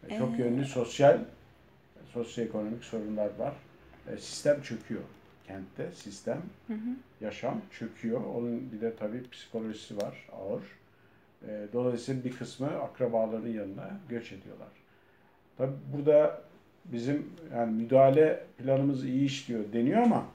E, 0.09 0.19
çok 0.19 0.39
yönlü 0.39 0.65
sosyal, 0.65 1.19
sosyoekonomik 2.13 2.85
sorunlar 2.85 3.31
var. 3.39 3.55
E, 4.13 4.17
sistem 4.17 4.63
çöküyor 4.63 5.03
kentte 5.47 5.93
sistem, 5.93 6.43
hı 6.67 6.75
hı. 6.75 6.97
yaşam 7.21 7.61
çöküyor. 7.79 8.25
Onun 8.25 8.73
bir 8.73 8.81
de 8.81 8.97
tabii 8.97 9.31
psikolojisi 9.31 9.97
var 9.97 10.29
ağır. 10.33 10.63
E, 11.49 11.67
dolayısıyla 11.73 12.25
bir 12.25 12.33
kısmı 12.33 12.67
akrabaların 12.67 13.49
yanına 13.49 14.01
göç 14.09 14.33
ediyorlar. 14.33 14.69
Tabii 15.59 15.77
burada 15.97 16.43
bizim 16.85 17.27
yani 17.53 17.83
müdahale 17.83 18.45
planımız 18.59 19.05
iyi 19.05 19.25
işliyor 19.25 19.73
deniyor 19.73 20.03
ama 20.03 20.27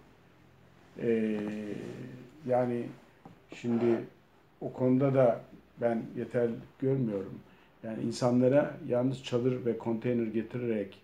Ee, 1.01 1.39
yani 2.47 2.83
şimdi 3.53 4.03
o 4.61 4.73
konuda 4.73 5.13
da 5.13 5.41
ben 5.81 6.03
yeterli 6.17 6.55
görmüyorum. 6.79 7.39
Yani 7.83 8.03
insanlara 8.03 8.77
yalnız 8.87 9.23
çadır 9.23 9.65
ve 9.65 9.77
konteyner 9.77 10.27
getirerek 10.27 11.01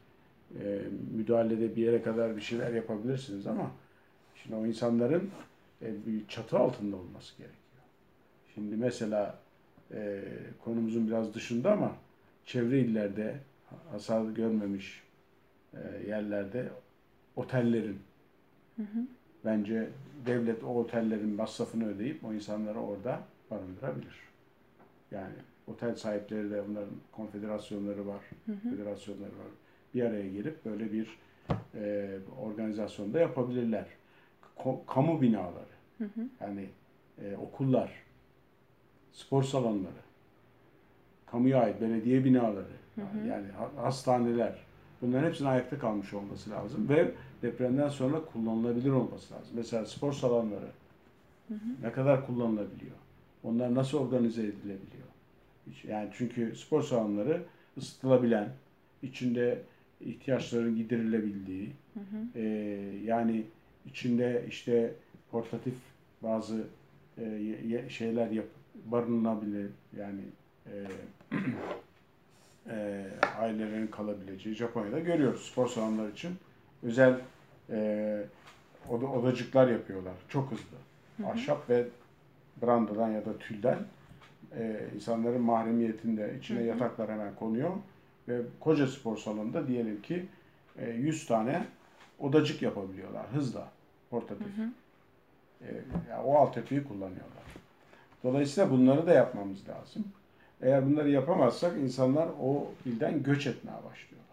e, 0.59 0.81
müdahalede 1.17 1.75
bir 1.75 1.81
yere 1.81 2.01
kadar 2.01 2.35
bir 2.35 2.41
şeyler 2.41 2.73
yapabilirsiniz 2.73 3.47
ama 3.47 3.71
şimdi 4.35 4.55
o 4.55 4.65
insanların 4.65 5.29
e, 5.81 6.05
bir 6.05 6.27
çatı 6.27 6.57
altında 6.57 6.95
olması 6.95 7.37
gerekiyor. 7.37 7.83
Şimdi 8.55 8.75
mesela 8.75 9.39
e, 9.93 10.23
konumuzun 10.63 11.07
biraz 11.07 11.33
dışında 11.33 11.71
ama 11.71 11.95
çevre 12.45 12.79
illerde 12.79 13.35
hasar 13.91 14.23
görmemiş 14.23 15.03
e, 15.73 15.79
yerlerde 16.07 16.69
otellerin 17.35 17.99
hı 18.75 18.81
hı. 18.81 18.99
bence 19.45 19.89
devlet 20.25 20.63
o 20.63 20.67
otellerin 20.67 21.35
masrafını 21.35 21.87
ödeyip 21.87 22.25
o 22.25 22.33
insanları 22.33 22.79
orada 22.79 23.21
barındırabilir. 23.51 24.15
Yani 25.11 25.33
otel 25.67 25.95
sahipleri 25.95 26.51
de 26.51 26.61
onların 26.61 26.95
konfederasyonları 27.11 28.07
var, 28.07 28.21
hı 28.45 28.51
hı. 28.51 28.75
federasyonları 28.75 29.31
var. 29.31 29.47
Bir 29.93 30.03
araya 30.03 30.29
gelip 30.29 30.65
böyle 30.65 30.91
bir 30.91 31.19
e, 31.75 32.09
organizasyonda 32.41 33.19
yapabilirler. 33.19 33.85
Ko, 34.55 34.85
kamu 34.85 35.21
binaları, 35.21 35.73
hı 35.97 36.03
hı. 36.03 36.27
yani 36.41 36.69
e, 37.21 37.35
okullar, 37.35 37.91
spor 39.11 39.43
salonları, 39.43 40.03
kamuya 41.25 41.59
ait 41.59 41.81
belediye 41.81 42.25
binaları, 42.25 42.73
hı 42.95 43.01
hı. 43.01 43.27
yani 43.27 43.47
hastaneler, 43.75 44.59
bunların 45.01 45.27
hepsinin 45.27 45.49
ayakta 45.49 45.79
kalmış 45.79 46.13
olması 46.13 46.49
lazım 46.49 46.89
ve 46.89 47.11
depremden 47.43 47.89
sonra 47.89 48.25
kullanılabilir 48.25 48.89
olması 48.91 49.33
lazım. 49.33 49.53
Mesela 49.55 49.85
spor 49.85 50.13
salonları 50.13 50.69
hı 51.47 51.53
hı. 51.53 51.83
ne 51.83 51.91
kadar 51.91 52.25
kullanılabiliyor? 52.25 52.95
Onlar 53.43 53.75
nasıl 53.75 53.97
organize 53.97 54.41
edilebiliyor? 54.41 55.03
Yani 55.87 56.09
çünkü 56.13 56.55
spor 56.55 56.81
salonları 56.81 57.43
ısıtılabilen, 57.77 58.49
içinde 59.01 59.61
ihtiyaçların 60.01 60.75
giderilebildiği, 60.75 61.69
hı 61.93 61.99
hı. 61.99 62.39
E, 62.39 62.43
yani 63.05 63.43
içinde 63.85 64.45
işte 64.49 64.93
portatif 65.31 65.73
bazı 66.23 66.63
e, 67.17 67.89
şeyler 67.89 68.31
yap, 68.31 68.45
barınabilir 68.85 69.69
yani 69.97 70.21
e, 70.65 70.87
e, 72.69 73.07
ailelerin 73.37 73.87
kalabileceği 73.87 74.55
Japonya'da 74.55 74.99
görüyoruz 74.99 75.41
spor 75.41 75.67
salonları 75.67 76.11
için 76.11 76.31
özel 76.83 77.19
e, 77.69 78.23
oda, 78.89 79.05
odacıklar 79.05 79.67
yapıyorlar 79.67 80.13
çok 80.29 80.51
hızlı. 80.51 80.77
Hı 81.17 81.23
hı. 81.23 81.27
Ahşap 81.27 81.69
ve 81.69 81.87
brandadan 82.61 83.11
ya 83.11 83.25
da 83.25 83.37
tülden 83.37 83.79
e, 84.57 84.79
insanların 84.95 85.41
mahremiyetinde 85.41 86.35
içine 86.39 86.59
hı 86.59 86.63
hı. 86.63 86.67
yataklar 86.67 87.11
hemen 87.11 87.35
konuyor 87.35 87.71
ve 88.27 88.41
koca 88.59 88.87
spor 88.87 89.17
salonunda 89.17 89.67
diyelim 89.67 90.01
ki 90.01 90.25
e, 90.77 90.91
100 90.91 91.27
tane 91.27 91.65
odacık 92.19 92.61
yapabiliyorlar 92.61 93.25
hızla 93.33 93.71
portatif. 94.09 94.57
Hı 94.57 94.61
hı. 94.61 94.69
E, 95.61 95.69
yani 96.09 96.23
o 96.23 96.35
altyapıyı 96.35 96.83
kullanıyorlar. 96.83 97.43
Dolayısıyla 98.23 98.71
bunları 98.71 99.07
da 99.07 99.13
yapmamız 99.13 99.69
lazım. 99.69 100.03
Eğer 100.61 100.85
bunları 100.91 101.09
yapamazsak 101.09 101.77
insanlar 101.77 102.27
o 102.41 102.71
ilden 102.85 103.23
göç 103.23 103.47
etmeye 103.47 103.83
başlıyorlar. 103.89 104.32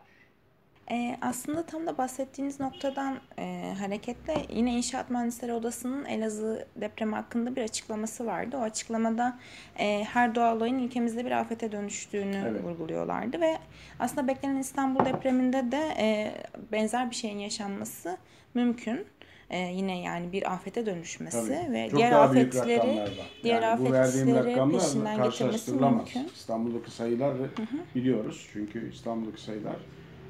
E, 0.91 1.17
aslında 1.21 1.63
tam 1.63 1.87
da 1.87 1.99
bahsettiğiniz 1.99 2.61
noktadan 2.61 3.21
e, 3.39 3.75
hareketle 3.79 4.35
yine 4.55 4.77
İnşaat 4.77 5.11
Mühendisleri 5.11 5.53
Odası'nın 5.53 6.05
Elazığ 6.05 6.67
depremi 6.77 7.15
hakkında 7.15 7.57
bir 7.57 7.63
açıklaması 7.63 8.27
vardı. 8.27 8.57
O 8.57 8.61
açıklamada 8.61 9.39
e, 9.79 10.05
her 10.05 10.35
doğal 10.35 10.57
olayın 10.57 10.79
ülkemizde 10.79 11.27
bir 11.27 11.31
afete 11.31 11.73
dönüştüğünü 11.73 12.45
evet. 12.51 12.65
vurguluyorlardı 12.65 13.41
ve 13.41 13.59
aslında 13.99 14.29
beklenen 14.29 14.57
İstanbul 14.57 15.05
depreminde 15.05 15.73
de 15.73 15.95
e, 15.99 16.35
benzer 16.73 17.11
bir 17.11 17.17
şeyin 17.17 17.39
yaşanması 17.39 18.17
mümkün 18.55 19.07
e, 19.51 19.59
yine 19.59 20.01
yani 20.01 20.33
bir 20.33 20.53
afete 20.53 20.87
dönüşmesi 20.87 21.63
Tabii. 21.65 21.73
ve 21.73 21.89
Çok 21.91 21.99
diğer 21.99 22.13
afetleri 22.13 23.09
diğer 23.43 23.63
yani 23.63 23.67
afetleri 23.67 24.73
peşinden 24.73 25.23
getirmesi 25.23 25.73
mümkün. 25.73 26.31
İstanbul'daki 26.35 26.91
sayılar 26.91 27.35
hı 27.35 27.43
hı. 27.43 27.77
biliyoruz. 27.95 28.49
Çünkü 28.53 28.93
İstanbul'daki 28.93 29.43
sayılar 29.43 29.77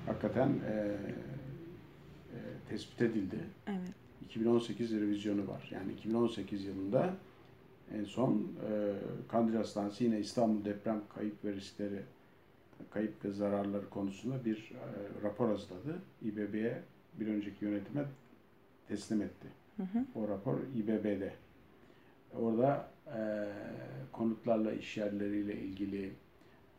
hakikaten 0.07 0.48
e, 0.48 0.74
e, 0.74 2.38
tespit 2.68 3.03
edildi. 3.03 3.38
Evet. 3.66 3.94
2018 4.24 4.92
revizyonu 4.92 5.48
var. 5.48 5.68
Yani 5.70 5.92
2018 5.92 6.64
yılında 6.64 7.14
en 7.94 8.05
son 8.05 8.53
e, 8.70 8.92
Kandil 9.28 9.55
Hastanesi 9.55 10.05
yine 10.05 10.18
İstanbul 10.20 10.64
deprem 10.64 11.01
kayıp 11.14 11.44
ve 11.44 11.53
riskleri 11.53 12.03
kayıp 12.90 13.24
ve 13.24 13.30
zararları 13.30 13.90
konusunda 13.90 14.44
bir 14.44 14.57
e, 14.57 15.22
rapor 15.22 15.48
hazırladı. 15.48 16.03
İBB'ye 16.22 16.82
bir 17.20 17.26
önceki 17.26 17.64
yönetime 17.64 18.05
teslim 18.88 19.22
etti. 19.22 19.48
Hı 19.76 19.82
hı. 19.82 20.05
O 20.14 20.28
rapor 20.28 20.59
İBB'de. 20.76 21.32
Orada 22.34 22.88
e, 23.07 23.48
konutlarla, 24.12 24.72
iş 24.72 24.96
yerleriyle 24.96 25.61
ilgili 25.61 26.12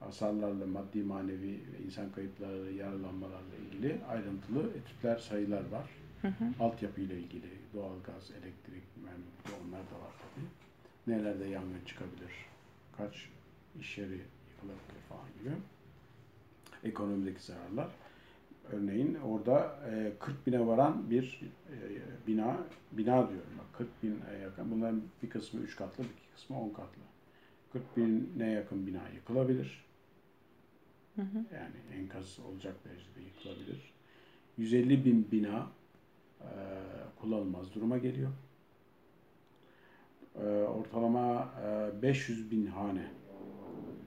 hasarlarla, 0.06 0.66
maddi 0.66 1.04
manevi 1.04 1.60
ve 1.74 1.86
insan 1.86 2.12
kayıplarıyla, 2.12 2.84
yaralanmalarla 2.86 3.56
ilgili 3.66 3.98
ayrıntılı 4.10 4.70
etütler, 4.70 5.18
sayılar 5.18 5.70
var. 5.72 5.90
Hı 6.22 6.28
hı. 6.28 6.64
Altyapıyla 6.64 7.16
ilgili 7.16 7.50
doğalgaz, 7.74 8.32
elektrik, 8.32 8.84
mühendislik 9.04 9.56
onlar 9.68 9.80
da 9.80 10.06
var 10.06 10.14
tabii. 10.22 10.48
Nelerde 11.08 11.46
yangın 11.46 11.86
çıkabilir, 11.86 12.32
kaç 12.98 13.30
iş 13.80 13.98
yeri 13.98 14.20
yıkılabilir 14.50 15.02
falan 15.10 15.26
gibi. 15.44 15.56
Ekonomideki 16.84 17.44
zararlar. 17.44 17.88
Örneğin 18.72 19.16
orada 19.16 19.80
40 20.20 20.36
e, 20.36 20.46
bine 20.46 20.68
varan 20.68 21.10
bir 21.10 21.42
e, 21.70 21.78
bina, 22.28 22.58
bina 22.92 23.30
diyorum 23.30 23.54
bak 23.60 23.78
40 23.78 24.04
bine 24.04 24.40
yakın. 24.42 24.72
Bunların 24.72 25.02
bir 25.24 25.30
kısmı 25.30 25.62
3 25.62 25.76
katlı, 25.76 26.04
bir 26.04 26.36
kısmı 26.36 26.62
10 26.62 26.70
katlı. 26.70 27.02
40 27.74 27.98
bine 27.98 28.52
yakın 28.52 28.88
bina 28.88 29.02
yıkılabilir. 29.16 29.91
Hı 31.16 31.22
hı. 31.22 31.56
Yani 31.56 32.02
enkaz 32.02 32.40
olacak 32.40 32.76
derecede 32.86 33.22
yıkılabilir. 33.22 33.94
150 34.58 35.06
bin 35.06 35.32
bina 35.32 35.68
e, 36.42 36.50
kullanılmaz 37.22 37.76
duruma 37.76 37.98
geliyor. 37.98 38.32
E, 40.36 40.46
ortalama 40.48 41.54
e, 41.66 42.02
500 42.02 42.52
bin 42.52 42.66
hane 42.66 43.08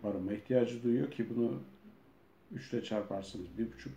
barınma 0.03 0.33
ihtiyacı 0.33 0.83
duyuyor 0.83 1.11
ki 1.11 1.37
bunu 1.37 1.61
3 2.53 2.73
ile 2.73 2.85
çarparsınız 2.85 3.47
1,5 3.59 3.89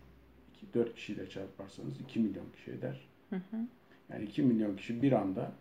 4 0.73 0.95
kişiyle 0.95 1.29
çarparsanız 1.29 1.99
2 1.99 2.19
milyon 2.19 2.51
kişi 2.55 2.71
eder. 2.71 3.07
Hı 3.29 3.35
hı. 3.35 3.57
Yani 4.09 4.23
2 4.23 4.41
milyon 4.41 4.75
kişi 4.75 5.01
bir 5.01 5.11
anda 5.11 5.51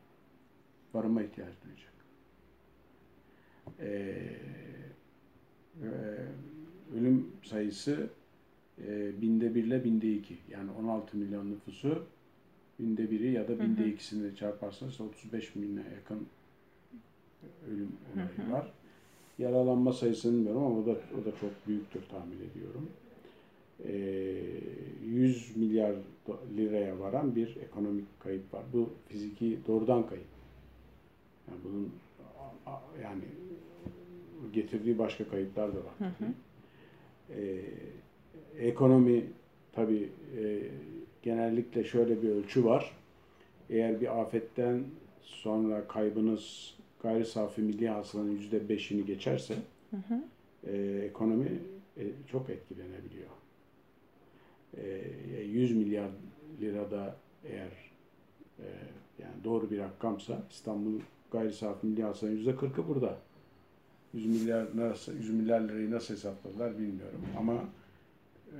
barınma 0.94 1.22
ihtiyacı 1.22 1.56
duyacak. 1.64 1.92
Ee, 3.80 4.36
ölüm 6.94 7.26
sayısı 7.42 8.08
e, 8.86 9.20
binde 9.20 9.54
bir 9.54 9.64
ile 9.64 9.84
binde 9.84 10.12
iki. 10.12 10.36
Yani 10.50 10.70
16 10.70 11.16
milyon 11.16 11.50
nüfusu 11.50 12.04
binde 12.78 13.10
biri 13.10 13.32
ya 13.32 13.48
da 13.48 13.60
binde 13.60 13.80
hı 13.80 13.84
hı. 13.84 13.88
ikisini 13.88 14.36
çarparsanız 14.36 15.00
35 15.00 15.54
milyona 15.54 15.88
yakın 15.88 16.26
ölüm 17.70 17.92
olayı 18.14 18.52
var. 18.52 18.72
Yaralanma 19.38 19.92
sayısını 19.92 20.32
bilmiyorum 20.32 20.62
ama 20.62 20.78
o 20.78 20.86
da 20.86 20.90
o 20.90 21.24
da 21.24 21.30
çok 21.40 21.68
büyüktür 21.68 22.02
tahmin 22.10 22.38
ediyorum. 22.50 22.88
100 25.04 25.56
milyar 25.56 25.94
liraya 26.56 27.00
varan 27.00 27.36
bir 27.36 27.56
ekonomik 27.56 28.20
kayıp 28.20 28.54
var. 28.54 28.62
Bu 28.72 28.90
fiziki 29.08 29.58
doğrudan 29.66 30.06
kayıp. 30.06 30.26
Yani 31.48 31.60
bunun 31.64 31.92
yani 33.02 33.22
getirdiği 34.52 34.98
başka 34.98 35.28
kayıplar 35.28 35.72
da 35.72 35.78
var. 35.78 35.94
Hı 35.98 36.04
hı. 36.04 36.32
Ee, 37.30 37.60
ekonomi 38.58 39.24
tabi 39.72 40.08
e, 40.38 40.60
genellikle 41.22 41.84
şöyle 41.84 42.22
bir 42.22 42.28
ölçü 42.28 42.64
var. 42.64 42.92
Eğer 43.70 44.00
bir 44.00 44.20
afetten 44.20 44.84
sonra 45.22 45.88
kaybınız 45.88 46.74
gayri 47.02 47.24
safi 47.24 47.62
milli 47.62 47.88
hasılanın 47.88 48.30
yüzde 48.30 48.68
beşini 48.68 49.06
geçerse 49.06 49.54
hı 49.90 49.96
hı. 49.96 50.22
E, 50.72 51.04
ekonomi 51.04 51.58
e, 51.96 52.02
çok 52.30 52.50
etkilenebiliyor. 52.50 53.30
100 55.44 55.70
e, 55.70 55.74
milyar 55.74 56.10
lirada 56.60 57.16
eğer 57.44 57.70
e, 58.58 58.66
yani 59.18 59.44
doğru 59.44 59.70
bir 59.70 59.78
rakamsa 59.78 60.42
İstanbul 60.50 61.00
gayri 61.30 61.52
safi 61.52 61.86
milli 61.86 62.02
hasılanın 62.02 62.36
yüzde 62.36 62.50
40'ı 62.50 62.88
burada. 62.88 63.18
100 64.16 64.26
milyar 64.26 64.66
nasıl 64.74 65.12
100 65.12 65.30
milyar 65.30 65.60
lirayı 65.60 65.90
nasıl 65.90 66.14
hesapladılar 66.14 66.78
bilmiyorum 66.78 67.20
ama 67.38 67.64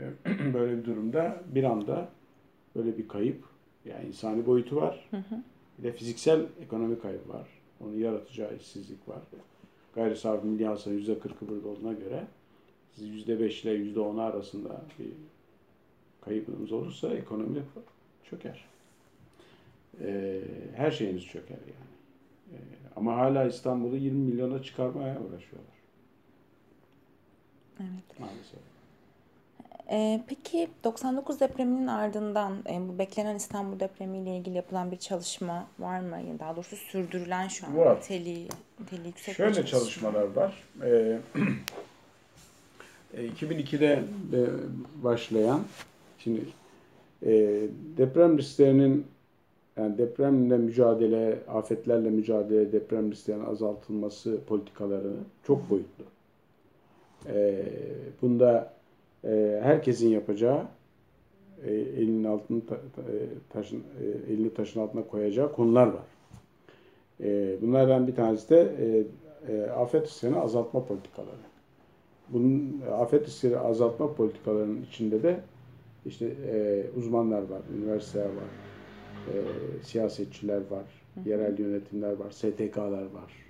e, 0.01 0.55
böyle 0.55 0.79
bir 0.79 0.85
durumda 0.85 1.43
bir 1.55 1.65
anda 1.65 2.09
böyle 2.77 2.99
bir 2.99 3.09
kayıp 3.09 3.45
yani 3.85 4.07
insani 4.09 4.47
boyutu 4.47 4.77
var. 4.77 5.09
Hı 5.11 5.17
hı. 5.17 5.43
Bir 5.79 5.83
de 5.83 5.93
fiziksel 5.93 6.47
ekonomik 6.61 7.03
kaybı 7.03 7.29
var. 7.29 7.49
Onun 7.81 7.99
yaratacağı 7.99 8.57
işsizlik 8.57 9.09
var. 9.09 9.19
Gayri 9.95 10.17
safi 10.17 10.47
milli 10.47 10.67
hasılanın 10.67 10.99
yüzde 10.99 11.19
kırkı 11.19 11.49
burada 11.49 11.69
olduğuna 11.69 11.93
göre 11.93 12.27
yüzde 13.01 13.41
beş 13.41 13.65
ile 13.65 13.71
yüzde 13.71 14.01
on 14.01 14.19
arasında 14.19 14.83
bir 14.99 15.09
kaybımız 16.21 16.73
olursa 16.73 17.15
ekonomi 17.15 17.63
çöker. 18.31 18.65
Ee, 20.01 20.41
her 20.75 20.91
şeyimiz 20.91 21.25
çöker 21.25 21.57
yani. 21.57 21.96
Ee, 22.53 22.57
ama 22.97 23.17
hala 23.17 23.45
İstanbul'u 23.45 23.97
20 23.97 24.19
milyona 24.19 24.63
çıkarmaya 24.63 25.15
uğraşıyorlar. 25.21 25.77
Evet. 27.81 28.21
Maalesef. 28.21 28.61
Ee, 29.91 30.25
peki 30.29 30.69
99 30.85 31.41
depreminin 31.41 31.87
ardından 31.87 32.53
e, 32.71 32.89
bu 32.89 32.99
beklenen 32.99 33.37
İstanbul 33.37 33.81
depremiyle 33.81 34.37
ilgili 34.37 34.57
yapılan 34.57 34.91
bir 34.91 34.97
çalışma 34.97 35.67
var 35.79 36.01
mı? 36.01 36.17
Yani 36.17 36.39
daha 36.39 36.57
doğrusu 36.57 36.77
sürdürülen 36.77 37.49
şu 37.49 37.67
an 37.67 37.77
Var. 37.77 37.97
niteliği, 37.97 38.49
niteliği 38.81 39.07
yüksek 39.07 39.35
Şöyle 39.37 39.55
çalışma. 39.55 39.79
çalışmalar 39.79 40.23
var. 40.37 40.63
Ee, 40.83 41.19
e, 43.15 43.27
2002'de 43.29 44.03
e, 44.33 44.41
başlayan, 45.05 45.61
şimdi 46.19 46.41
e, 47.23 47.31
deprem 47.97 48.39
risklerinin 48.39 49.07
yani 49.77 49.99
depremle 49.99 50.57
mücadele, 50.59 51.39
afetlerle 51.49 52.11
mücadele, 52.11 52.73
deprem 52.73 53.11
risklerinin 53.13 53.45
azaltılması 53.45 54.39
politikaları 54.47 55.13
çok 55.47 55.71
boyutlu. 55.71 56.05
E, 57.29 57.63
bunda 58.23 58.73
e, 59.25 59.61
herkesin 59.63 60.09
yapacağı, 60.09 60.63
e, 61.67 61.75
elinin 61.75 62.25
altını 62.25 62.67
ta- 62.67 62.75
e, 62.75 63.17
taşın 63.51 63.83
e, 64.03 64.33
elini 64.33 64.55
taşın 64.55 64.81
altına 64.81 65.03
koyacağı 65.07 65.53
konular 65.53 65.87
var. 65.87 66.05
E, 67.21 67.57
bunlardan 67.63 68.07
bir 68.07 68.15
tanesi 68.15 68.51
de 68.51 68.61
e, 68.81 69.05
e, 69.53 69.71
afet 69.71 70.07
riskini 70.07 70.37
azaltma 70.39 70.85
politikaları. 70.85 71.37
Bunun 72.29 72.83
afet 72.93 73.27
riskini 73.27 73.59
azaltma 73.59 74.15
politikalarının 74.15 74.83
içinde 74.83 75.23
de 75.23 75.41
işte 76.07 76.27
e, 76.27 76.85
uzmanlar 76.99 77.39
var, 77.43 77.61
üniversiteler 77.79 78.25
var, 78.25 78.45
e, 79.33 79.37
siyasetçiler 79.85 80.61
var, 80.71 80.85
yerel 81.27 81.59
yönetimler 81.59 82.13
var, 82.13 82.31
STK'lar 82.31 83.03
var. 83.03 83.47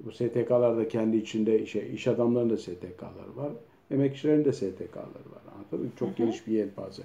Bu 0.00 0.12
STK'lar 0.12 0.76
da 0.76 0.88
kendi 0.88 1.16
içinde 1.16 1.62
işe, 1.62 1.86
iş 1.88 2.08
adamlarının 2.08 2.50
da 2.50 2.58
STK'ları 2.58 3.36
var, 3.36 3.52
emekçilerin 3.90 4.44
de 4.44 4.52
STK'ları 4.52 5.30
var. 5.32 5.42
Anladın 5.54 5.86
mı? 5.86 5.92
Çok 5.98 6.16
geniş 6.16 6.46
bir 6.46 6.52
yelpaze. 6.52 7.02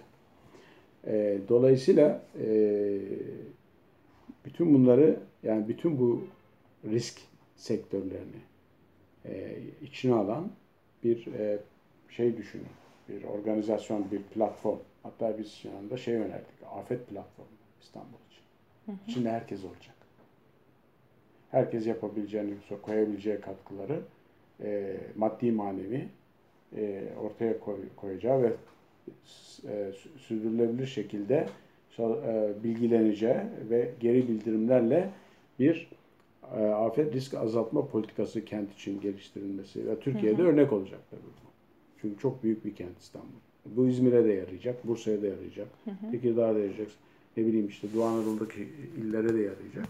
E, 1.08 1.40
dolayısıyla 1.50 2.24
e, 2.42 3.00
bütün 4.46 4.74
bunları 4.74 5.20
yani 5.44 5.68
bütün 5.68 6.00
bu 6.00 6.24
risk 6.86 7.22
sektörlerini 7.56 8.42
e, 9.26 9.58
içine 9.82 10.14
alan 10.14 10.52
bir 11.04 11.28
e, 11.28 11.60
şey 12.10 12.38
düşünün. 12.38 12.66
Bir 13.10 13.24
organizasyon, 13.24 14.12
bir 14.12 14.22
platform. 14.22 14.80
Hatta 15.04 15.38
biz 15.38 15.64
anda 15.80 15.98
şey 15.98 16.16
önerdik. 16.16 16.64
Afet 16.76 17.08
platformu 17.08 17.61
İstanbul 17.82 18.18
için. 18.32 18.44
İçinde 19.08 19.32
herkes 19.32 19.64
olacak. 19.64 19.96
Herkes 21.52 21.88
yapabileceğini, 21.88 22.54
koyabileceği 22.82 23.42
katkıları 23.42 24.02
e, 24.64 24.98
maddi 25.16 25.52
manevi 25.52 26.08
e, 26.78 27.04
ortaya 27.22 27.60
koy, 27.60 27.78
koyacağı 27.96 28.44
ve 28.44 28.54
e, 29.68 29.92
sürdürülebilir 30.18 30.86
şekilde 30.86 31.48
e, 32.00 32.52
bilgileneceği 32.64 33.38
ve 33.70 33.92
geri 34.00 34.28
bildirimlerle 34.28 35.10
bir 35.60 35.90
e, 36.56 36.64
afet 36.64 37.14
risk 37.14 37.34
azaltma 37.34 37.88
politikası 37.88 38.46
kent 38.46 38.74
için 38.74 39.02
geliştirilmesi 39.02 39.88
ve 39.88 40.00
Türkiye'de 40.00 40.42
örnek 40.42 40.74
olacak 40.74 41.00
tabii 41.10 41.22
bu. 41.22 41.52
Çünkü 42.02 42.20
çok 42.20 42.44
büyük 42.44 42.66
bir 42.66 42.76
kent 42.76 43.00
İstanbul. 43.00 43.28
Bu 43.66 43.88
İzmir'e 43.88 44.26
de 44.26 44.34
yarayacak, 44.34 44.88
Bursa'ya 44.88 45.22
da 45.22 45.28
yarayacak, 45.28 45.68
Tekirdağ'a 46.12 46.56
da 46.56 46.60
yarayacak, 46.60 46.88
ne 47.38 47.46
bileyim 47.46 47.68
işte 47.68 47.88
Doğu 47.96 48.04
Anadolu'daki 48.06 48.70
illere 48.98 49.34
de 49.34 49.40
yarayacak. 49.40 49.88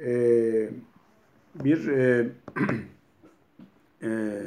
Ee, 0.00 0.70
bir 1.64 1.88
e, 1.88 2.28
e, 4.02 4.42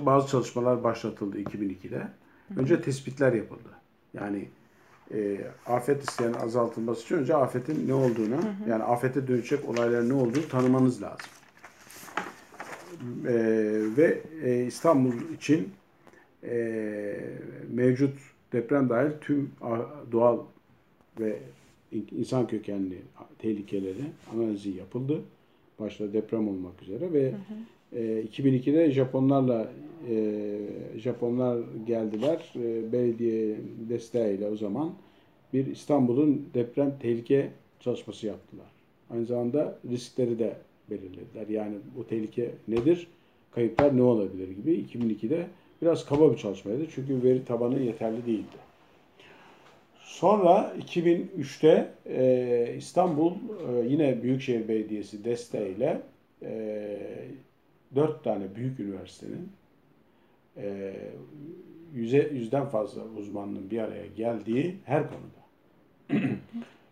bazı 0.00 0.28
çalışmalar 0.28 0.84
başlatıldı 0.84 1.40
2002'de. 1.40 2.08
Önce 2.56 2.80
tespitler 2.82 3.32
yapıldı. 3.32 3.68
Yani 4.14 4.48
e, 5.14 5.40
afet 5.66 6.02
risklerinin 6.02 6.34
azaltılması 6.34 7.02
için 7.02 7.16
önce 7.16 7.34
afetin 7.34 7.88
ne 7.88 7.94
olduğunu, 7.94 8.40
yani 8.68 8.82
afete 8.82 9.28
dönecek 9.28 9.68
olayların 9.68 10.08
ne 10.08 10.14
olduğunu 10.14 10.48
tanımanız 10.48 11.02
lazım. 11.02 11.26
E, 13.26 13.34
ve 13.96 14.20
e, 14.42 14.64
İstanbul 14.64 15.12
için 15.36 15.72
e, 16.44 17.20
mevcut 17.70 18.18
deprem 18.52 18.88
dahil 18.88 19.10
tüm 19.20 19.50
doğal 20.12 20.38
ve 21.20 21.36
in- 21.92 22.08
insan 22.18 22.46
kökenli 22.46 22.98
tehlikeleri 23.38 24.02
analizi 24.34 24.70
yapıldı. 24.70 25.22
Başta 25.80 26.12
deprem 26.12 26.48
olmak 26.48 26.82
üzere 26.82 27.12
ve 27.12 27.34
e, 27.92 28.24
2002'de 28.32 28.90
Japonlarla 28.90 29.70
e, 30.10 30.34
Japonlar 30.96 31.58
geldiler. 31.86 32.52
E, 32.56 32.92
belediye 32.92 33.56
desteğiyle 33.88 34.48
o 34.48 34.56
zaman 34.56 34.94
bir 35.52 35.66
İstanbul'un 35.66 36.46
deprem 36.54 36.98
tehlike 37.02 37.50
çalışması 37.80 38.26
yaptılar. 38.26 38.66
Aynı 39.10 39.26
zamanda 39.26 39.78
riskleri 39.90 40.38
de 40.38 40.56
belirlediler. 40.90 41.48
Yani 41.48 41.74
bu 41.96 42.06
tehlike 42.06 42.50
nedir? 42.68 43.06
Kayıplar 43.50 43.96
ne 43.96 44.02
olabilir 44.02 44.48
gibi 44.50 44.74
2002'de 44.74 45.46
biraz 45.82 46.06
kaba 46.06 46.32
bir 46.32 46.36
çalışmaydı. 46.36 46.86
Çünkü 46.94 47.22
veri 47.22 47.44
tabanı 47.44 47.80
yeterli 47.80 48.26
değildi. 48.26 48.67
Sonra 50.08 50.72
2003'te 50.78 51.88
e, 52.06 52.74
İstanbul 52.78 53.32
e, 53.32 53.88
yine 53.88 54.22
Büyükşehir 54.22 54.68
Belediyesi 54.68 55.24
desteğiyle 55.24 56.02
e, 56.42 56.98
dört 57.94 58.24
tane 58.24 58.54
büyük 58.54 58.80
üniversitenin 58.80 59.48
e, 60.56 60.94
yüze, 61.94 62.30
yüzden 62.32 62.66
fazla 62.66 63.02
uzmanlığın 63.18 63.70
bir 63.70 63.78
araya 63.78 64.06
geldiği 64.06 64.76
her 64.84 65.02
konuda. 65.08 66.24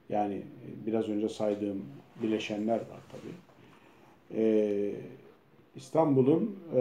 yani 0.08 0.42
biraz 0.86 1.08
önce 1.08 1.28
saydığım 1.28 1.84
bileşenler 2.22 2.78
var 2.78 3.00
tabii. 3.12 3.34
E, 4.40 4.92
İstanbul'un 5.76 6.56
e, 6.74 6.80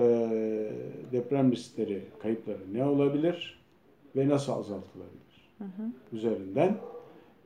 deprem 1.11 1.51
riskleri, 1.51 2.01
kayıpları 2.19 2.73
ne 2.73 2.86
olabilir 2.86 3.59
ve 4.15 4.29
nasıl 4.29 4.51
azaltılabilir? 4.51 5.24
Üzerinden 6.12 6.78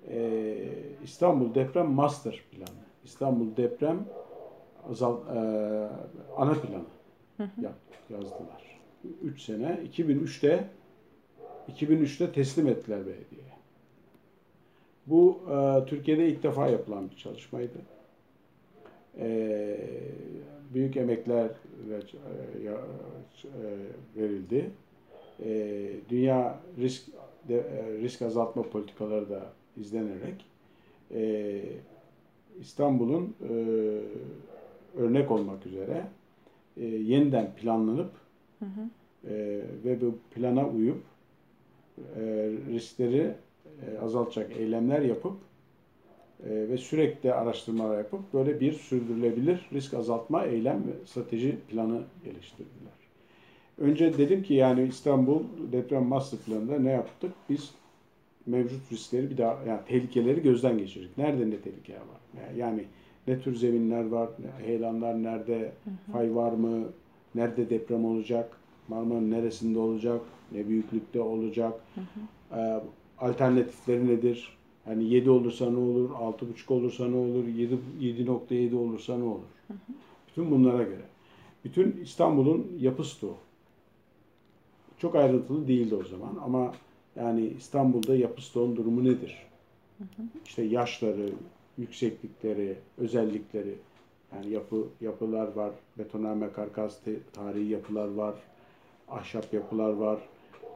e, 0.09 0.57
İstanbul 1.03 1.55
Deprem 1.55 1.91
Master 1.91 2.43
Planı, 2.51 2.79
İstanbul 3.03 3.55
Deprem 3.57 4.05
azal, 4.89 5.17
e, 5.35 5.39
ana 6.37 6.53
planı 6.53 6.83
yap, 7.61 7.75
yazdılar. 8.09 8.79
3 9.23 9.41
sene. 9.41 9.79
2003'te 9.93 10.67
2003'te 11.69 12.31
teslim 12.31 12.67
ettiler 12.67 12.99
belediyeye. 12.99 13.49
Bu 15.07 15.39
e, 15.51 15.85
Türkiye'de 15.85 16.27
ilk 16.27 16.43
defa 16.43 16.67
yapılan 16.67 17.09
bir 17.09 17.15
çalışmaydı. 17.15 17.77
E, 19.19 19.77
büyük 20.73 20.97
emekler 20.97 21.45
e, 21.45 21.95
e, 22.65 22.73
verildi. 24.15 24.71
E, 25.43 25.91
dünya 26.09 26.59
risk 26.77 27.03
de, 27.49 27.57
e, 27.57 27.97
risk 28.01 28.21
azaltma 28.21 28.63
politikaları 28.63 29.29
da 29.29 29.43
izlenerek 29.77 30.45
e, 31.13 31.61
İstanbul'un 32.59 33.35
e, 33.49 33.53
örnek 34.97 35.31
olmak 35.31 35.65
üzere 35.65 36.07
e, 36.77 36.85
yeniden 36.85 37.55
planlanıp 37.55 38.11
e, 38.61 39.61
ve 39.85 40.01
bu 40.01 40.17
plana 40.35 40.69
uyup 40.69 41.03
e, 42.15 42.21
riskleri 42.71 43.33
e, 43.87 43.97
azaltacak 43.97 44.57
eylemler 44.57 45.01
yapıp 45.01 45.37
e, 46.43 46.49
ve 46.69 46.77
sürekli 46.77 47.33
araştırmalar 47.33 47.97
yapıp 47.97 48.33
böyle 48.33 48.59
bir 48.59 48.73
sürdürülebilir 48.73 49.69
risk 49.73 49.93
azaltma 49.93 50.45
eylem 50.45 50.77
ve 50.87 51.05
strateji 51.05 51.57
planı 51.69 52.01
geliştirdiler. 52.23 52.98
Önce 53.79 54.17
dedim 54.17 54.43
ki 54.43 54.53
yani 54.53 54.87
İstanbul 54.87 55.43
deprem 55.71 56.05
master 56.05 56.39
planında 56.39 56.79
ne 56.79 56.91
yaptık? 56.91 57.31
Biz 57.49 57.71
mevcut 58.45 58.91
riskleri 58.91 59.29
bir 59.29 59.37
daha 59.37 59.63
yani 59.67 59.79
tehlikeleri 59.87 60.41
gözden 60.41 60.77
geçirdik. 60.77 61.17
Nerede 61.17 61.49
ne 61.49 61.57
tehlikeler 61.57 61.99
var? 61.99 62.51
Yani 62.57 62.83
ne 63.27 63.39
tür 63.41 63.55
zeminler 63.55 64.07
var, 64.07 64.29
heyelanlar 64.65 65.23
nerede, 65.23 65.71
fay 66.11 66.35
var 66.35 66.51
mı, 66.51 66.83
nerede 67.35 67.69
deprem 67.69 68.05
olacak, 68.05 68.57
Marmara'nın 68.87 69.31
neresinde 69.31 69.79
olacak, 69.79 70.21
ne 70.51 70.67
büyüklükte 70.67 71.21
olacak, 71.21 71.73
Ee, 72.55 72.81
alternatifleri 73.19 74.07
nedir, 74.07 74.57
Yani 74.89 75.03
7 75.03 75.29
olursa 75.29 75.71
ne 75.71 75.77
olur, 75.77 76.09
6,5 76.09 76.73
olursa 76.73 77.07
ne 77.07 77.15
olur, 77.15 77.47
7 77.47 77.77
7.7 78.01 78.75
olursa 78.75 79.17
ne 79.17 79.23
olur? 79.23 79.45
Bütün 80.27 80.51
bunlara 80.51 80.83
göre. 80.83 81.05
Bütün 81.65 82.01
İstanbul'un 82.03 82.67
yapısı 82.79 83.27
da 83.27 83.31
o. 83.31 83.37
Çok 84.99 85.15
ayrıntılı 85.15 85.67
değildi 85.67 85.95
o 85.95 86.03
zaman 86.03 86.35
ama 86.43 86.73
yani 87.15 87.45
İstanbul'da 87.57 88.15
yapı 88.15 88.41
stoğun 88.41 88.75
durumu 88.75 89.03
nedir? 89.03 89.37
İşte 90.45 90.63
yaşları, 90.63 91.29
yükseklikleri, 91.77 92.75
özellikleri. 92.97 93.75
Yani 94.35 94.49
yapı 94.49 94.83
yapılar 95.01 95.55
var, 95.55 95.71
betonarme 95.97 96.51
karkas 96.51 96.99
tarihi 97.33 97.69
yapılar 97.71 98.07
var, 98.07 98.35
ahşap 99.09 99.53
yapılar 99.53 99.93
var, 99.93 100.19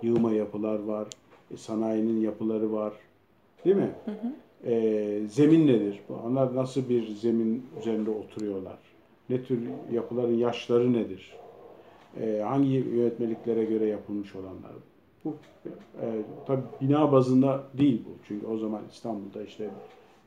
yığma 0.01 0.31
yapılar 0.31 0.79
var, 0.79 1.07
e, 1.53 1.57
sanayinin 1.57 2.21
yapıları 2.21 2.73
var. 2.73 2.93
Değil 3.65 3.75
mi? 3.75 3.91
E, 4.65 5.21
zemin 5.29 5.67
nedir? 5.67 5.99
Onlar 6.25 6.55
nasıl 6.55 6.89
bir 6.89 7.07
zemin 7.07 7.65
üzerinde 7.79 8.09
oturuyorlar? 8.09 8.77
Ne 9.29 9.43
tür 9.43 9.59
yapıların 9.91 10.37
yaşları 10.37 10.93
nedir? 10.93 11.35
E, 12.21 12.41
hangi 12.41 12.69
yönetmeliklere 12.69 13.65
göre 13.65 13.85
yapılmış 13.85 14.35
olanlar? 14.35 14.71
Bu 15.25 15.35
e, 16.01 16.05
tabii 16.47 16.61
bina 16.81 17.11
bazında 17.11 17.63
değil 17.77 18.01
bu. 18.05 18.09
Çünkü 18.27 18.45
o 18.47 18.57
zaman 18.57 18.81
İstanbul'da 18.91 19.43
işte 19.43 19.69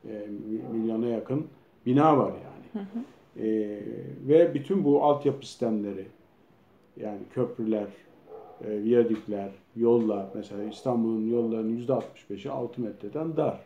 e, 0.08 0.12
mi- 0.12 0.78
milyona 0.78 1.06
yakın 1.06 1.46
bina 1.86 2.18
var 2.18 2.32
yani. 2.32 2.86
E, 3.48 3.80
ve 4.28 4.54
bütün 4.54 4.84
bu 4.84 5.02
altyapı 5.04 5.46
sistemleri 5.46 6.06
yani 7.00 7.18
köprüler, 7.34 7.86
e, 8.64 8.82
viyadükler, 8.82 9.50
yollar 9.76 10.26
mesela 10.34 10.64
İstanbul'un 10.64 11.30
yollarının 11.30 11.76
yüzde 11.76 11.92
65'i 11.92 12.50
6 12.50 12.80
metreden 12.80 13.36
dar. 13.36 13.60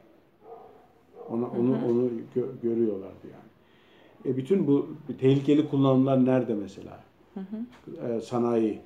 Ona, 1.31 1.47
onu 1.47 1.73
onu 1.91 2.09
gö- 2.37 2.61
görüyorlardı 2.63 3.27
yani. 3.33 3.51
E, 4.35 4.37
bütün 4.37 4.67
bu 4.67 4.89
tehlikeli 5.21 5.69
kullanımlar 5.69 6.25
nerede 6.25 6.55
mesela? 6.55 7.01
E, 8.09 8.21
sanayi, 8.21 8.81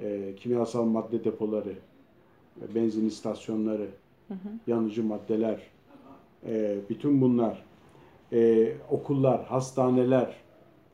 e, 0.00 0.34
kimyasal 0.36 0.84
madde 0.84 1.24
depoları, 1.24 1.72
e, 2.62 2.74
benzin 2.74 3.06
istasyonları, 3.06 3.88
yanıcı 4.66 5.04
maddeler, 5.04 5.60
e, 6.46 6.76
bütün 6.90 7.20
bunlar, 7.20 7.62
e, 8.32 8.72
okullar, 8.90 9.44
hastaneler, 9.44 10.36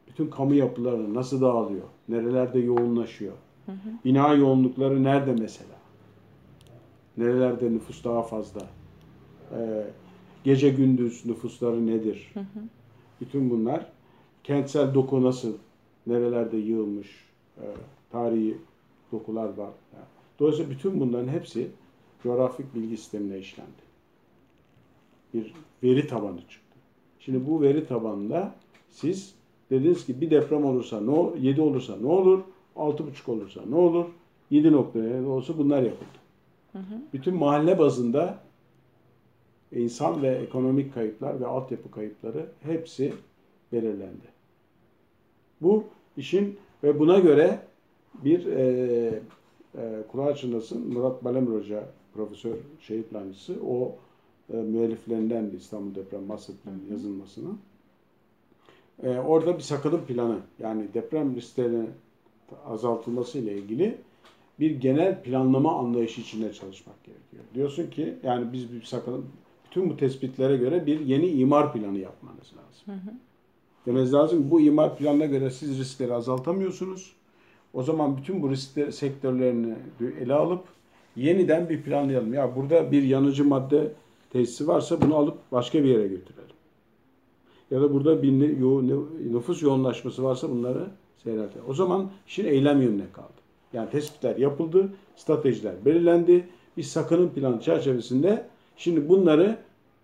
bütün 0.09 0.31
kamu 0.31 0.55
yapıları 0.55 1.15
nasıl 1.15 1.41
dağılıyor? 1.41 1.85
Nerelerde 2.09 2.59
yoğunlaşıyor? 2.59 3.33
Bina 4.05 4.35
yoğunlukları 4.35 5.05
nerede 5.05 5.33
mesela? 5.33 5.75
Nerelerde 7.17 7.71
nüfus 7.73 8.05
daha 8.05 8.23
fazla? 8.23 8.61
E, 9.59 9.85
gece 10.45 10.69
gündüz 10.71 11.27
nüfusları 11.27 11.87
nedir? 11.87 12.33
Bütün 13.21 13.51
bunlar 13.51 13.87
kentsel 14.45 14.95
doku 14.95 15.23
nasıl? 15.23 15.53
Nerelerde 16.07 16.57
yığılmış? 16.57 17.09
E, 17.59 17.65
tarihi 18.13 18.57
dokular 19.13 19.45
var. 19.45 19.71
Yani 19.95 20.05
Dolayısıyla 20.39 20.71
bütün 20.71 21.01
bunların 21.01 21.29
hepsi 21.29 21.71
coğrafik 22.23 22.75
bilgi 22.75 22.97
sistemine 22.97 23.39
işlendi. 23.39 23.83
Bir 25.35 25.55
veri 25.83 26.07
tabanı 26.07 26.39
çıktı. 26.41 26.79
Şimdi 27.21 27.47
bu 27.47 27.63
veri 27.63 27.87
tabanında 27.87 28.55
siz 28.91 29.35
dediniz 29.71 30.07
ki 30.07 30.21
bir 30.21 30.31
deprem 30.31 30.65
olursa 30.65 31.01
ne 31.01 31.11
ol- 31.11 31.37
7 31.37 31.61
olursa 31.61 31.97
ne 31.97 32.07
olur? 32.07 32.41
6,5 32.77 33.29
olursa 33.33 33.61
ne 33.69 33.75
olur? 33.77 34.05
7 34.51 34.73
noktaya 34.73 35.27
olsa 35.27 35.59
bunlar 35.59 35.83
yapıldı. 35.83 36.19
Bütün 37.13 37.35
mahalle 37.35 37.79
bazında 37.79 38.39
insan 39.73 40.23
ve 40.23 40.29
ekonomik 40.29 40.95
kayıplar 40.95 41.41
ve 41.41 41.47
altyapı 41.47 41.91
kayıpları 41.91 42.47
hepsi 42.63 43.13
belirlendi. 43.73 44.32
Bu 45.63 45.85
işin 46.17 46.59
ve 46.85 46.99
buna 46.99 47.19
göre 47.19 47.61
bir 48.25 48.47
e, 48.47 49.23
e, 49.79 50.03
kulağı 50.09 50.37
çınlasın 50.37 50.93
Murat 50.93 51.25
Balemir 51.25 51.61
Hoca 51.61 51.89
profesör 52.15 52.55
şehir 52.81 53.03
plancısı 53.03 53.57
o 53.67 53.97
e, 54.53 54.57
müelliflerinden 54.57 55.51
İstanbul 55.57 55.95
Deprem 55.95 56.23
Master 56.23 56.57
Planı 56.57 56.79
yazılmasını. 56.91 57.51
E, 59.03 59.09
orada 59.09 59.57
bir 59.57 59.63
sakınım 59.63 60.05
planı 60.05 60.39
yani 60.59 60.95
deprem 60.95 61.37
risklerinin 61.37 61.91
azaltılması 62.67 63.39
ile 63.39 63.55
ilgili 63.59 63.99
bir 64.61 64.71
genel 64.71 65.23
planlama 65.23 65.79
anlayışı 65.79 66.21
içinde 66.21 66.53
çalışmak 66.53 67.05
gerekiyor. 67.05 67.45
Diyorsun 67.55 67.91
ki 67.91 68.15
yani 68.23 68.53
biz 68.53 68.73
bir 68.73 68.83
sakınım 68.83 69.27
bütün 69.67 69.91
bu 69.91 69.97
tespitlere 69.97 70.57
göre 70.57 70.87
bir 70.87 71.01
yeni 71.01 71.27
imar 71.27 71.73
planı 71.73 71.99
yapmanız 71.99 72.53
lazım. 72.57 73.13
Demeniz 73.87 74.15
lazım 74.15 74.51
bu 74.51 74.61
imar 74.61 74.97
planına 74.97 75.27
göre 75.27 75.51
siz 75.51 75.79
riskleri 75.79 76.15
azaltamıyorsunuz. 76.15 77.13
O 77.75 77.83
zaman 77.83 78.17
bütün 78.17 78.43
bu 78.43 78.51
risk 78.51 78.95
sektörlerini 78.95 79.75
ele 80.21 80.35
alıp 80.35 80.65
yeniden 81.17 81.69
bir 81.69 81.83
planlayalım. 81.83 82.35
Ya 82.35 82.57
burada 82.57 82.93
bir 82.93 83.03
yanıcı 83.03 83.45
madde 83.45 83.93
tesisi 84.31 84.69
varsa 84.69 85.01
bunu 85.01 85.17
alıp 85.17 85.39
başka 85.53 85.85
bir 85.85 85.89
yere 85.89 86.09
götürelim. 86.09 86.53
Ya 87.71 87.81
da 87.81 87.95
burada 87.95 88.23
bir 88.23 88.33
nüfus 89.33 89.63
yoğunlaşması 89.63 90.25
varsa 90.25 90.51
bunları 90.51 90.87
seyreltelim. 91.23 91.65
O 91.69 91.75
zaman 91.75 92.11
işin 92.27 92.45
eylem 92.45 92.83
yönüne 92.83 93.07
kaldı. 93.13 93.29
Yani 93.73 93.91
tespitler 93.91 94.37
yapıldı, 94.37 94.93
stratejiler 95.17 95.85
belirlendi. 95.85 96.49
Bir 96.77 96.83
sakının 96.83 97.29
planı 97.29 97.61
çerçevesinde 97.61 98.47
şimdi 98.77 99.09
bunları 99.09 99.59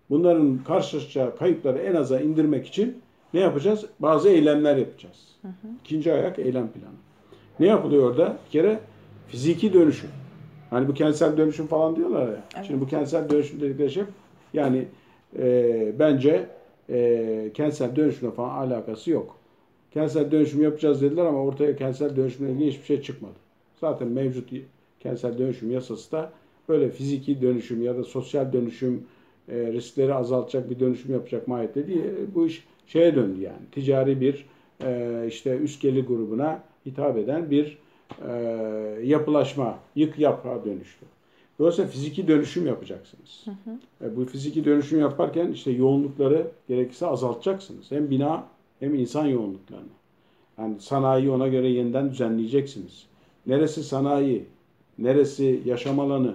bunların 0.09 0.59
karşılaşacağı 0.63 1.37
kayıpları 1.37 1.77
en 1.77 1.95
aza 1.95 2.19
indirmek 2.19 2.67
için 2.67 3.01
ne 3.33 3.39
yapacağız? 3.39 3.85
Bazı 3.99 4.29
eylemler 4.29 4.77
yapacağız. 4.77 5.35
İkinci 5.83 6.13
ayak 6.13 6.39
eylem 6.39 6.71
planı. 6.71 6.95
Ne 7.59 7.67
yapılıyor 7.67 8.09
orada? 8.09 8.37
Bir 8.45 8.51
kere 8.51 8.79
fiziki 9.27 9.73
dönüşüm. 9.73 10.09
Hani 10.69 10.87
bu 10.87 10.93
kentsel 10.93 11.37
dönüşüm 11.37 11.67
falan 11.67 11.95
diyorlar 11.95 12.27
ya. 12.27 12.43
Evet. 12.55 12.65
Şimdi 12.67 12.81
bu 12.81 12.87
kentsel 12.87 13.29
dönüşüm 13.29 13.61
dedikleri 13.61 13.91
şey 13.91 14.03
yani 14.53 14.85
e, 15.39 15.93
bence 15.99 16.49
e, 16.89 17.51
kentsel 17.53 17.95
dönüşümle 17.95 18.31
falan 18.31 18.67
alakası 18.67 19.11
yok. 19.11 19.35
Kentsel 19.91 20.31
dönüşüm 20.31 20.61
yapacağız 20.61 21.01
dediler 21.01 21.25
ama 21.25 21.43
ortaya 21.43 21.75
kentsel 21.75 22.15
dönüşümle 22.15 22.51
ilgili 22.51 22.71
hiçbir 22.71 22.85
şey 22.85 23.01
çıkmadı. 23.01 23.33
Zaten 23.81 24.07
mevcut 24.07 24.49
kentsel 24.99 25.37
dönüşüm 25.37 25.71
yasası 25.71 26.11
da 26.11 26.31
böyle 26.69 26.89
fiziki 26.89 27.41
dönüşüm 27.41 27.83
ya 27.83 27.97
da 27.97 28.03
sosyal 28.03 28.53
dönüşüm 28.53 29.03
e, 29.49 29.73
riskleri 29.73 30.13
azaltacak 30.13 30.69
bir 30.69 30.79
dönüşüm 30.79 31.13
yapacak 31.13 31.47
mahiyette 31.47 31.87
değil. 31.87 32.03
Bu 32.35 32.47
iş 32.47 32.67
şeye 32.89 33.15
döndü 33.15 33.41
yani. 33.41 33.65
Ticari 33.71 34.21
bir 34.21 34.45
e, 34.83 35.25
işte 35.27 35.57
üst 35.57 35.81
gelir 35.81 36.05
grubuna 36.07 36.63
hitap 36.85 37.17
eden 37.17 37.51
bir 37.51 37.77
e, 38.27 38.31
yapılaşma, 39.03 39.77
yık 39.95 40.19
yapa 40.19 40.65
dönüştü. 40.65 41.05
Dolayısıyla 41.59 41.91
fiziki 41.91 42.27
dönüşüm 42.27 42.67
yapacaksınız. 42.67 43.45
E, 44.01 44.15
bu 44.15 44.25
fiziki 44.25 44.65
dönüşüm 44.65 44.99
yaparken 44.99 45.51
işte 45.51 45.71
yoğunlukları 45.71 46.47
gerekirse 46.67 47.05
azaltacaksınız. 47.05 47.91
Hem 47.91 48.09
bina 48.09 48.43
hem 48.79 48.95
insan 48.95 49.25
yoğunluklarını. 49.25 49.85
Yani 50.57 50.75
sanayi 50.79 51.31
ona 51.31 51.47
göre 51.47 51.69
yeniden 51.69 52.11
düzenleyeceksiniz. 52.11 53.05
Neresi 53.47 53.83
sanayi, 53.83 54.45
neresi 54.97 55.61
yaşam 55.65 55.99
alanı, 55.99 56.33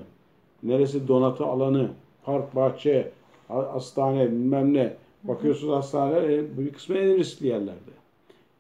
neresi 0.63 1.09
donatı 1.09 1.45
alanı, 1.45 1.89
park, 2.25 2.57
bahçe, 2.57 3.11
ha- 3.49 3.75
hastane, 3.75 4.31
bilmem 4.33 4.75
ne. 4.75 4.93
Bakıyorsunuz 5.25 5.75
hastaneler 5.75 6.29
e, 6.29 6.59
bir 6.59 6.73
kısmı 6.73 6.97
en 6.97 7.19
riskli 7.19 7.47
yerlerde. 7.47 7.91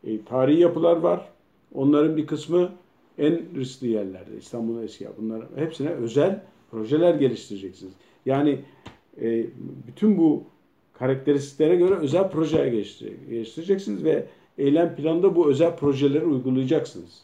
E, 0.04 0.24
tarihi 0.24 0.60
yapılar 0.60 0.96
var. 0.96 1.28
Onların 1.74 2.16
bir 2.16 2.26
kısmı 2.26 2.72
en 3.18 3.42
riskli 3.56 3.88
yerlerde. 3.88 4.36
İstanbul'un 4.38 4.82
eski 4.82 5.08
bunlar 5.18 5.44
hepsine 5.56 5.88
özel 5.90 6.40
projeler 6.70 7.14
geliştireceksiniz. 7.14 7.92
Yani 8.26 8.58
e, 9.20 9.46
bütün 9.86 10.18
bu 10.18 10.44
karakteristiklere 10.92 11.76
göre 11.76 11.94
özel 11.94 12.22
geliştire- 12.22 13.28
geliştireceksiniz 13.30 14.04
ve 14.04 14.26
eylem 14.58 14.96
planında 14.96 15.36
bu 15.36 15.48
özel 15.48 15.76
projeleri 15.76 16.24
uygulayacaksınız. 16.24 17.22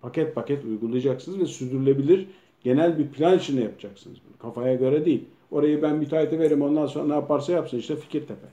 Paket 0.00 0.34
paket 0.34 0.64
uygulayacaksınız 0.64 1.40
ve 1.40 1.46
sürdürülebilir 1.46 2.26
genel 2.64 2.98
bir 2.98 3.08
plan 3.08 3.38
içinde 3.38 3.60
yapacaksınız. 3.60 4.18
Kafaya 4.38 4.74
göre 4.74 5.04
değil. 5.04 5.24
Orayı 5.50 5.82
ben 5.82 5.96
müteahhite 5.96 6.38
veririm 6.38 6.62
ondan 6.62 6.86
sonra 6.86 7.06
ne 7.06 7.14
yaparsa 7.14 7.52
yapsın 7.52 7.78
işte 7.78 7.96
Fikirtepe. 7.96 8.46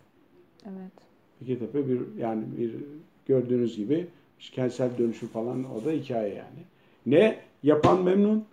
Evet. 0.66 0.92
Fikirtepe 1.40 1.90
bir 1.90 2.02
yani 2.18 2.44
bir 2.58 2.76
gördüğünüz 3.26 3.78
gibi 3.78 4.08
kentsel 4.40 4.98
dönüşüm 4.98 5.30
falan 5.30 5.66
o 5.76 5.86
da 5.86 5.92
hikaye 5.92 6.34
yani. 6.34 6.64
Ne 7.06 7.40
yapan 7.64 8.04
memnun 8.04 8.46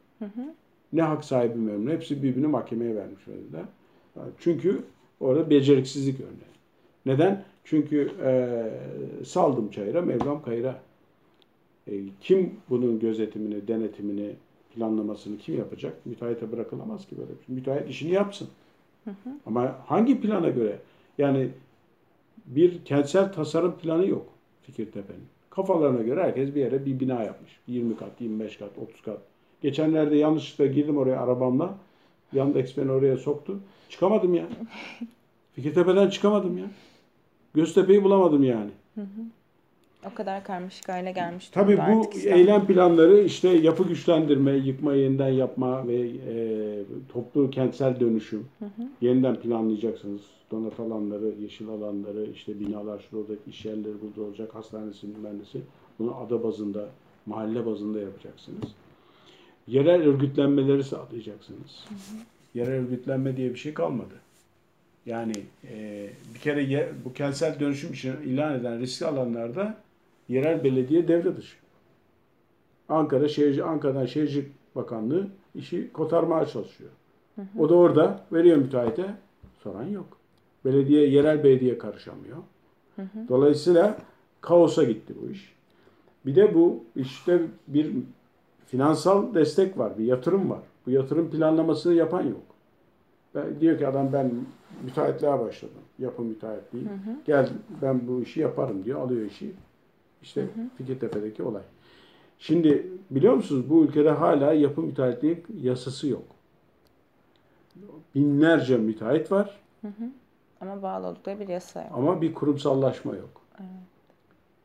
ne 0.92 1.02
hak 1.02 1.24
sahibi 1.24 1.58
memnun. 1.58 1.90
Hepsi 1.90 2.22
birbirini 2.22 2.46
mahkemeye 2.46 2.96
vermiş 2.96 3.22
öyle. 3.28 3.64
Çünkü 4.38 4.82
orada 5.20 5.50
beceriksizlik 5.50 6.20
örneği. 6.20 6.50
Neden? 7.06 7.44
Çünkü 7.64 8.11
e, 8.24 9.24
saldım 9.24 9.70
çayıra, 9.70 10.02
Mevlam 10.02 10.42
kayıra. 10.42 10.80
E, 11.86 11.92
kim 12.20 12.54
bunun 12.70 12.98
gözetimini, 12.98 13.68
denetimini, 13.68 14.30
planlamasını 14.74 15.38
kim 15.38 15.58
yapacak? 15.58 16.06
Müteahhite 16.06 16.52
bırakılamaz 16.52 17.06
ki 17.06 17.18
böyle 17.18 17.28
şey. 17.46 17.54
Müteahhit 17.54 17.88
işini 17.88 18.12
yapsın. 18.12 18.48
Ama 19.46 19.78
hangi 19.86 20.20
plana 20.20 20.48
göre? 20.48 20.78
Yani 21.18 21.48
bir 22.51 22.84
kentsel 22.84 23.32
tasarım 23.32 23.78
planı 23.78 24.07
yok 24.07 24.26
Fikirtepe'nin. 24.62 25.24
Kafalarına 25.51 26.03
göre 26.03 26.22
herkes 26.22 26.55
bir 26.55 26.61
yere 26.61 26.86
bir 26.86 27.01
bina 27.01 27.22
yapmış. 27.22 27.59
20 27.66 27.96
kat, 27.96 28.20
25 28.20 28.57
kat, 28.57 28.70
30 28.82 29.03
kat. 29.03 29.18
Geçenlerde 29.62 30.16
yanlışlıkla 30.16 30.66
girdim 30.66 30.98
oraya 30.98 31.20
arabamla. 31.20 31.78
Yandex 32.32 32.76
beni 32.76 32.92
oraya 32.92 33.16
soktu. 33.16 33.61
Çıkamadım 33.88 34.34
ya. 34.34 34.46
Fikirtepe'den 35.55 36.11
çıkamadım 36.11 36.59
ya. 36.59 36.64
Göztepe'yi 37.55 38.05
bulamadım 38.05 38.44
yani. 38.44 38.70
O 40.07 40.14
kadar 40.14 40.44
karmaşık 40.44 40.88
hale 40.88 41.12
gelmiş. 41.12 41.48
Tabii 41.48 41.76
bu 41.76 41.82
artık 41.82 42.14
İstanbul. 42.14 42.38
eylem 42.38 42.66
planları 42.66 43.20
işte 43.20 43.48
yapı 43.48 43.88
güçlendirme, 43.88 44.53
yıkma 44.53 44.94
yeniden 44.94 45.28
yapma 45.28 45.88
ve 45.88 45.94
e, 46.28 46.34
toplu 47.12 47.51
kentsel 47.51 48.01
dönüşüm. 48.01 48.46
Yeniden 49.01 49.36
planlayacaksınız. 49.36 50.20
Donat 50.51 50.80
alanları, 50.80 51.32
yeşil 51.42 51.68
alanları, 51.68 52.26
işte 52.34 52.61
binalar 52.61 53.07
şurada 53.11 53.32
iş 53.46 53.64
yerleri 53.64 53.94
burada 54.03 54.28
olacak, 54.28 54.55
hastanesi, 54.55 55.07
mühendisi. 55.07 55.61
Bunu 55.98 56.16
ada 56.16 56.42
bazında, 56.44 56.86
mahalle 57.26 57.66
bazında 57.66 58.01
yapacaksınız. 58.01 58.64
Yerel 59.66 60.03
örgütlenmeleri 60.03 60.84
sağlayacaksınız. 60.84 61.84
Yerel 62.55 62.72
örgütlenme 62.74 63.36
diye 63.36 63.51
bir 63.51 63.59
şey 63.59 63.74
kalmadı. 63.74 64.14
Yani 65.07 65.32
e, 65.72 66.07
bir 66.34 66.38
kere 66.40 66.62
ye- 66.62 66.92
bu 67.05 67.12
kentsel 67.12 67.61
dönüşüm 67.61 67.92
için 67.92 68.12
ilan 68.26 68.55
eden 68.61 68.80
riskli 68.80 69.07
alanlarda 69.07 69.76
yerel 70.30 70.64
belediye 70.64 71.08
devre 71.08 71.36
dışı. 71.36 71.56
Ankara 72.88 73.28
Şehirci 73.28 73.64
Ankara'dan 73.64 74.06
Şehircilik 74.06 74.52
Bakanlığı 74.74 75.28
işi 75.54 75.92
kotarmaya 75.92 76.46
çalışıyor. 76.46 76.90
O 77.58 77.68
da 77.68 77.74
orada 77.74 78.20
veriyor 78.32 78.56
müteahhite. 78.56 79.14
Soran 79.58 79.84
yok. 79.88 80.06
Belediye, 80.64 81.06
yerel 81.10 81.44
belediye 81.44 81.78
karışamıyor. 81.78 82.36
Dolayısıyla 83.28 83.98
kaosa 84.40 84.84
gitti 84.84 85.14
bu 85.22 85.30
iş. 85.30 85.54
Bir 86.26 86.36
de 86.36 86.54
bu 86.54 86.84
işte 86.96 87.40
bir 87.68 87.92
finansal 88.66 89.34
destek 89.34 89.78
var, 89.78 89.98
bir 89.98 90.04
yatırım 90.04 90.50
var. 90.50 90.60
Bu 90.86 90.90
yatırım 90.90 91.30
planlamasını 91.30 91.94
yapan 91.94 92.22
yok. 92.22 92.42
Ben, 93.34 93.60
diyor 93.60 93.78
ki 93.78 93.86
adam 93.86 94.12
ben 94.12 94.32
müteahhitliğe 94.84 95.38
başladım. 95.38 95.74
Yapı 95.98 96.22
müteahhitliği. 96.22 96.84
Gel 97.26 97.48
ben 97.82 98.08
bu 98.08 98.22
işi 98.22 98.40
yaparım 98.40 98.84
diyor. 98.84 99.00
Alıyor 99.00 99.26
işi. 99.26 99.52
İşte 100.22 100.46
Fikirtepe'deki 100.78 101.42
olay. 101.42 101.62
Şimdi 102.38 102.86
biliyor 103.10 103.34
musunuz 103.34 103.70
bu 103.70 103.84
ülkede 103.84 104.10
hala 104.10 104.52
yapı 104.52 104.80
müteahhitliği 104.82 105.42
yasası 105.62 106.08
yok. 106.08 106.22
Binlerce 108.14 108.76
müteahhit 108.76 109.32
var 109.32 109.60
Ama 110.60 110.82
bağlı 110.82 111.06
oldukları 111.06 111.40
bir 111.40 111.48
yasa 111.48 111.82
yok. 111.82 111.90
ama 111.94 112.20
bir 112.22 112.34
kurumsallaşma 112.34 113.16
yok. 113.16 113.40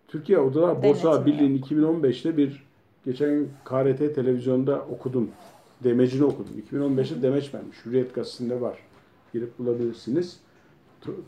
Türkiye 0.08 0.40
Odalar 0.40 0.84
Borsa 0.84 1.26
Birliği'nin 1.26 1.62
2015'te 1.62 2.38
bir 2.38 2.66
geçen 3.06 3.30
gün 3.30 3.50
KRT 3.66 3.98
televizyonda 4.16 4.82
okudum. 4.82 5.32
Demecini 5.84 6.24
okudum. 6.24 6.54
2015'te 6.72 7.22
demeç 7.22 7.54
vermiş. 7.54 7.78
Hürriyet 7.86 8.16
gazetesinde 8.16 8.62
var. 8.62 8.78
Girip 9.34 9.60
bulabilirsiniz. 9.60 10.40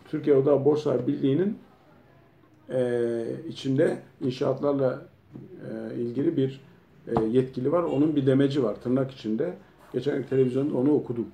Türkiye 0.10 0.36
Odalar 0.36 0.66
Borsa 0.66 1.08
Birliği'nin 1.08 1.58
e, 2.70 3.24
içinde 3.48 4.00
inşaatlarla 4.22 5.02
e, 5.70 5.96
ilgili 5.96 6.38
bir 6.38 6.62
e, 7.08 7.24
yetkili 7.24 7.72
var. 7.72 7.84
Onun 7.84 8.16
bir 8.16 8.26
demeci 8.26 8.64
var 8.64 8.76
tırnak 8.84 9.12
içinde. 9.12 9.54
Geçen 9.94 10.18
gün 10.18 10.24
televizyonda 10.24 10.78
onu 10.78 10.94
okudum. 10.94 11.28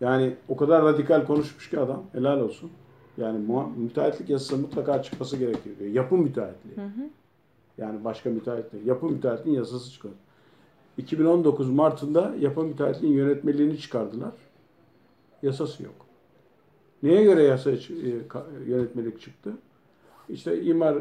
Yani 0.00 0.34
o 0.48 0.56
kadar 0.56 0.84
radikal 0.84 1.26
konuşmuş 1.26 1.70
ki 1.70 1.80
adam. 1.80 2.02
Helal 2.12 2.40
olsun. 2.40 2.70
Yani 3.16 3.38
müteahhitlik 3.76 4.30
yasası 4.30 4.56
mutlaka 4.56 5.02
çıkması 5.02 5.36
gerekiyor 5.36 5.76
diyor. 5.78 5.90
Yapı 5.90 6.16
müteahhitliği. 6.16 6.86
Yani 7.78 8.04
başka 8.04 8.30
müteahhitlik. 8.30 8.86
Yapı 8.86 9.06
müteahhitliğin 9.06 9.56
yasası 9.56 9.90
çıkıyor. 9.90 10.14
2019 10.98 11.70
Mart'ında 11.70 12.34
yapı 12.40 12.62
müteahhitliğin 12.62 13.14
yönetmeliğini 13.14 13.78
çıkardılar. 13.78 14.32
Yasası 15.42 15.82
yok. 15.82 15.94
Neye 17.02 17.24
göre 17.24 17.42
yasa 17.42 17.70
e, 17.70 17.76
yönetmelik 18.66 19.20
çıktı? 19.20 19.52
İşte 20.28 20.62
imar 20.62 20.98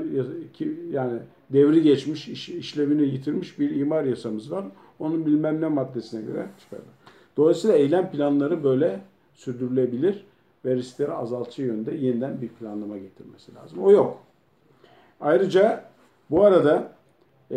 ki 0.54 0.80
yani 0.92 1.20
devri 1.50 1.82
geçmiş, 1.82 2.28
iş- 2.28 2.50
işlevini 2.50 3.04
yitirmiş 3.04 3.60
bir 3.60 3.76
imar 3.76 4.04
yasamız 4.04 4.52
var. 4.52 4.66
Onun 5.00 5.26
bilmem 5.26 5.62
ne 5.62 5.68
maddesine 5.68 6.22
göre 6.22 6.48
çıkardı. 6.60 6.86
Dolayısıyla 7.38 7.76
eylem 7.76 8.12
planları 8.12 8.64
böyle 8.64 9.00
sürdürülebilir 9.34 10.26
ve 10.66 10.76
riskleri 10.76 11.12
azaltıcı 11.12 11.62
yönde 11.64 11.96
yeniden 11.96 12.42
bir 12.42 12.48
planlama 12.48 12.98
getirmesi 12.98 13.56
lazım. 13.56 13.80
O 13.80 13.92
yok. 13.92 14.18
Ayrıca 15.22 15.86
bu 16.30 16.46
arada 16.46 16.92
e, 17.52 17.56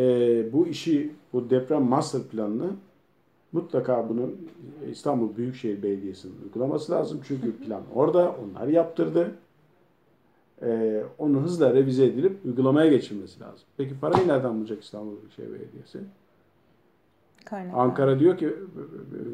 bu 0.53 0.67
işi, 0.67 1.13
bu 1.33 1.51
deprem 1.51 1.83
master 1.83 2.23
planını 2.23 2.71
mutlaka 3.53 4.09
bunun 4.09 4.37
İstanbul 4.91 5.37
Büyükşehir 5.37 5.83
Belediyesi'nin 5.83 6.35
uygulaması 6.45 6.93
lazım. 6.93 7.21
Çünkü 7.29 7.53
plan 7.57 7.83
orada, 7.95 8.35
onlar 8.45 8.69
yaptırdı. 8.69 9.35
E, 10.63 11.03
onu 11.19 11.43
hızla 11.43 11.75
revize 11.75 12.05
edilip 12.07 12.45
uygulamaya 12.45 12.91
geçirmesi 12.91 13.41
lazım. 13.41 13.67
Peki 13.77 14.01
parayı 14.01 14.29
nereden 14.29 14.59
bulacak 14.59 14.83
İstanbul 14.83 15.21
Büyükşehir 15.21 15.49
Belediyesi? 15.49 15.99
Kaynaklar. 17.45 17.85
Ankara 17.85 18.19
diyor 18.21 18.39
ki 18.39 18.55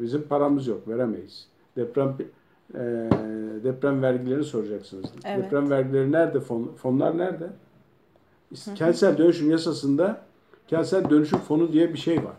bizim 0.01 0.21
paramız 0.21 0.67
yok, 0.67 0.87
veremeyiz. 0.87 1.47
Deprem 1.75 2.15
e, 2.73 2.79
deprem 3.63 4.01
vergilerini 4.01 4.43
soracaksınız. 4.43 5.05
Evet. 5.25 5.45
Deprem 5.45 5.69
vergileri 5.69 6.11
nerede? 6.11 6.39
Fon, 6.39 6.71
fonlar 6.77 7.17
nerede? 7.17 7.49
Kentsel 8.75 9.17
dönüşüm 9.17 9.51
yasasında 9.51 10.21
kentsel 10.67 11.09
dönüşüm 11.09 11.39
fonu 11.39 11.73
diye 11.73 11.93
bir 11.93 11.97
şey 11.97 12.17
var. 12.17 12.35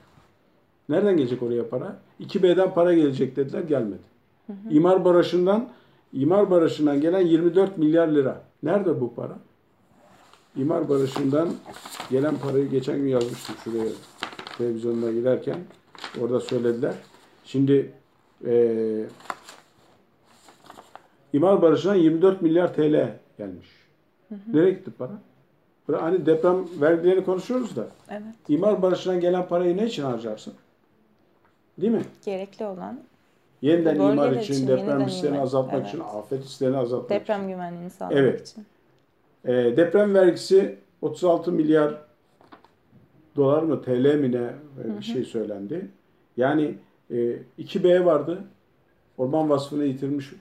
Nereden 0.88 1.16
gelecek 1.16 1.42
oraya 1.42 1.68
para? 1.68 1.96
2B'den 2.20 2.74
para 2.74 2.94
gelecek 2.94 3.36
dediler, 3.36 3.62
gelmedi. 3.62 4.02
İmar 4.70 5.04
barajından 5.04 5.68
İmar 6.14 6.50
barajından 6.50 7.00
gelen 7.00 7.20
24 7.20 7.78
milyar 7.78 8.08
lira. 8.08 8.40
Nerede 8.64 9.00
bu 9.00 9.14
para? 9.14 9.38
İmar 10.56 10.88
barajından 10.88 11.48
gelen 12.10 12.38
parayı 12.38 12.70
geçen 12.70 12.98
gün 12.98 13.08
yazmıştım 13.08 13.54
şuraya 13.64 13.90
televizyonda 14.58 15.12
giderken. 15.12 15.58
Orada 16.20 16.40
söylediler. 16.40 16.94
Şimdi 17.44 17.92
eee 18.44 19.06
İmar 21.32 21.62
barajından 21.62 21.94
24 21.94 22.42
milyar 22.42 22.74
TL 22.74 23.18
gelmiş. 23.38 23.68
Nereye 24.52 24.70
gitti 24.70 24.90
para? 24.98 25.12
Hani 26.00 26.26
deprem 26.26 26.80
vergilerini 26.80 27.24
konuşuyoruz 27.24 27.76
da. 27.76 27.88
Evet. 28.10 28.22
İmar 28.48 28.82
barajından 28.82 29.20
gelen 29.20 29.48
parayı 29.48 29.76
ne 29.76 29.86
için 29.86 30.02
harcarsın? 30.02 30.54
Değil 31.80 31.92
mi? 31.92 32.04
Gerekli 32.24 32.64
olan 32.64 33.00
Yeniden 33.64 33.98
Bölgeler 33.98 34.12
imar 34.12 34.32
için, 34.32 34.54
için, 34.54 34.68
deprem 34.68 35.06
risklerini 35.06 35.40
azaltmak 35.40 35.74
Evet. 35.74 35.88
için, 35.88 36.00
afet 36.00 36.42
risklerini 36.42 36.76
azaltmak 36.76 37.10
için. 37.10 37.20
deprem 37.20 37.48
güvenliğini 37.48 37.90
sağlamak 37.90 38.18
Evet. 38.18 38.48
için. 38.48 38.66
E, 39.44 39.76
deprem 39.76 40.14
vergisi 40.14 40.78
36 41.02 41.52
milyar 41.52 41.94
dolar 43.36 43.62
mı 43.62 43.82
TL 43.82 44.14
mi 44.14 44.32
ne 44.32 44.50
bir 44.98 45.02
şey 45.02 45.24
söylendi. 45.24 45.88
Yani 46.36 46.74
e, 47.10 47.38
2B 47.58 48.04
vardı. 48.04 48.44
Orman 49.18 49.50
vasfını 49.50 49.84
yitirmiş 49.84 50.32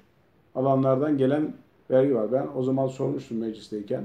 alanlardan 0.55 1.17
gelen 1.17 1.53
vergi 1.91 2.15
var. 2.15 2.31
Ben 2.31 2.47
o 2.55 2.63
zaman 2.63 2.87
sormuştum 2.87 3.37
meclisteyken. 3.37 4.03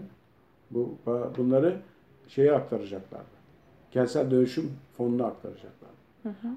Bu 0.71 0.95
bunları 1.39 1.77
şeye 2.29 2.53
aktaracaklardı. 2.53 3.39
Kentsel 3.91 4.31
dönüşüm 4.31 4.73
fonuna 4.97 5.27
aktaracaklar. 5.27 5.91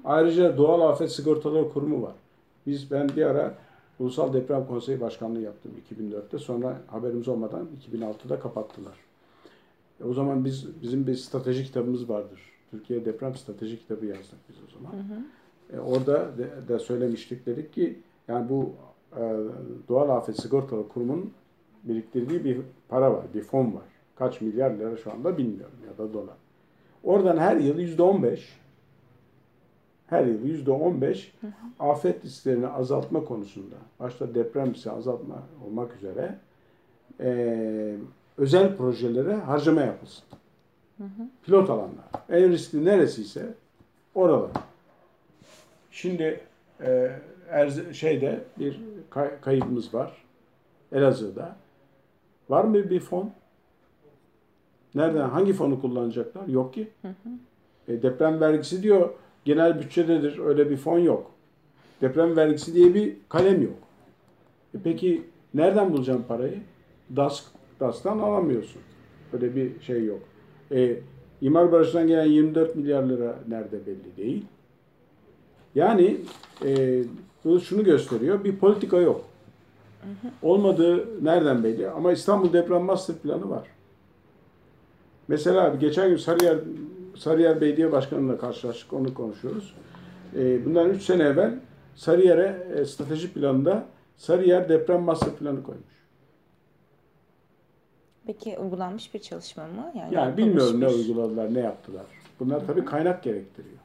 Ayrıca 0.04 0.58
Doğal 0.58 0.80
Afet 0.80 1.12
Sigortaları 1.12 1.72
Kurumu 1.72 2.02
var. 2.02 2.12
Biz 2.66 2.90
ben 2.90 3.08
bir 3.08 3.22
ara 3.22 3.54
Ulusal 3.98 4.32
Deprem 4.32 4.66
Konseyi 4.66 5.00
Başkanlığı 5.00 5.40
yaptım 5.40 5.72
2004'te. 5.90 6.38
Sonra 6.38 6.80
haberimiz 6.86 7.28
olmadan 7.28 7.68
2006'da 7.92 8.40
kapattılar. 8.40 8.96
E, 10.00 10.04
o 10.04 10.12
zaman 10.12 10.44
biz 10.44 10.82
bizim 10.82 11.06
bir 11.06 11.14
strateji 11.14 11.64
kitabımız 11.64 12.08
vardır. 12.08 12.40
Türkiye 12.70 13.04
Deprem 13.04 13.34
Strateji 13.34 13.78
Kitabı 13.78 14.06
yazdık 14.06 14.38
biz 14.48 14.56
o 14.56 14.78
zaman. 14.78 15.24
E, 15.72 15.78
orada 15.78 16.38
de, 16.38 16.68
de 16.68 16.78
söylemiştik 16.78 17.46
dedik 17.46 17.72
ki 17.72 17.98
yani 18.28 18.48
bu 18.48 18.72
e, 19.16 19.36
Doğal 19.88 20.08
Afet 20.08 20.40
Sigortaları 20.40 20.88
Kurumu'nun 20.88 21.32
biriktirdiği 21.84 22.44
bir 22.44 22.60
para 22.88 23.12
var, 23.12 23.24
bir 23.34 23.42
fon 23.42 23.74
var. 23.74 23.82
Kaç 24.16 24.40
milyar 24.40 24.70
lira 24.70 24.96
şu 24.96 25.12
anda 25.12 25.38
bilmiyorum 25.38 25.78
ya 25.90 25.98
da 25.98 26.12
dolar. 26.12 26.36
Oradan 27.04 27.36
her 27.36 27.56
yıl 27.56 27.78
yüzde 27.78 28.02
on 28.02 28.22
beş 28.22 28.61
her 30.12 30.24
yıl 30.26 30.44
yüzde 30.44 30.70
on 30.70 31.00
beş 31.00 31.32
afet 31.80 32.24
risklerini 32.24 32.66
azaltma 32.68 33.24
konusunda 33.24 33.74
başta 34.00 34.34
deprem 34.34 34.74
riski 34.74 34.90
azaltma 34.90 35.42
olmak 35.66 35.96
üzere 35.96 36.38
eee, 37.20 37.96
özel 38.38 38.76
projelere 38.76 39.34
harcama 39.34 39.80
yapılsın. 39.80 40.24
Pilot 41.42 41.70
alanlar. 41.70 42.04
En 42.28 42.50
riskli 42.50 42.84
neresiyse 42.84 43.54
oralar. 44.14 44.50
Şimdi 45.90 46.40
eee, 46.80 47.18
Erz 47.48 47.92
şeyde 47.92 48.40
bir 48.58 48.80
kay- 49.10 49.40
kayıbımız 49.40 49.94
var. 49.94 50.24
Elazığ'da. 50.92 51.56
Var 52.48 52.64
mı 52.64 52.74
bir 52.90 53.00
fon? 53.00 53.30
Nereden? 54.94 55.28
Hangi 55.28 55.52
fonu 55.52 55.80
kullanacaklar? 55.80 56.46
Yok 56.46 56.74
ki. 56.74 56.88
E, 57.88 58.02
deprem 58.02 58.40
vergisi 58.40 58.82
diyor 58.82 59.10
genel 59.44 59.80
bütçededir. 59.80 60.38
Öyle 60.38 60.70
bir 60.70 60.76
fon 60.76 60.98
yok. 60.98 61.30
Deprem 62.00 62.36
vergisi 62.36 62.74
diye 62.74 62.94
bir 62.94 63.16
kalem 63.28 63.62
yok. 63.62 63.78
E, 64.74 64.78
peki 64.84 65.22
nereden 65.54 65.92
bulacağım 65.92 66.24
parayı? 66.28 66.58
DAS, 67.16 67.44
DAS'tan 67.80 68.18
alamıyorsun. 68.18 68.82
Öyle 69.32 69.56
bir 69.56 69.80
şey 69.80 70.04
yok. 70.04 70.20
E, 70.72 70.96
İmar 71.40 71.72
Barış'tan 71.72 72.06
gelen 72.06 72.24
24 72.24 72.76
milyar 72.76 73.02
lira 73.02 73.38
nerede 73.48 73.86
belli 73.86 74.16
değil. 74.16 74.44
Yani 75.74 76.16
e, 76.64 77.02
bu 77.44 77.60
şunu 77.60 77.84
gösteriyor. 77.84 78.44
Bir 78.44 78.56
politika 78.56 78.96
yok. 78.96 79.24
Olmadığı 80.42 81.24
nereden 81.24 81.64
belli? 81.64 81.90
Ama 81.90 82.12
İstanbul 82.12 82.52
Deprem 82.52 82.82
Master 82.82 83.16
Planı 83.16 83.50
var. 83.50 83.66
Mesela 85.28 85.74
geçen 85.80 86.08
gün 86.08 86.16
Sarıyer 86.16 86.58
Sarıyer 87.16 87.60
Belediye 87.60 87.92
Başkanı'yla 87.92 88.38
karşılaştık. 88.38 88.92
Onu 88.92 89.14
konuşuyoruz. 89.14 89.74
E, 90.36 90.64
bundan 90.64 90.90
3 90.90 91.02
sene 91.02 91.22
evvel 91.22 91.54
Sarıyer'e 91.94 92.66
e, 92.76 92.84
strateji 92.84 93.32
planında 93.32 93.84
Sarıyer 94.16 94.68
Deprem 94.68 95.02
Master 95.02 95.30
Planı 95.30 95.62
koymuş. 95.62 96.02
Peki 98.26 98.58
uygulanmış 98.58 99.14
bir 99.14 99.18
çalışma 99.18 99.66
mı? 99.66 99.92
Yani 99.94 100.14
yapılmış 100.14 100.36
bilmiyorum 100.36 100.80
ne 100.80 100.88
uyguladılar, 100.88 101.54
ne 101.54 101.60
yaptılar. 101.60 102.06
Bunlar 102.40 102.66
tabii 102.66 102.84
kaynak 102.84 103.22
gerektiriyor. 103.22 103.78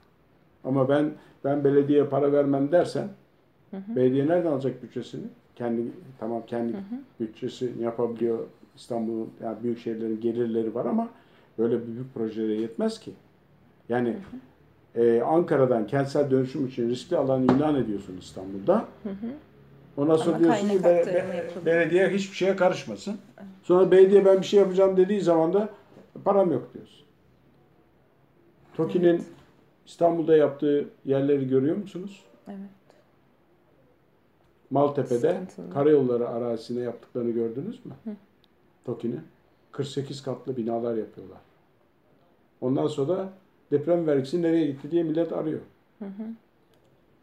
Ama 0.63 0.89
ben 0.89 1.11
ben 1.43 1.63
belediyeye 1.63 2.05
para 2.05 2.31
vermem 2.31 2.71
dersen 2.71 3.09
belediye 3.73 4.27
nereden 4.27 4.51
alacak 4.51 4.83
bütçesini? 4.83 5.23
Kendi 5.55 5.81
tamam 6.19 6.41
kendi 6.47 6.75
bütçesini 7.19 7.83
yapabiliyor. 7.83 8.39
İstanbul'un 8.75 9.29
yani 9.43 9.57
büyük 9.63 9.79
şehirlerin 9.79 10.21
gelirleri 10.21 10.75
var 10.75 10.85
ama 10.85 11.09
böyle 11.57 11.87
büyük 11.87 12.13
projelere 12.13 12.53
yetmez 12.61 12.99
ki. 12.99 13.13
Yani 13.89 14.17
e, 14.95 15.21
Ankara'dan 15.21 15.87
kentsel 15.87 16.31
dönüşüm 16.31 16.67
için 16.67 16.89
riskli 16.89 17.17
alan 17.17 17.43
ilan 17.43 17.75
ediyorsun 17.75 18.17
İstanbul'da. 18.21 18.85
Ondan 19.97 20.17
sonra 20.17 20.35
Ama 20.35 20.39
diyorsun 20.45 20.69
ki 20.69 20.83
be- 20.83 21.05
be- 21.05 21.65
belediye 21.65 22.09
hiçbir 22.09 22.35
şeye 22.35 22.55
karışmasın. 22.55 23.17
Sonra 23.63 23.91
belediye 23.91 24.25
ben 24.25 24.37
bir 24.41 24.45
şey 24.45 24.59
yapacağım 24.59 24.97
dediği 24.97 25.21
zaman 25.21 25.53
da 25.53 25.69
param 26.23 26.51
yok 26.51 26.73
diyorsun. 26.73 27.05
TOKİ'nin 28.77 29.23
İstanbul'da 29.85 30.35
yaptığı 30.37 30.85
yerleri 31.05 31.47
görüyor 31.47 31.75
musunuz? 31.77 32.23
Evet. 32.47 32.57
Maltepe'de 34.71 35.17
Sıkıntılı. 35.33 35.69
karayolları 35.73 36.29
arazisine 36.29 36.81
yaptıklarını 36.81 37.31
gördünüz 37.31 37.85
mü? 37.85 37.93
TOKİ'nin. 38.85 39.21
48 39.71 40.23
katlı 40.23 40.57
binalar 40.57 40.95
yapıyorlar. 40.95 41.37
Ondan 42.61 42.87
sonra 42.87 43.33
deprem 43.71 44.07
vergisi 44.07 44.41
nereye 44.41 44.67
gitti 44.67 44.91
diye 44.91 45.03
millet 45.03 45.33
arıyor. 45.33 45.59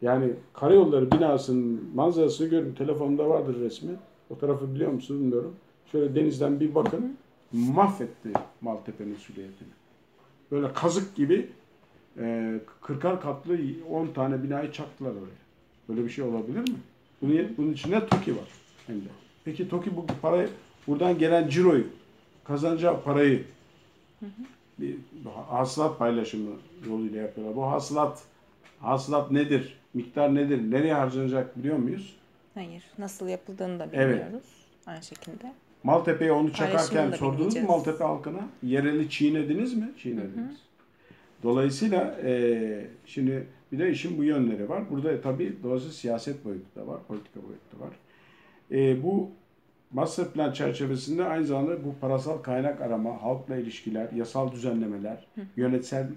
Yani 0.01 0.33
karayolları 0.53 1.11
binasının 1.11 1.89
manzarasını 1.95 2.47
görün. 2.47 2.73
Telefonumda 2.73 3.29
vardır 3.29 3.59
resmi. 3.59 3.91
O 4.29 4.37
tarafı 4.37 4.75
biliyor 4.75 4.91
musunuz 4.91 5.21
bilmiyorum. 5.21 5.55
Şöyle 5.91 6.15
denizden 6.15 6.59
bir 6.59 6.75
bakın. 6.75 7.17
Mahvetti 7.51 8.29
Maltepe'nin 8.61 9.15
süliyetini. 9.15 9.67
Böyle 10.51 10.73
kazık 10.73 11.15
gibi 11.15 11.49
e, 12.17 12.59
40'ar 12.81 13.21
katlı 13.21 13.57
10 13.89 14.07
tane 14.07 14.43
binayı 14.43 14.71
çaktılar 14.71 15.11
oraya. 15.11 15.45
Böyle 15.89 16.03
bir 16.03 16.09
şey 16.09 16.23
olabilir 16.23 16.59
mi? 16.59 16.75
Bunun, 17.21 17.57
bunun 17.57 17.73
içinde 17.73 18.07
TOKİ 18.07 18.31
var 18.31 18.47
hem 18.87 18.95
de. 18.95 19.09
Peki 19.45 19.69
TOKİ 19.69 19.95
bu 19.95 20.05
parayı 20.21 20.49
buradan 20.87 21.17
gelen 21.17 21.49
ciroyu 21.49 21.83
kazanacağı 22.43 23.03
parayı 23.03 23.43
bir 24.79 24.95
hasılat 25.49 25.99
paylaşımı 25.99 26.51
yoluyla 26.89 27.21
yapıyorlar. 27.21 27.55
Bu 27.55 27.71
hasılat 27.71 28.23
hasılat 28.79 29.31
nedir? 29.31 29.77
Miktar 29.93 30.35
nedir? 30.35 30.71
Nereye 30.71 30.93
harcanacak 30.93 31.57
biliyor 31.57 31.77
muyuz? 31.77 32.15
Hayır. 32.53 32.83
Nasıl 32.97 33.27
yapıldığını 33.27 33.79
da 33.79 33.89
Evet. 33.93 34.21
bilmiyoruz. 34.21 34.49
Aynı 34.85 35.03
şekilde. 35.03 35.53
Maltepe'ye 35.83 36.31
onu 36.31 36.53
çakarken 36.53 37.11
sordunuz 37.11 37.55
mu. 37.55 37.67
Maltepe 37.67 38.03
halkına? 38.03 38.47
Yereli 38.63 39.09
çiğnediniz 39.09 39.73
mi? 39.73 39.91
Çiğnediniz. 39.97 40.57
Dolayısıyla 41.43 42.17
e, 42.23 42.87
şimdi 43.05 43.47
bir 43.71 43.79
de 43.79 43.89
işin 43.91 44.17
bu 44.17 44.23
yönleri 44.23 44.69
var. 44.69 44.83
Burada 44.91 45.21
tabii 45.21 45.55
dolayısıyla 45.63 45.93
siyaset 45.93 46.45
boyutu 46.45 46.65
da 46.75 46.87
var, 46.87 46.99
politika 47.07 47.39
boyutu 47.43 47.79
da 47.79 47.85
var. 47.85 47.93
E, 48.71 49.03
bu 49.03 49.29
master 49.95 50.31
plan 50.31 50.51
çerçevesinde 50.51 51.23
aynı 51.23 51.45
zamanda 51.45 51.85
bu 51.85 51.95
parasal 52.01 52.37
kaynak 52.37 52.81
arama, 52.81 53.23
halkla 53.23 53.55
ilişkiler, 53.55 54.11
yasal 54.11 54.51
düzenlemeler, 54.51 55.27
yönetsel 55.55 56.07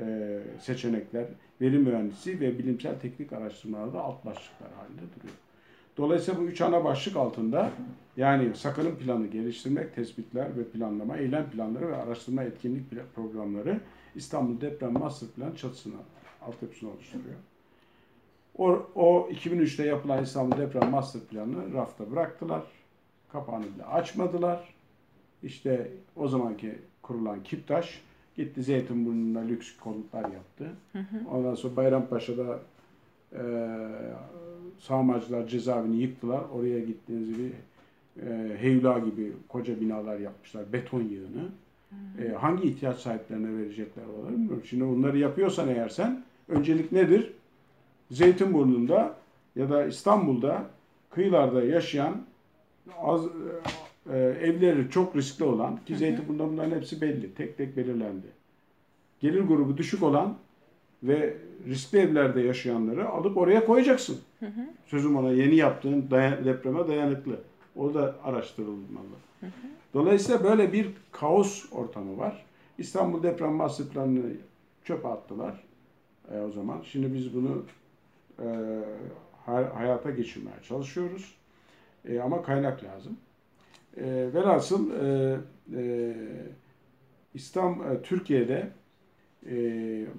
e, 0.00 0.38
seçenekler, 0.60 1.24
veri 1.60 1.78
mühendisi 1.78 2.40
ve 2.40 2.58
bilimsel 2.58 3.00
teknik 3.00 3.32
araştırmalar 3.32 3.94
da 3.94 4.00
alt 4.00 4.24
başlıklar 4.24 4.68
halinde 4.76 5.02
duruyor. 5.16 5.34
Dolayısıyla 5.96 6.40
bu 6.40 6.44
üç 6.44 6.60
ana 6.60 6.84
başlık 6.84 7.16
altında 7.16 7.70
yani 8.16 8.56
sakınım 8.56 8.96
planı 8.96 9.26
geliştirmek, 9.26 9.94
tespitler 9.94 10.56
ve 10.56 10.64
planlama, 10.64 11.16
eylem 11.16 11.50
planları 11.50 11.88
ve 11.88 11.96
araştırma 11.96 12.42
etkinlik 12.42 12.84
programları 13.14 13.80
İstanbul 14.14 14.60
Deprem 14.60 14.92
Master 14.92 15.28
Plan 15.28 15.54
çatısına, 15.54 15.96
altyapısını 16.42 16.90
oluşturuyor. 16.90 17.36
O, 18.58 18.86
o 18.94 19.28
2003'te 19.30 19.86
yapılan 19.86 20.22
İstanbul 20.22 20.58
Deprem 20.58 20.90
Master 20.90 21.22
Planı 21.22 21.74
rafta 21.74 22.10
bıraktılar. 22.10 22.62
Kapağını 23.32 23.64
bile 23.74 23.84
açmadılar. 23.84 24.74
İşte 25.42 25.90
o 26.16 26.28
zamanki 26.28 26.78
kurulan 27.02 27.42
Kiptaş 27.42 28.02
gitti 28.36 28.62
Zeytinburnu'nda 28.62 29.40
lüks 29.40 29.76
konutlar 29.76 30.22
yaptı. 30.22 30.70
Ondan 31.30 31.54
sonra 31.54 31.76
Bayrampaşa'da 31.76 32.58
e, 33.32 33.42
sağmacılar 34.78 35.46
cezaevini 35.46 35.96
yıktılar. 35.96 36.42
Oraya 36.54 36.80
gittiğiniz 36.80 37.28
gibi 37.28 37.52
e, 38.26 38.56
Heyula 38.58 38.98
gibi 38.98 39.32
koca 39.48 39.80
binalar 39.80 40.18
yapmışlar. 40.18 40.72
Beton 40.72 41.00
yığını. 41.02 41.48
E, 42.24 42.32
hangi 42.32 42.68
ihtiyaç 42.68 42.98
sahiplerine 42.98 43.58
verecekler 43.58 44.02
onları 44.18 44.32
bilmiyorum. 44.32 44.62
Şimdi 44.64 44.84
bunları 44.84 45.18
yapıyorsan 45.18 45.68
eğer 45.68 45.88
sen 45.88 46.24
öncelik 46.48 46.92
nedir? 46.92 47.32
Zeytinburnu'nda 48.10 49.14
ya 49.56 49.70
da 49.70 49.86
İstanbul'da 49.86 50.64
kıyılarda 51.10 51.62
yaşayan 51.64 52.16
az 53.02 53.24
e, 54.12 54.16
evleri 54.18 54.90
çok 54.90 55.16
riskli 55.16 55.44
olan 55.44 55.76
ki 55.86 55.96
Zeytinburnu'nda 55.96 56.48
bunların 56.52 56.76
hepsi 56.76 57.00
belli. 57.00 57.34
Tek 57.34 57.56
tek 57.56 57.76
belirlendi. 57.76 58.26
Gelir 59.20 59.40
grubu 59.40 59.76
düşük 59.76 60.02
olan 60.02 60.36
ve 61.02 61.36
riskli 61.68 61.98
evlerde 61.98 62.40
yaşayanları 62.40 63.08
alıp 63.08 63.36
oraya 63.36 63.64
koyacaksın. 63.66 64.18
Sözüm 64.86 65.16
ona 65.16 65.32
yeni 65.32 65.54
yaptığın 65.56 66.10
dayan- 66.10 66.44
depreme 66.44 66.88
dayanıklı. 66.88 67.36
O 67.76 67.94
da 67.94 68.16
araştırılmalı. 68.24 69.06
Dolayısıyla 69.94 70.44
böyle 70.44 70.72
bir 70.72 70.88
kaos 71.12 71.64
ortamı 71.72 72.18
var. 72.18 72.44
İstanbul 72.78 73.22
Deprem 73.22 73.52
Master 73.52 73.86
Planı'nı 73.86 74.22
çöpe 74.84 75.08
attılar 75.08 75.64
e, 76.34 76.38
o 76.40 76.50
zaman. 76.50 76.80
Şimdi 76.84 77.14
biz 77.14 77.34
bunu 77.34 77.62
e, 78.38 78.46
hay- 79.46 79.68
hayata 79.72 80.10
geçirmeye 80.10 80.56
çalışıyoruz. 80.68 81.34
E, 82.08 82.20
ama 82.20 82.42
kaynak 82.42 82.84
lazım. 82.84 83.16
E, 83.96 84.04
velhasıl 84.34 84.90
e, 84.90 85.36
e, 85.76 86.14
İslam 87.34 87.92
e, 87.92 88.02
Türkiye'de 88.02 88.70
e, 89.46 89.54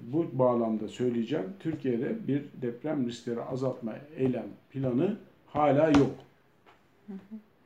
bu 0.04 0.40
bağlamda 0.40 0.88
söyleyeceğim. 0.88 1.54
Türkiye'de 1.60 2.28
bir 2.28 2.46
deprem 2.62 3.08
riskleri 3.08 3.42
azaltma 3.42 3.94
eylem 4.18 4.48
planı 4.70 5.18
hala 5.48 5.90
yok. 5.90 6.16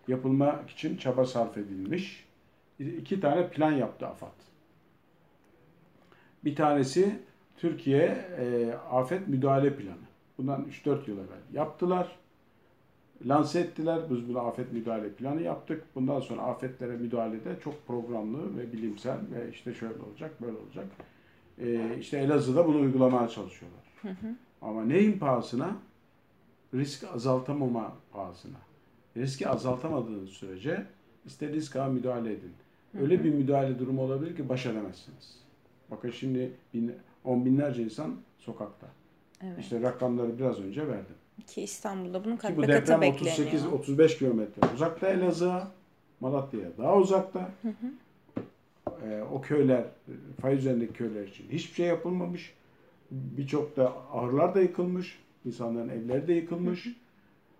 Yapılmak 0.07 0.69
için 0.69 0.97
çaba 0.97 1.25
sarf 1.25 1.57
edilmiş. 1.57 2.25
İki 2.79 3.19
tane 3.19 3.49
plan 3.49 3.71
yaptı 3.71 4.07
AFAD. 4.07 4.29
Bir 6.43 6.55
tanesi 6.55 7.19
Türkiye 7.57 8.05
e, 8.39 8.73
afet 8.91 9.27
müdahale 9.27 9.75
planı. 9.75 10.05
Bundan 10.37 10.65
3-4 10.85 11.09
yıl 11.09 11.17
evvel 11.17 11.53
yaptılar. 11.53 12.15
Lanse 13.25 13.59
ettiler. 13.59 13.99
Biz 14.09 14.29
bunu 14.29 14.39
afet 14.39 14.73
müdahale 14.73 15.09
planı 15.09 15.41
yaptık. 15.41 15.83
Bundan 15.95 16.19
sonra 16.19 16.41
afetlere 16.41 16.97
müdahalede 16.97 17.59
çok 17.63 17.87
programlı 17.87 18.57
ve 18.57 18.73
bilimsel 18.73 19.17
ve 19.31 19.49
işte 19.51 19.73
şöyle 19.73 20.01
olacak, 20.01 20.41
böyle 20.41 20.57
olacak. 20.57 20.85
E, 21.57 21.97
işte 21.99 22.17
Elazığ'da 22.17 22.67
bunu 22.67 22.79
uygulamaya 22.79 23.27
çalışıyorlar. 23.27 23.81
Ama 24.61 24.85
neyin 24.85 25.19
pahasına? 25.19 25.75
Risk 26.73 27.03
azaltamama 27.03 27.93
pahasına. 28.11 28.57
Riski 29.17 29.49
azaltamadığınız 29.49 30.29
sürece 30.29 30.85
istediğiniz 31.25 31.69
kadar 31.69 31.89
müdahale 31.89 32.31
edin. 32.31 32.53
Öyle 33.01 33.23
bir 33.23 33.33
müdahale 33.33 33.79
durumu 33.79 34.01
olabilir 34.01 34.35
ki 34.35 34.49
baş 34.49 34.65
edemezsiniz. 34.65 35.39
Bakın 35.91 36.09
şimdi 36.09 36.51
bin, 36.73 36.93
on 37.23 37.45
binlerce 37.45 37.83
insan 37.83 38.15
sokakta. 38.37 38.87
Evet. 39.43 39.59
İşte 39.59 39.81
rakamları 39.81 40.39
biraz 40.39 40.59
önce 40.59 40.87
verdim. 40.87 41.15
Ki 41.47 41.61
İstanbul'da 41.61 42.25
bunun 42.25 42.35
Ki 42.35 42.41
kat 42.41 42.57
bu 42.57 42.61
be 42.61 42.67
katı 42.67 42.81
deprem 42.81 43.01
bekleniyor. 43.01 43.37
38-35 43.37 44.17
kilometre 44.17 44.61
uzakta 44.75 45.07
Elazığ'a, 45.07 45.71
Malatya'ya 46.19 46.69
daha 46.77 46.97
uzakta. 46.97 47.51
Ee, 49.03 49.21
o 49.33 49.41
köyler, 49.41 49.83
fay 50.41 50.55
üzerindeki 50.55 50.93
köyler 50.93 51.27
için 51.27 51.45
hiçbir 51.49 51.75
şey 51.75 51.87
yapılmamış. 51.87 52.53
Birçok 53.11 53.77
da 53.77 53.93
ahırlar 54.13 54.55
da 54.55 54.61
yıkılmış. 54.61 55.19
insanların 55.45 55.89
evleri 55.89 56.27
de 56.27 56.33
yıkılmış. 56.33 56.87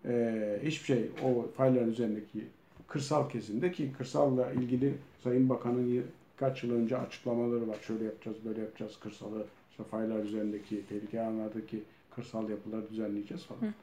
Ee, 0.06 0.60
hiçbir 0.64 0.86
şey 0.86 1.10
o 1.24 1.52
fayların 1.58 1.92
üzerindeki 1.92 2.48
kırsal 2.88 3.30
kesimde 3.30 3.72
ki 3.72 3.92
kırsalla 3.98 4.52
ilgili 4.52 4.94
Sayın 5.24 5.50
Bakan'ın 5.50 6.04
kaç 6.38 6.64
yıl 6.64 6.72
önce 6.72 6.98
açıklamaları 6.98 7.68
var. 7.68 7.78
Şöyle 7.88 8.04
yapacağız, 8.04 8.38
böyle 8.46 8.62
yapacağız 8.62 9.00
kırsalı, 9.00 9.46
işte 9.72 9.84
faylar 9.84 10.24
üzerindeki 10.24 10.86
tehlike 10.86 11.22
alanlardaki 11.22 11.84
kırsal 12.16 12.50
yapıları 12.50 12.90
düzenleyeceğiz 12.90 13.44
falan. 13.44 13.74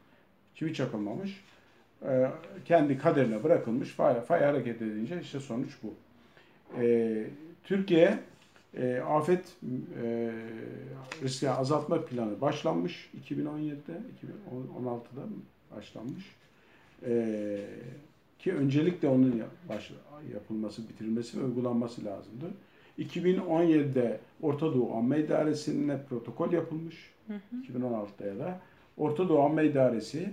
Çivi 0.55 0.75
çakılmamış. 0.75 1.45
Ee, 2.05 2.31
kendi 2.65 2.99
kaderine 2.99 3.45
bırakılmış. 3.45 3.89
Fay, 3.89 4.21
fay 4.21 4.41
hareket 4.41 4.83
edince 4.83 5.21
işte 5.21 5.41
sonuç 5.41 5.71
bu. 5.83 5.95
Ee, 6.79 7.27
Türkiye 7.65 8.19
e, 8.77 9.01
afet 9.01 9.57
e, 10.03 10.33
riski 11.23 11.51
azaltma 11.51 12.05
planı 12.05 12.41
başlanmış 12.41 13.11
2017'de, 13.29 14.01
2016'da 14.83 15.23
başlanmış. 15.77 16.25
Ee, 17.07 17.61
ki 18.39 18.53
öncelikle 18.53 19.09
onun 19.09 19.43
baş, 19.69 19.93
yapılması, 20.35 20.89
bitirilmesi 20.89 21.41
ve 21.41 21.45
uygulanması 21.45 22.05
lazımdı. 22.05 22.51
2017'de 22.99 24.21
Orta 24.43 24.75
Doğu 24.75 24.97
Amme 24.97 25.21
İdaresi'ne 25.21 26.03
protokol 26.09 26.53
yapılmış. 26.53 27.11
2016'da 27.71 28.27
ya 28.27 28.39
da 28.39 28.61
Orta 28.97 29.29
Doğu 29.29 29.43
Amme 29.43 29.67
İdaresi 29.67 30.33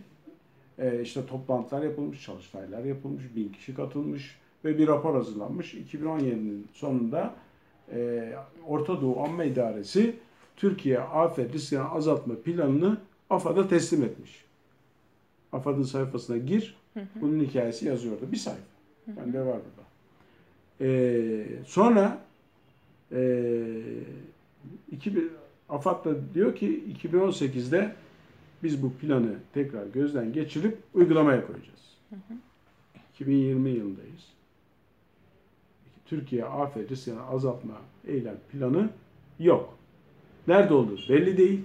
e, 0.79 1.01
işte 1.01 1.25
toplantılar 1.25 1.83
yapılmış, 1.83 2.23
çalıştaylar 2.23 2.83
yapılmış, 2.83 3.35
bin 3.35 3.49
kişi 3.49 3.75
katılmış 3.75 4.39
ve 4.65 4.77
bir 4.77 4.87
rapor 4.87 5.15
hazırlanmış. 5.15 5.73
2017'nin 5.73 6.67
sonunda 6.73 7.33
e, 7.91 8.29
Orta 8.67 9.01
Doğu 9.01 9.23
Amme 9.23 9.47
İdaresi 9.47 10.15
Türkiye 10.57 10.99
afet 10.99 11.53
riskini 11.53 11.81
azaltma 11.81 12.35
planını 12.35 12.97
AFAD'a 13.29 13.67
teslim 13.67 14.03
etmiş. 14.03 14.45
AFAD'ın 15.51 15.83
sayfasına 15.83 16.37
gir, 16.37 16.75
bunun 17.15 17.39
hikayesi 17.39 17.87
yazıyordu. 17.87 18.31
Bir 18.31 18.37
sayfa. 18.37 18.61
Bende 19.07 19.39
var 19.39 19.45
burada. 19.45 19.89
E, 20.81 21.45
sonra 21.65 22.17
e, 23.11 23.81
2000, 24.91 25.31
AFAD 25.69 26.05
da 26.05 26.33
diyor 26.33 26.55
ki 26.55 26.83
2018'de 27.03 27.95
biz 28.63 28.83
bu 28.83 28.93
planı 28.93 29.35
tekrar 29.53 29.87
gözden 29.87 30.33
geçirip 30.33 30.77
uygulamaya 30.93 31.47
koyacağız. 31.47 31.97
2020 33.13 33.69
yılındayız. 33.69 34.29
Türkiye 36.05 36.45
afet 36.45 36.91
riskini 36.91 37.19
azaltma 37.19 37.73
eylem 38.07 38.37
planı 38.51 38.89
yok. 39.39 39.77
Nerede 40.47 40.73
olduğu 40.73 40.97
belli 41.09 41.37
değil. 41.37 41.61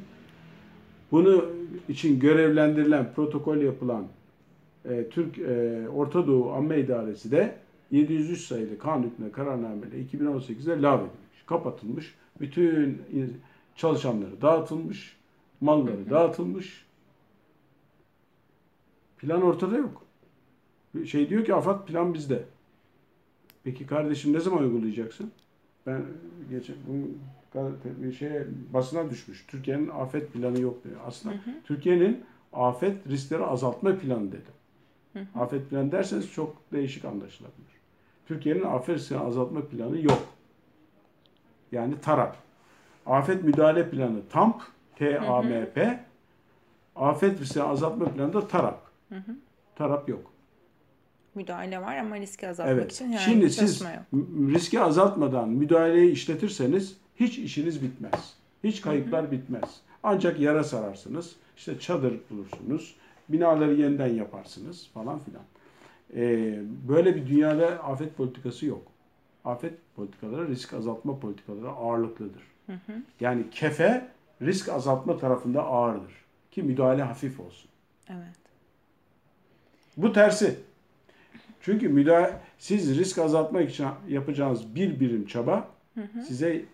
Bunu 1.12 1.44
için 1.88 2.20
görevlendirilen, 2.20 3.12
protokol 3.14 3.56
yapılan 3.56 4.06
e, 4.84 5.08
Türk 5.10 5.38
e, 5.38 5.88
Orta 5.88 6.26
Doğu 6.26 6.52
Amme 6.52 6.80
İdaresi 6.80 7.30
de 7.30 7.56
703 7.90 8.40
sayılı 8.40 8.78
kanun 8.78 9.02
hükmüne 9.02 9.32
kararnameyle 9.32 10.02
2018'de 10.02 10.82
lağvedilmiş, 10.82 11.42
kapatılmış. 11.46 12.14
Bütün 12.40 13.02
çalışanları 13.76 14.42
dağıtılmış, 14.42 15.16
malları 15.60 16.10
dağıtılmış. 16.10 16.84
Plan 19.18 19.42
ortada 19.42 19.76
yok. 19.76 20.02
Şey 21.06 21.28
diyor 21.28 21.44
ki 21.44 21.54
AFAD 21.54 21.84
plan 21.86 22.14
bizde. 22.14 22.44
Peki 23.64 23.86
kardeşim 23.86 24.32
ne 24.32 24.40
zaman 24.40 24.62
uygulayacaksın? 24.62 25.32
Ben 25.86 26.04
geçen 26.50 26.76
bu 26.88 27.08
gazete- 27.58 28.02
bir 28.02 28.12
şey 28.12 28.30
basına 28.72 29.10
düşmüş. 29.10 29.44
Türkiye'nin 29.48 29.88
afet 29.88 30.32
planı 30.32 30.60
yok 30.60 30.84
diyor. 30.84 30.96
Aslında 31.06 31.34
Türkiye'nin 31.64 32.24
afet 32.52 33.06
riskleri 33.08 33.44
azaltma 33.44 33.98
planı 33.98 34.32
dedi. 34.32 34.50
Afet 35.34 35.70
planı 35.70 35.92
derseniz 35.92 36.32
çok 36.32 36.56
değişik 36.72 37.04
anlaşılabilir. 37.04 37.74
Türkiye'nin 38.26 38.62
afet 38.62 38.96
riskini 38.98 39.18
azaltma 39.18 39.60
planı 39.64 40.00
yok. 40.00 40.22
Yani 41.72 42.00
TARAP. 42.00 42.36
Afet 43.06 43.44
müdahale 43.44 43.90
planı 43.90 44.28
TAMP, 44.28 44.56
T-A-M-P. 44.96 46.04
Afet 46.96 47.40
riskini 47.40 47.62
azaltma 47.62 48.04
planı 48.04 48.32
da 48.32 48.48
TARAP. 48.48 48.78
TARAP 49.76 50.08
yok. 50.08 50.30
Müdahale 51.34 51.80
var 51.82 51.96
ama 51.96 52.16
riski 52.20 52.48
azaltmak 52.48 52.78
Evet. 52.78 52.92
için 52.92 53.12
herhangi 53.12 53.24
Şimdi 53.30 53.44
bir 53.44 53.50
siz 53.50 53.80
yok. 53.80 53.90
riski 54.54 54.80
azaltmadan 54.80 55.48
müdahaleyi 55.48 56.12
işletirseniz 56.12 56.96
hiç 57.16 57.38
işiniz 57.38 57.82
bitmez. 57.82 58.34
Hiç 58.64 58.80
kayıplar 58.80 59.30
bitmez. 59.30 59.80
Ancak 60.02 60.40
yara 60.40 60.64
sararsınız. 60.64 61.36
işte 61.56 61.78
çadır 61.78 62.14
bulursunuz. 62.30 62.96
Binaları 63.28 63.74
yeniden 63.74 64.14
yaparsınız 64.14 64.90
falan 64.94 65.18
filan. 65.18 65.42
Ee, 66.16 66.60
böyle 66.88 67.16
bir 67.16 67.26
dünyada 67.26 67.66
afet 67.68 68.16
politikası 68.16 68.66
yok. 68.66 68.82
Afet 69.44 69.74
politikaları 69.96 70.48
risk 70.48 70.72
azaltma 70.74 71.18
politikaları 71.18 71.68
ağırlıklıdır. 71.68 72.42
Yani 73.20 73.50
kefe 73.50 74.08
risk 74.42 74.68
azaltma 74.68 75.18
tarafında 75.18 75.64
ağırdır. 75.64 76.12
Ki 76.50 76.62
müdahale 76.62 77.02
hafif 77.02 77.40
olsun. 77.40 77.70
Evet. 78.08 78.36
Bu 79.96 80.12
tersi. 80.12 80.58
Çünkü 81.60 81.88
müdahale, 81.88 82.32
siz 82.58 82.98
risk 82.98 83.18
azaltmak 83.18 83.70
için 83.70 83.86
yapacağınız 84.08 84.74
bir 84.74 85.00
birim 85.00 85.26
çaba 85.26 85.68
size 86.26 86.64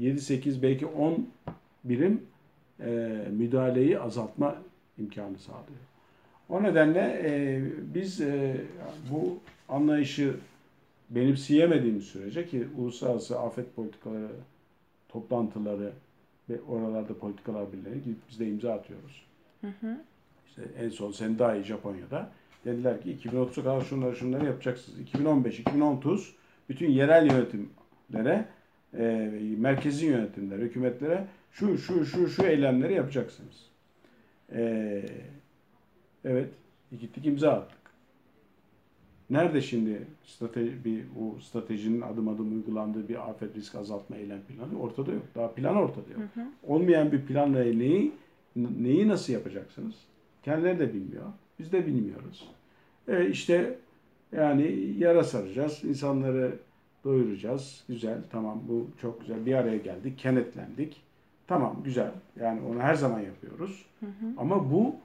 7-8 0.00 0.62
belki 0.62 0.86
10 0.86 1.28
birim 1.84 2.22
e, 2.80 2.88
müdahaleyi 3.30 3.98
azaltma 3.98 4.56
imkanı 4.98 5.38
sağlıyor. 5.38 5.80
O 6.48 6.62
nedenle 6.62 7.22
e, 7.24 7.62
biz 7.94 8.20
e, 8.20 8.56
bu 9.10 9.38
anlayışı 9.68 10.36
benimseyemediğimiz 11.10 12.04
sürece 12.04 12.46
ki 12.46 12.66
uluslararası 12.78 13.40
afet 13.40 13.76
politikaları 13.76 14.28
toplantıları 15.12 15.92
ve 16.50 16.60
oralarda 16.68 17.18
politikalar 17.18 17.72
birliğine 17.72 17.98
gidip 17.98 18.18
biz 18.30 18.40
de 18.40 18.48
imza 18.48 18.72
atıyoruz. 18.72 19.26
İşte 20.48 20.62
en 20.78 20.88
son 20.88 21.12
Sendai 21.12 21.62
Japonya'da 21.62 22.30
dediler 22.64 23.02
ki 23.02 23.16
2030'a 23.24 23.64
kadar 23.64 23.80
şunları 23.80 24.16
şunları 24.16 24.46
yapacaksınız. 24.46 25.00
2015, 25.00 25.60
2030 25.60 26.34
bütün 26.68 26.90
yerel 26.90 27.30
yönetimlere, 27.30 28.44
e, 28.98 29.30
merkezi 29.58 30.06
yönetimlere, 30.06 30.62
hükümetlere 30.62 31.26
şu 31.52 31.78
şu 31.78 32.06
şu 32.06 32.28
şu 32.28 32.42
eylemleri 32.42 32.94
yapacaksınız. 32.94 33.66
E, 34.52 35.02
evet, 36.24 36.48
gittik 37.00 37.26
imza 37.26 37.52
attık. 37.52 37.79
Nerede 39.30 39.60
şimdi 39.60 40.06
strateji, 40.24 40.84
bir, 40.84 41.04
bu 41.16 41.40
stratejinin 41.40 42.00
adım 42.00 42.28
adım 42.28 42.52
uygulandığı 42.52 43.08
bir 43.08 43.30
afet 43.30 43.56
risk 43.56 43.74
azaltma 43.74 44.16
eylem 44.16 44.40
planı 44.42 44.80
ortada 44.80 45.12
yok. 45.12 45.22
Daha 45.34 45.54
plan 45.54 45.76
ortada 45.76 46.12
yok. 46.12 46.46
Olmayan 46.66 47.12
bir 47.12 47.26
planla 47.26 47.58
neyi, 47.58 48.12
neyi 48.56 49.08
nasıl 49.08 49.32
yapacaksınız? 49.32 49.94
Kendileri 50.42 50.78
de 50.78 50.94
bilmiyor. 50.94 51.24
Biz 51.58 51.72
de 51.72 51.86
bilmiyoruz. 51.86 52.48
E 53.08 53.28
işte 53.28 53.78
yani 54.32 54.94
yara 54.98 55.24
saracağız. 55.24 55.84
insanları 55.84 56.58
doyuracağız. 57.04 57.84
Güzel. 57.88 58.18
Tamam 58.32 58.62
bu 58.68 58.86
çok 59.00 59.20
güzel. 59.20 59.46
Bir 59.46 59.54
araya 59.54 59.76
geldik. 59.76 60.18
Kenetlendik. 60.18 61.02
Tamam 61.46 61.76
güzel. 61.84 62.10
Yani 62.40 62.60
onu 62.60 62.80
her 62.80 62.94
zaman 62.94 63.20
yapıyoruz. 63.20 63.86
Ama 64.36 64.70
bu 64.72 64.96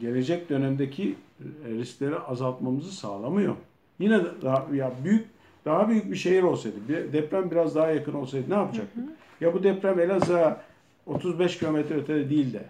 gelecek 0.00 0.50
dönemdeki 0.50 1.16
riskleri 1.64 2.18
azaltmamızı 2.18 2.92
sağlamıyor. 2.92 3.56
Yine 3.98 4.20
daha 4.42 4.66
ya 4.74 4.92
büyük 5.04 5.26
daha 5.64 5.88
büyük 5.88 6.10
bir 6.10 6.16
şehir 6.16 6.42
olsaydı, 6.42 6.76
bir 6.88 7.12
deprem 7.12 7.50
biraz 7.50 7.74
daha 7.74 7.90
yakın 7.90 8.14
olsaydı 8.14 8.50
ne 8.50 8.54
yapacaktık? 8.54 9.04
Ya 9.40 9.54
bu 9.54 9.62
deprem 9.62 10.00
Elazığ'a 10.00 10.60
35 11.06 11.58
kilometre 11.58 11.94
ötede 11.94 12.30
değil 12.30 12.52
de 12.52 12.64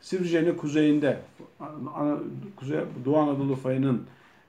Sivrice'nin 0.00 0.56
kuzeyinde, 0.56 1.20
Kuzey, 2.56 2.80
Doğu 3.04 3.16
Anadolu 3.16 3.56
fayının 3.56 4.06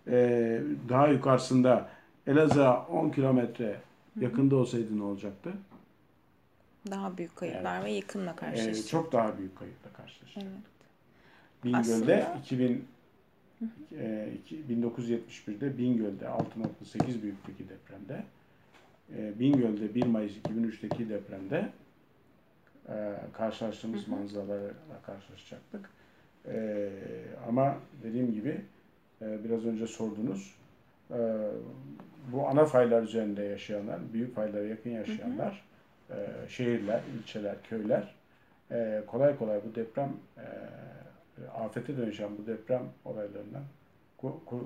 e, 0.07 0.61
daha 0.89 1.07
yukarısında 1.07 1.89
Elazığ'a 2.27 2.85
10 2.87 3.09
kilometre 3.09 3.79
yakında 4.19 4.55
olsaydı 4.55 4.99
ne 4.99 5.03
olacaktı? 5.03 5.53
Daha 6.91 7.17
büyük 7.17 7.35
kayıplar 7.35 7.83
ve 7.85 7.91
yıkımla 7.91 8.31
E, 8.31 8.35
karşılaşacak. 8.35 8.87
çok 8.87 9.11
daha 9.11 9.37
büyük 9.37 9.57
kayıpla 9.59 9.89
karşılaştık. 9.93 10.43
Evet. 10.43 10.53
Bingöl'de 11.63 12.25
Aslında- 12.25 12.39
2000 12.43 12.85
e, 13.99 14.29
iki- 14.35 14.63
1971'de 14.69 15.77
Bingöl'de 15.77 16.25
6.8 16.25 17.21
büyüklükteki 17.21 17.69
depremde 17.69 18.23
e, 19.17 19.39
Bingöl'de 19.39 19.95
1 19.95 20.05
Mayıs 20.05 20.37
2003'teki 20.37 21.09
depremde 21.09 21.69
e, 22.89 23.15
karşılaştığımız 23.33 24.07
manzaralarla 24.07 25.01
karşılaşacaktık. 25.05 25.89
E, 26.47 26.89
ama 27.47 27.77
dediğim 28.03 28.33
gibi 28.33 28.61
e, 29.21 29.43
biraz 29.43 29.65
önce 29.65 29.87
sordunuz. 29.87 30.55
E, 31.11 31.17
bu 32.31 32.47
ana 32.47 32.65
faylar 32.65 33.01
üzerinde 33.03 33.43
yaşayanlar, 33.43 33.99
büyük 34.13 34.35
faylara 34.35 34.63
yakın 34.63 34.89
yaşayanlar, 34.89 35.63
hı 36.07 36.13
hı. 36.13 36.19
E, 36.19 36.49
şehirler, 36.49 37.01
ilçeler, 37.19 37.55
köyler 37.63 38.19
e, 38.71 39.03
kolay 39.07 39.37
kolay 39.37 39.59
bu 39.65 39.75
deprem 39.75 40.13
e, 40.37 40.45
afete 41.47 41.97
dönüşen 41.97 42.29
bu 42.37 42.47
deprem 42.47 42.83
olaylarından 43.05 43.63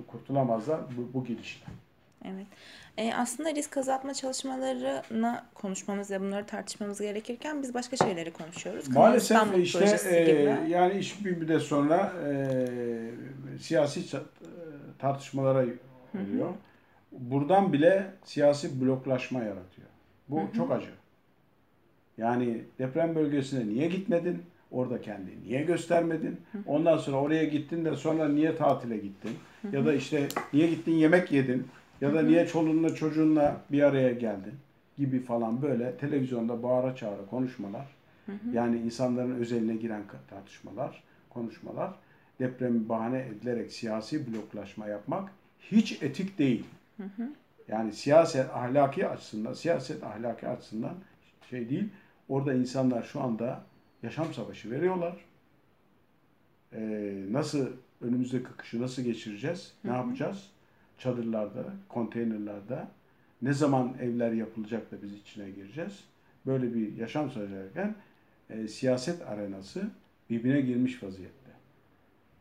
kurtulamazlar 0.08 0.82
bu, 0.98 1.14
bu 1.14 1.26
gidişle. 1.26 1.66
Evet. 2.26 2.48
E, 2.98 3.14
aslında 3.14 3.56
risk 3.56 3.78
azaltma 3.78 4.14
çalışmalarına 4.14 5.46
konuşmamız 5.54 6.12
ve 6.12 6.22
bunları 6.22 6.46
tartışmamız 6.46 7.02
gerekirken 7.02 7.64
biz 7.64 7.74
başka 7.74 7.98
şeyleri 7.98 8.34
konuşuyoruz. 8.34 8.88
Maalesef 8.90 9.22
İstanbul 9.22 9.60
işte 9.60 9.98
e, 10.10 10.70
yani 10.70 11.00
iş 11.00 11.26
bir 11.26 11.38
müddet 11.38 11.62
sonra 11.62 12.14
e, 12.28 12.68
siyasi 13.60 14.20
tartışmalara 15.00 15.60
oluyor. 15.60 16.48
Hı 16.48 16.52
hı. 16.52 16.54
Buradan 17.12 17.74
bile 17.74 18.12
siyasi 18.24 18.82
bloklaşma 18.82 19.40
yaratıyor. 19.40 19.88
Bu 20.30 20.42
hı 20.42 20.46
hı. 20.46 20.54
çok 20.54 20.72
acı. 20.72 20.90
Yani 22.18 22.64
deprem 22.80 23.16
bölgesine 23.16 23.68
niye 23.68 23.88
gitmedin? 23.88 24.44
Orada 24.74 25.02
kendini 25.02 25.44
niye 25.48 25.64
göstermedin? 25.64 26.38
Ondan 26.68 26.98
sonra 26.98 27.18
oraya 27.18 27.44
gittin 27.44 27.86
de 27.86 27.96
sonra 27.96 28.30
niye 28.30 28.56
tatile 28.56 28.98
gittin? 28.98 29.32
Ya 29.72 29.86
da 29.86 29.94
işte 29.94 30.28
niye 30.54 30.68
gittin 30.68 30.92
yemek 30.92 31.32
yedin? 31.32 31.68
Ya 32.02 32.14
da 32.14 32.22
niye 32.22 32.48
çoluğunla 32.48 32.96
çocuğunla 32.96 33.62
bir 33.72 33.84
araya 33.84 34.14
geldin? 34.14 34.54
Gibi 34.98 35.20
falan 35.20 35.62
böyle 35.62 35.98
televizyonda 35.98 36.64
bağıra 36.64 36.96
çağıra 36.96 37.26
konuşmalar. 37.30 37.86
Yani 38.54 38.78
insanların 38.78 39.36
özeline 39.36 39.76
giren 39.76 40.02
tartışmalar, 40.30 41.04
konuşmalar. 41.30 41.92
Depremi 42.40 42.90
bahane 42.90 43.20
edilerek 43.20 43.72
siyasi 43.72 44.34
bloklaşma 44.34 44.88
yapmak 44.88 45.32
hiç 45.60 46.04
etik 46.04 46.38
değil. 46.40 46.66
Yani 47.68 47.94
siyaset 47.94 48.50
ahlaki 48.50 49.08
açısından, 49.08 49.54
siyaset 49.54 50.04
ahlaki 50.04 50.48
açısından 50.48 50.94
şey 51.50 51.70
değil. 51.70 51.90
Orada 52.30 52.54
insanlar 52.54 53.04
şu 53.04 53.22
anda 53.22 53.62
yaşam 54.04 54.34
savaşı 54.34 54.72
veriyorlar. 54.72 55.16
Ee, 56.74 57.14
nasıl 57.32 57.68
önümüzdeki 58.02 58.46
kışı 58.58 58.82
nasıl 58.82 59.02
geçireceğiz? 59.02 59.74
Ne 59.84 59.92
yapacağız? 59.92 60.50
Çadırlarda, 60.98 61.64
konteynerlarda 61.90 62.92
ne 63.42 63.54
zaman 63.54 63.96
evler 64.02 64.32
yapılacak 64.32 64.92
da 64.92 64.96
biz 65.04 65.14
içine 65.14 65.50
gireceğiz? 65.50 66.04
Böyle 66.46 66.74
bir 66.74 66.98
yaşam 66.98 67.32
savaşı 67.32 67.96
e, 68.50 68.68
siyaset 68.68 69.22
arenası 69.22 69.90
birbirine 70.30 70.62
girmiş 70.62 71.04
vaziyette. 71.04 71.52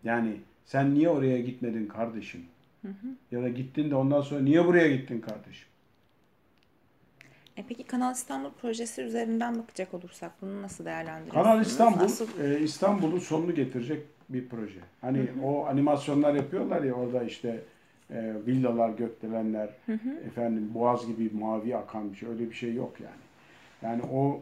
Yani 0.05 0.37
sen 0.65 0.95
niye 0.95 1.09
oraya 1.09 1.41
gitmedin 1.41 1.87
kardeşim? 1.87 2.41
Hı 2.83 2.89
hı. 2.89 3.07
Ya 3.31 3.43
da 3.43 3.49
gittin 3.49 3.91
de 3.91 3.95
ondan 3.95 4.21
sonra 4.21 4.41
niye 4.41 4.67
buraya 4.67 4.97
gittin 4.97 5.21
kardeşim? 5.21 5.69
E 7.63 7.65
peki 7.69 7.85
Kanal 7.85 8.13
İstanbul 8.13 8.51
projesi 8.51 9.03
üzerinden 9.03 9.59
bakacak 9.59 9.95
olursak 9.95 10.33
bunu 10.43 10.63
nasıl 10.63 10.85
değerlendiriyorsunuz? 10.85 11.45
Kanal 11.45 11.61
İstanbul 11.61 12.05
Asıl... 12.05 12.27
e, 12.41 12.61
İstanbul'un 12.61 13.19
sonunu 13.19 13.55
getirecek 13.55 14.07
bir 14.29 14.49
proje. 14.49 14.81
Hani 15.01 15.19
hı 15.19 15.23
hı. 15.23 15.47
o 15.47 15.67
animasyonlar 15.67 16.35
yapıyorlar 16.35 16.83
ya 16.83 16.95
orada 16.95 17.23
işte 17.25 17.63
e, 18.11 18.35
villalar, 18.47 18.91
gökdelenler, 18.91 19.69
hı 19.87 19.93
hı. 19.93 20.11
efendim 20.27 20.71
boğaz 20.75 21.07
gibi 21.07 21.31
mavi 21.35 21.77
akan 21.77 22.13
bir 22.13 22.17
şey 22.17 22.29
öyle 22.29 22.51
bir 22.51 22.55
şey 22.55 22.75
yok 22.75 22.93
yani. 23.01 23.23
Yani 23.83 24.03
o 24.13 24.41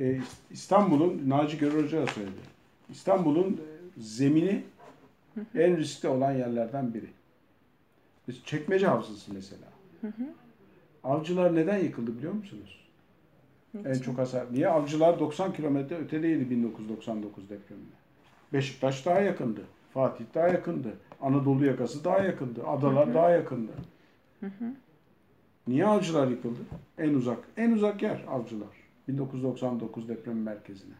e, 0.00 0.20
İstanbul'un 0.50 1.22
Naci 1.28 1.58
Görür 1.58 1.84
Hoca 1.84 2.02
da 2.02 2.06
söyledi. 2.06 2.40
İstanbul'un 2.90 3.60
zemini 3.98 4.62
hı 5.34 5.40
hı. 5.40 5.62
en 5.62 5.76
riskli 5.76 6.08
olan 6.08 6.32
yerlerden 6.32 6.94
biri. 6.94 7.08
Çekmece 8.44 8.86
Havzası 8.86 9.34
mesela. 9.34 9.66
Hı 10.00 10.06
hı. 10.06 10.39
Avcılar 11.04 11.54
neden 11.54 11.78
yıkıldı 11.78 12.18
biliyor 12.18 12.32
musunuz? 12.32 12.80
Niçin? 13.74 13.90
En 13.90 13.94
çok 13.94 14.18
hasar. 14.18 14.46
Niye? 14.52 14.68
Avcılar 14.68 15.18
90 15.20 15.52
kilometre 15.52 15.96
ötedeydi 15.96 16.50
1999 16.50 17.50
depreminde. 17.50 18.00
Beşiktaş 18.52 19.06
daha 19.06 19.20
yakındı. 19.20 19.60
Fatih 19.94 20.24
daha 20.34 20.48
yakındı. 20.48 20.88
Anadolu 21.20 21.66
yakası 21.66 22.04
daha 22.04 22.18
yakındı. 22.18 22.66
Adalar 22.66 23.06
hı 23.06 23.10
hı. 23.10 23.14
daha 23.14 23.30
yakındı. 23.30 23.72
Hı 24.40 24.46
hı. 24.46 24.74
Niye 25.68 25.86
avcılar 25.86 26.28
yıkıldı? 26.28 26.60
En 26.98 27.14
uzak, 27.14 27.38
en 27.56 27.70
uzak 27.72 28.02
yer 28.02 28.24
avcılar. 28.28 28.68
1999 29.08 30.08
deprem 30.08 30.42
merkezine. 30.42 30.94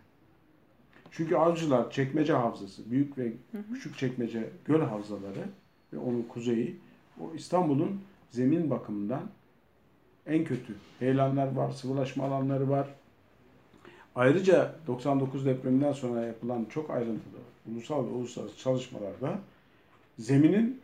Çünkü 1.11 1.37
avcılar 1.37 1.91
çekmece 1.91 2.33
havzası, 2.33 2.91
büyük 2.91 3.19
ve 3.19 3.33
hı 3.53 3.59
hı. 3.59 3.75
küçük 3.75 3.99
çekmece 3.99 4.51
göl 4.65 4.81
havzaları 4.81 5.45
ve 5.93 5.99
onun 5.99 6.23
kuzeyi 6.23 6.77
o 7.21 7.35
İstanbul'un 7.35 8.01
zemin 8.31 8.71
bakımından 8.71 9.23
en 10.27 10.45
kötü. 10.45 10.75
Heyelanlar 10.99 11.53
var, 11.53 11.71
sıvılaşma 11.71 12.25
alanları 12.25 12.71
var. 12.71 12.89
Ayrıca 14.15 14.75
99 14.87 15.47
depreminden 15.47 15.93
sonra 15.93 16.21
yapılan 16.21 16.65
çok 16.65 16.91
ayrıntılı 16.91 17.41
ulusal 17.73 18.07
ve 18.07 18.11
uluslararası 18.11 18.59
çalışmalarda 18.59 19.39
zeminin 20.19 20.81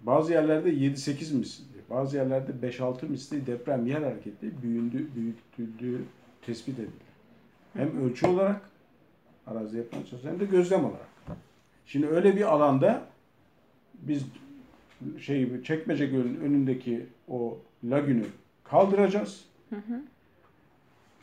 bazı 0.00 0.32
yerlerde 0.32 0.70
7-8 0.70 1.34
misli, 1.34 1.64
bazı 1.90 2.16
yerlerde 2.16 2.68
5-6 2.68 3.08
misli 3.08 3.46
deprem 3.46 3.86
yer 3.86 4.02
hareketi 4.02 4.62
büyündü, 4.62 5.08
büyütüldüğü 5.16 6.04
tespit 6.46 6.78
edildi. 6.78 7.12
Hem 7.72 8.04
ölçü 8.04 8.26
olarak 8.26 8.60
arazi 9.46 9.76
yapılan 9.76 10.02
çalışma 10.02 10.30
hem 10.30 10.40
de 10.40 10.44
gözlem 10.44 10.84
olarak. 10.84 11.08
Şimdi 11.86 12.06
öyle 12.06 12.36
bir 12.36 12.52
alanda 12.54 13.06
biz 13.94 14.24
şey 15.20 15.62
Çekmece 15.62 16.06
Gölü'nün 16.06 16.40
önündeki 16.40 17.06
o 17.28 17.58
lagünü 17.84 18.26
kaldıracağız. 18.72 19.44
Hı 19.70 19.76
hı. 19.76 20.02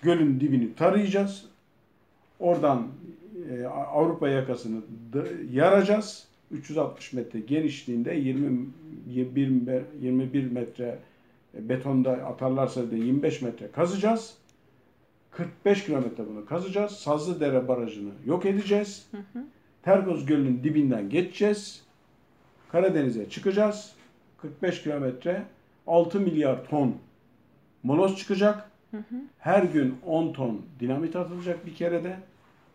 Gölün 0.02 0.40
dibini 0.40 0.76
tarayacağız. 0.76 1.46
Oradan 2.40 2.88
e, 3.52 3.66
Avrupa 3.66 4.30
yakasını 4.30 4.82
yaracağız. 5.52 6.28
360 6.52 7.14
metre 7.14 7.40
genişliğinde 7.40 8.14
20 8.14 8.68
21, 9.08 9.82
21 10.02 10.52
metre 10.52 11.00
betonda 11.54 12.12
atarlarsa 12.12 12.92
da 12.92 12.96
25 12.96 13.42
metre 13.42 13.72
kazacağız. 13.72 14.34
45 15.32 15.86
kilometre 15.86 16.28
bunu 16.28 16.46
kazacağız. 16.46 16.92
Sazlıdere 16.92 17.68
Barajı'nı 17.68 18.12
yok 18.26 18.46
edeceğiz. 18.46 19.08
Hı 19.12 19.18
hı. 19.18 19.44
Tergoz 19.84 20.26
Gölü'nün 20.26 20.64
dibinden 20.64 21.10
geçeceğiz. 21.10 21.82
Karadeniz'e 22.72 23.30
çıkacağız. 23.30 23.92
45 24.38 24.84
kilometre 24.84 25.44
6 25.88 26.20
milyar 26.20 26.66
ton 26.66 26.96
moloz 27.84 28.18
çıkacak. 28.18 28.70
Hı 28.92 28.98
hı. 28.98 29.16
Her 29.40 29.64
gün 29.64 29.98
10 30.06 30.34
ton 30.34 30.62
dinamit 30.80 31.16
atılacak 31.16 31.66
bir 31.66 31.76
kerede. 31.76 32.20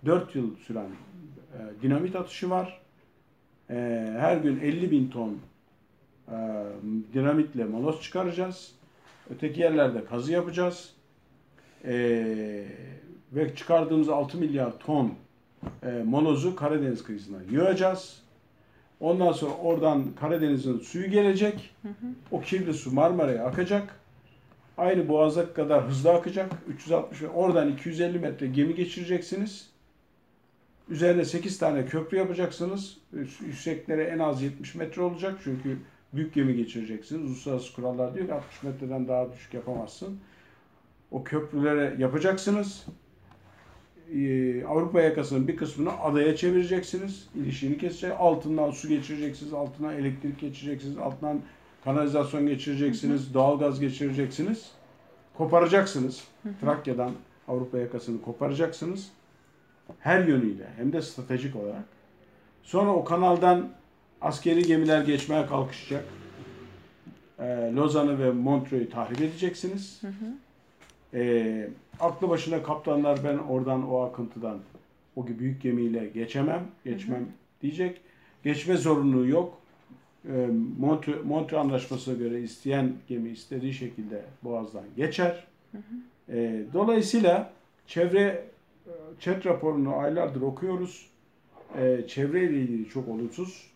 4 0.06 0.36
yıl 0.36 0.56
süren 0.56 0.86
e, 0.86 1.82
dinamit 1.82 2.16
atışı 2.16 2.50
var. 2.50 2.80
E, 3.70 3.74
her 4.18 4.36
gün 4.36 4.60
50 4.60 4.90
bin 4.90 5.08
ton 5.08 5.38
e, 6.28 6.36
dinamitle 7.14 7.64
moloz 7.64 8.02
çıkaracağız. 8.02 8.72
Öteki 9.30 9.60
yerlerde 9.60 10.04
kazı 10.04 10.32
yapacağız. 10.32 10.94
E, 11.84 11.94
ve 13.32 13.54
çıkardığımız 13.54 14.08
6 14.08 14.38
milyar 14.38 14.78
ton 14.78 15.14
e, 15.82 16.02
molozu 16.04 16.56
Karadeniz 16.56 17.04
kıyısına 17.04 17.38
yığacağız. 17.50 18.24
Ondan 19.00 19.32
sonra 19.32 19.54
oradan 19.54 20.04
Karadeniz'in 20.20 20.78
suyu 20.78 21.10
gelecek. 21.10 21.70
Hı 21.82 21.88
hı. 21.88 22.06
O 22.30 22.40
kirli 22.40 22.74
su 22.74 22.94
Marmara'ya 22.94 23.44
akacak 23.44 24.00
aynı 24.78 25.08
boğaza 25.08 25.52
kadar 25.52 25.88
hızlı 25.88 26.12
akacak. 26.12 26.52
360 26.68 27.22
oradan 27.34 27.72
250 27.72 28.18
metre 28.18 28.46
gemi 28.46 28.74
geçireceksiniz. 28.74 29.70
Üzerine 30.88 31.24
8 31.24 31.58
tane 31.58 31.86
köprü 31.86 32.16
yapacaksınız. 32.16 32.98
Yüksekleri 33.46 34.02
en 34.02 34.18
az 34.18 34.42
70 34.42 34.74
metre 34.74 35.02
olacak. 35.02 35.40
Çünkü 35.44 35.78
büyük 36.12 36.34
gemi 36.34 36.56
geçireceksiniz. 36.56 37.30
Uluslararası 37.30 37.74
kurallar 37.74 38.14
diyor 38.14 38.26
ki 38.26 38.34
60 38.34 38.62
metreden 38.62 39.08
daha 39.08 39.32
düşük 39.32 39.54
yapamazsın. 39.54 40.18
O 41.10 41.24
köprülere 41.24 41.96
yapacaksınız. 41.98 42.86
Ee, 44.14 44.64
Avrupa 44.64 45.00
yakasının 45.00 45.48
bir 45.48 45.56
kısmını 45.56 46.00
adaya 46.00 46.36
çevireceksiniz. 46.36 47.28
İlişiğini 47.34 47.78
keseceksiniz. 47.78 48.14
Altından 48.18 48.70
su 48.70 48.88
geçireceksiniz. 48.88 49.52
Altından 49.52 49.94
elektrik 49.96 50.40
geçireceksiniz. 50.40 50.98
Altından 50.98 51.40
kanalizasyon 51.84 52.46
geçireceksiniz, 52.46 53.26
hı 53.26 53.30
hı. 53.30 53.34
doğalgaz 53.34 53.80
geçireceksiniz. 53.80 54.70
Koparacaksınız. 55.34 56.24
Hı 56.42 56.48
hı. 56.48 56.52
Trakya'dan 56.60 57.12
Avrupa 57.48 57.78
yakasını 57.78 58.22
koparacaksınız. 58.22 59.08
Her 59.98 60.24
yönüyle 60.24 60.66
hem 60.76 60.92
de 60.92 61.02
stratejik 61.02 61.56
olarak. 61.56 61.84
Sonra 62.62 62.90
o 62.90 63.04
kanaldan 63.04 63.70
askeri 64.20 64.62
gemiler 64.62 65.02
geçmeye 65.02 65.46
kalkışacak. 65.46 66.04
E, 67.38 67.44
Lozan'ı 67.76 68.18
ve 68.18 68.30
Montreux'u 68.30 68.90
tahrip 68.90 69.20
edeceksiniz. 69.20 70.02
Hı 70.02 70.06
hı. 70.06 71.18
E, 71.18 71.68
aklı 72.00 72.28
başına 72.28 72.62
kaptanlar 72.62 73.24
ben 73.24 73.38
oradan 73.38 73.90
o 73.90 74.00
akıntıdan 74.00 74.58
o 75.16 75.26
büyük 75.26 75.62
gemiyle 75.62 76.06
geçemem, 76.06 76.66
geçmem 76.84 77.20
hı 77.20 77.24
hı. 77.24 77.28
diyecek. 77.62 78.00
Geçme 78.44 78.76
zorunluluğu 78.76 79.26
yok. 79.26 79.58
E, 80.28 80.48
Montre, 80.78 81.14
Montre 81.24 81.58
Anlaşması'na 81.58 82.14
göre 82.14 82.40
isteyen 82.40 82.92
gemi 83.08 83.30
istediği 83.30 83.74
şekilde 83.74 84.24
Boğaz'dan 84.42 84.84
geçer. 84.96 85.44
E, 86.28 86.64
dolayısıyla 86.72 87.52
çevre 87.86 88.44
chat 89.20 89.46
raporunu 89.46 89.96
aylardır 89.96 90.40
okuyoruz. 90.40 91.06
E, 91.78 92.04
çevreyle 92.08 92.60
ilgili 92.60 92.88
çok 92.88 93.08
olumsuz 93.08 93.74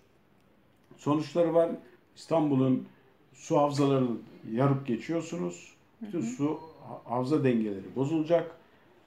sonuçları 0.98 1.54
var. 1.54 1.70
İstanbul'un 2.16 2.86
su 3.34 3.58
havzalarını 3.58 4.16
yarıp 4.52 4.86
geçiyorsunuz. 4.86 5.74
Bütün 6.02 6.20
su 6.20 6.60
havza 7.04 7.44
dengeleri 7.44 7.96
bozulacak. 7.96 8.56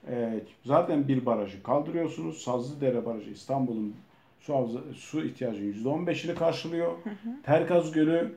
E, 0.08 0.44
zaten 0.66 1.08
bir 1.08 1.26
barajı 1.26 1.64
kaldırıyorsunuz. 1.64 2.42
Sazlıdere 2.42 3.06
Barajı 3.06 3.30
İstanbul'un 3.30 3.96
su 4.42 4.56
havza, 4.56 4.80
su 4.96 5.26
ihtiyacının 5.26 5.74
%15'ini 5.74 6.36
karşılıyor. 6.36 6.92
Hı 6.92 7.10
hı. 7.10 7.42
Terkaz 7.44 7.92
Gölü 7.92 8.34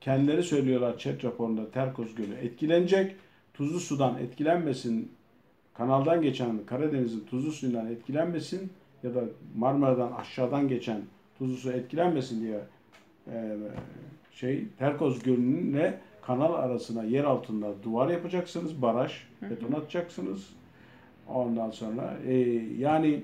kendileri 0.00 0.42
söylüyorlar 0.42 0.98
chat 0.98 1.24
raporunda 1.24 1.70
Terkaz 1.70 2.14
Gölü 2.14 2.34
etkilenecek. 2.34 3.16
Tuzlu 3.54 3.80
sudan 3.80 4.18
etkilenmesin 4.18 5.12
kanaldan 5.74 6.22
geçen 6.22 6.66
Karadeniz'in 6.66 7.20
tuzlu 7.20 7.52
suyundan 7.52 7.86
etkilenmesin 7.86 8.72
ya 9.02 9.14
da 9.14 9.20
Marmara'dan 9.56 10.12
aşağıdan 10.12 10.68
geçen 10.68 11.00
tuzlu 11.38 11.56
su 11.56 11.72
etkilenmesin 11.72 12.42
diye 12.42 12.60
e, 13.32 13.56
şey 14.32 14.64
Terkoz 14.78 15.22
Gölü'nün 15.22 15.94
kanal 16.22 16.54
arasına 16.54 17.04
yer 17.04 17.24
altında 17.24 17.82
duvar 17.82 18.08
yapacaksınız, 18.08 18.82
baraj, 18.82 19.12
beton 19.42 19.72
atacaksınız. 19.72 20.48
Ondan 21.28 21.70
sonra 21.70 22.16
e, 22.26 22.34
yani 22.78 23.22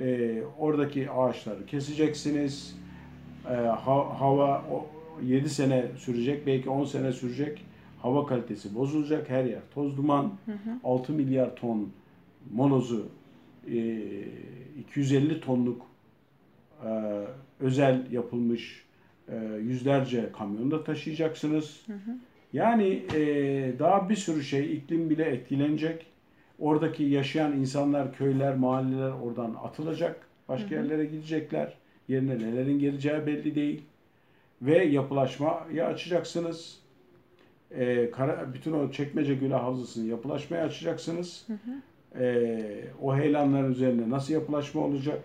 e, 0.00 0.38
oradaki 0.58 1.10
ağaçları 1.10 1.66
keseceksiniz. 1.66 2.76
E, 3.50 3.54
ha, 3.54 4.20
hava 4.20 4.64
o, 4.72 4.86
7 5.22 5.48
sene 5.50 5.86
sürecek, 5.98 6.46
belki 6.46 6.70
10 6.70 6.84
sene 6.84 7.12
sürecek. 7.12 7.64
Hava 8.02 8.26
kalitesi 8.26 8.74
bozulacak, 8.74 9.30
her 9.30 9.44
yer 9.44 9.60
toz 9.74 9.96
duman. 9.96 10.32
Hı 10.46 10.52
hı. 10.52 10.78
6 10.84 11.12
milyar 11.12 11.56
ton 11.56 11.88
molozu, 12.52 13.08
e, 13.70 13.98
250 14.78 15.40
tonluk 15.40 15.82
e, 16.84 16.90
özel 17.60 18.12
yapılmış 18.12 18.84
e, 19.28 19.36
yüzlerce 19.62 20.32
kamyonda 20.38 20.84
taşıyacaksınız. 20.84 21.80
Hı 21.86 21.92
hı. 21.92 22.18
Yani 22.52 23.02
e, 23.14 23.20
daha 23.78 24.08
bir 24.08 24.16
sürü 24.16 24.42
şey, 24.42 24.76
iklim 24.76 25.10
bile 25.10 25.24
etkilenecek. 25.24 26.06
Oradaki 26.62 27.04
yaşayan 27.04 27.52
insanlar, 27.52 28.16
köyler, 28.16 28.56
mahalleler 28.56 29.10
oradan 29.10 29.56
atılacak. 29.62 30.26
Başka 30.48 30.70
hı 30.70 30.70
hı. 30.70 30.74
yerlere 30.74 31.04
gidecekler. 31.04 31.74
Yerine 32.08 32.38
nelerin 32.38 32.78
geleceği 32.78 33.26
belli 33.26 33.54
değil. 33.54 33.82
Ve 34.62 34.84
yapılaşmayı 34.84 35.84
açacaksınız. 35.84 36.78
E, 37.70 38.10
kara, 38.10 38.54
bütün 38.54 38.72
o 38.72 38.90
Çekmece 38.90 39.34
Gölü 39.34 39.54
Havzası'nı 39.54 40.06
yapılaşmaya 40.06 40.64
açacaksınız. 40.64 41.46
Hı 41.46 41.52
hı. 41.52 42.24
E, 42.24 42.84
o 43.02 43.16
heyelanların 43.16 43.72
üzerinde 43.72 44.10
nasıl 44.10 44.34
yapılaşma 44.34 44.80
olacak? 44.80 45.20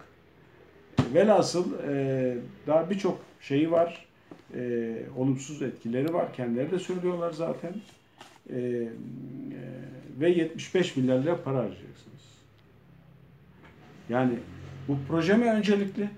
Velhasıl 1.13 1.73
e, 1.89 2.37
daha 2.67 2.89
birçok 2.89 3.19
şeyi 3.41 3.71
var. 3.71 4.05
E, 4.55 4.93
olumsuz 5.17 5.61
etkileri 5.61 6.13
var. 6.13 6.33
Kendileri 6.33 6.71
de 6.71 6.79
söylüyorlar 6.79 7.31
zaten. 7.31 7.73
E, 8.49 8.59
e, 8.59 8.89
ve 10.19 10.29
75 10.29 10.95
milyar 10.95 11.19
lira 11.19 11.43
para 11.43 11.57
harcayacaksınız. 11.57 12.21
Yani 14.09 14.39
bu 14.87 14.97
proje 15.07 15.37
mi 15.37 15.45
öncelikli? 15.51 16.09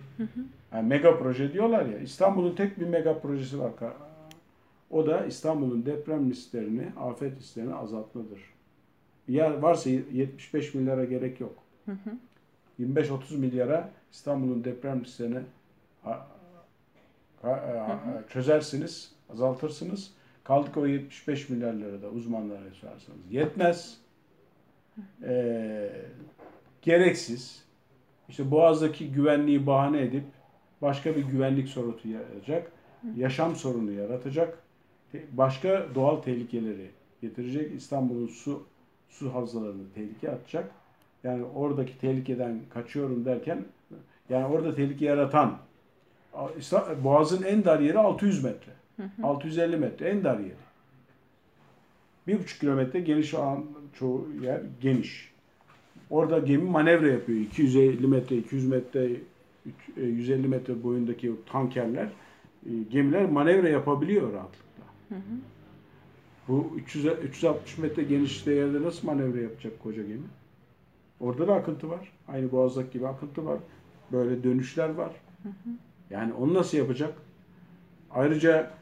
Yani 0.73 0.87
mega 0.87 1.19
proje 1.19 1.53
diyorlar 1.53 1.85
ya. 1.85 1.99
İstanbul'un 1.99 2.55
tek 2.55 2.79
bir 2.79 2.87
mega 2.87 3.19
projesi 3.19 3.59
var. 3.59 3.71
O 4.89 5.07
da 5.07 5.25
İstanbul'un 5.25 5.85
deprem 5.85 6.29
risklerini, 6.29 6.91
afet 6.99 7.39
risklerini 7.39 7.75
azaltmadır. 7.75 8.39
Yer 9.27 9.51
varsa 9.51 9.89
75 9.89 10.73
milyara 10.73 11.05
gerek 11.05 11.39
yok. 11.39 11.63
25-30 12.79 13.37
milyara 13.37 13.89
İstanbul'un 14.11 14.63
deprem 14.63 15.03
risklerini 15.03 15.39
çözersiniz, 18.29 19.11
azaltırsınız. 19.29 20.11
Kaldık 20.49 20.77
o 20.77 20.85
75 20.85 21.49
milyar 21.49 21.73
lira 21.73 22.01
da 22.01 22.09
uzmanlara 22.09 22.59
sorarsanız 22.73 23.19
yetmez. 23.31 23.97
Ee, 25.23 25.91
gereksiz. 26.81 27.65
İşte 28.29 28.51
Boğaz'daki 28.51 29.11
güvenliği 29.11 29.67
bahane 29.67 30.01
edip 30.01 30.23
başka 30.81 31.15
bir 31.15 31.21
güvenlik 31.21 31.69
sorunu 31.69 31.95
yaratacak. 32.05 32.71
Yaşam 33.15 33.55
sorunu 33.55 33.91
yaratacak. 33.91 34.63
Başka 35.31 35.87
doğal 35.95 36.15
tehlikeleri 36.15 36.91
getirecek. 37.21 37.75
İstanbul'un 37.75 38.27
su 38.27 38.63
su 39.09 39.33
havzalarını 39.33 39.93
tehlikeye 39.95 40.33
atacak. 40.33 40.71
Yani 41.23 41.43
oradaki 41.43 41.99
tehlikeden 41.99 42.59
kaçıyorum 42.73 43.25
derken 43.25 43.65
yani 44.29 44.45
orada 44.45 44.75
tehlike 44.75 45.05
yaratan 45.05 45.57
Boğaz'ın 47.03 47.43
en 47.43 47.65
dar 47.65 47.79
yeri 47.79 47.99
600 47.99 48.43
metre. 48.43 48.78
Hı 48.99 49.03
hı. 49.03 49.27
650 49.27 49.77
metre 49.77 50.09
en 50.09 50.23
dar 50.23 50.39
yeri. 50.39 50.53
Bir 52.27 52.39
buçuk 52.39 52.59
kilometre 52.59 52.99
geniş 52.99 53.33
olan 53.33 53.65
çoğu 53.93 54.27
yer 54.41 54.61
geniş. 54.81 55.31
Orada 56.09 56.39
gemi 56.39 56.63
manevra 56.63 57.07
yapıyor. 57.07 57.39
250 57.39 58.07
metre, 58.07 58.37
200 58.37 58.67
metre, 58.67 59.09
150 59.97 60.45
e, 60.45 60.47
metre 60.47 60.83
boyundaki 60.83 61.31
tankerler, 61.51 62.07
e, 62.65 62.69
gemiler 62.91 63.25
manevra 63.25 63.69
yapabiliyor 63.69 64.33
rahatlıkla. 64.33 64.83
Hı 65.09 65.15
hı. 65.15 65.39
Bu 66.47 66.73
300, 66.75 67.05
360 67.05 67.77
metre 67.77 68.03
genişte 68.03 68.53
yerde 68.53 68.81
nasıl 68.81 69.07
manevra 69.07 69.39
yapacak 69.39 69.79
koca 69.83 70.01
gemi? 70.01 70.27
Orada 71.19 71.47
da 71.47 71.53
akıntı 71.53 71.89
var. 71.89 72.11
Aynı 72.27 72.51
Boğaz'daki 72.51 72.93
gibi 72.93 73.07
akıntı 73.07 73.45
var. 73.45 73.59
Böyle 74.11 74.43
dönüşler 74.43 74.89
var. 74.89 75.11
Hı 75.43 75.49
hı. 75.49 75.69
Yani 76.09 76.33
onu 76.33 76.53
nasıl 76.53 76.77
yapacak? 76.77 77.13
Ayrıca 78.11 78.78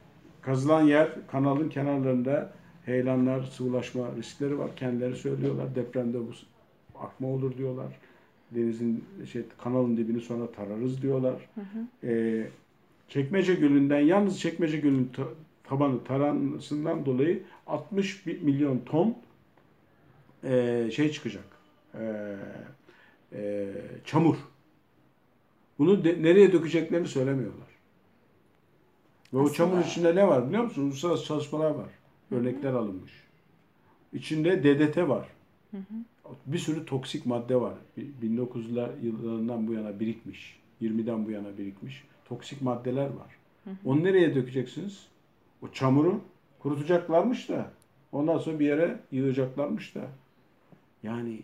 kazılan 0.47 0.81
yer 0.81 1.09
kanalın 1.31 1.69
kenarlarında 1.69 2.51
heyelanlar, 2.85 3.43
sıvılaşma 3.43 4.07
riskleri 4.17 4.59
var. 4.59 4.75
Kendileri 4.75 5.15
söylüyorlar. 5.15 5.75
Depremde 5.75 6.17
bu 6.19 6.31
akma 6.99 7.27
olur 7.27 7.57
diyorlar. 7.57 7.87
Denizin 8.51 9.05
şey 9.31 9.43
kanalın 9.63 9.97
dibini 9.97 10.21
sonra 10.21 10.51
tararız 10.51 11.01
diyorlar. 11.01 11.49
Hı 11.55 11.61
hı. 11.61 12.07
Ee, 12.07 12.47
Çekmece 13.09 13.55
Gölü'nden 13.55 13.99
yalnız 13.99 14.39
Çekmece 14.39 14.77
Gölü'nün 14.77 15.11
tabanı 15.63 16.03
taranmasından 16.03 17.05
dolayı 17.05 17.43
60 17.67 18.25
milyon 18.25 18.79
ton 18.79 19.17
e, 20.43 20.89
şey 20.95 21.11
çıkacak. 21.11 21.45
E, 21.99 22.35
e, 23.33 23.67
çamur. 24.05 24.35
Bunu 25.79 26.03
de, 26.03 26.23
nereye 26.23 26.51
dökeceklerini 26.51 27.07
söylemiyorlar. 27.07 27.66
Ve 29.33 29.37
Aslında... 29.37 29.51
o 29.51 29.53
çamur 29.53 29.85
içinde 29.85 30.15
ne 30.15 30.27
var 30.27 30.47
biliyor 30.47 30.63
musun? 30.63 30.83
Uluslararası 30.83 31.25
çalışmalar 31.25 31.71
var. 31.71 31.89
Örnekler 32.31 32.69
Hı-hı. 32.69 32.79
alınmış. 32.79 33.11
İçinde 34.13 34.63
DDT 34.63 34.97
var. 34.97 35.27
Hı-hı. 35.71 36.33
Bir 36.45 36.57
sürü 36.57 36.85
toksik 36.85 37.25
madde 37.25 37.61
var. 37.61 37.73
1900'ler 38.23 38.89
yıllarından 39.03 39.67
bu 39.67 39.73
yana 39.73 39.99
birikmiş. 39.99 40.59
20'den 40.81 41.25
bu 41.25 41.31
yana 41.31 41.57
birikmiş. 41.57 42.03
Toksik 42.25 42.61
maddeler 42.61 43.05
var. 43.05 43.37
Hı-hı. 43.63 43.75
Onu 43.85 44.03
nereye 44.03 44.35
dökeceksiniz? 44.35 45.07
O 45.61 45.67
çamuru 45.71 46.21
kurutacaklarmış 46.59 47.49
da 47.49 47.71
ondan 48.11 48.37
sonra 48.37 48.59
bir 48.59 48.65
yere 48.65 48.99
yığacaklarmış 49.11 49.95
da. 49.95 50.01
Yani 51.03 51.39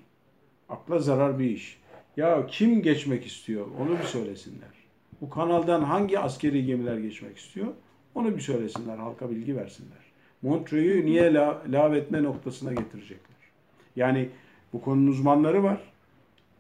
akla 0.70 1.00
zarar 1.00 1.40
bir 1.40 1.50
iş. 1.50 1.80
Ya 2.18 2.48
kim 2.48 2.82
geçmek 2.82 3.26
istiyor? 3.26 3.68
Onu 3.80 4.00
bir 4.00 4.04
söylesinler. 4.04 4.83
Bu 5.24 5.30
kanaldan 5.30 5.82
hangi 5.82 6.20
askeri 6.20 6.66
gemiler 6.66 6.98
geçmek 6.98 7.38
istiyor? 7.38 7.68
Onu 8.16 8.36
bir 8.36 8.42
söylesinler, 8.42 8.98
halka 8.98 9.30
bilgi 9.30 9.56
versinler. 9.56 9.98
Montreux'u 10.42 11.06
niye 11.06 11.34
la, 11.34 11.62
lav 11.72 11.94
etme 11.94 12.24
noktasına 12.24 12.74
getirecekler? 12.74 13.38
Yani 13.96 14.30
bu 14.74 14.82
konunun 14.82 15.08
uzmanları 15.08 15.64
var. 15.64 15.82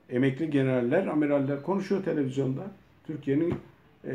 Emekli 0.10 0.50
generaller, 0.50 1.08
amiraller 1.08 1.64
konuşuyor 1.64 2.04
televizyonda. 2.04 2.62
Türkiye'nin 3.08 3.56
e, 4.06 4.14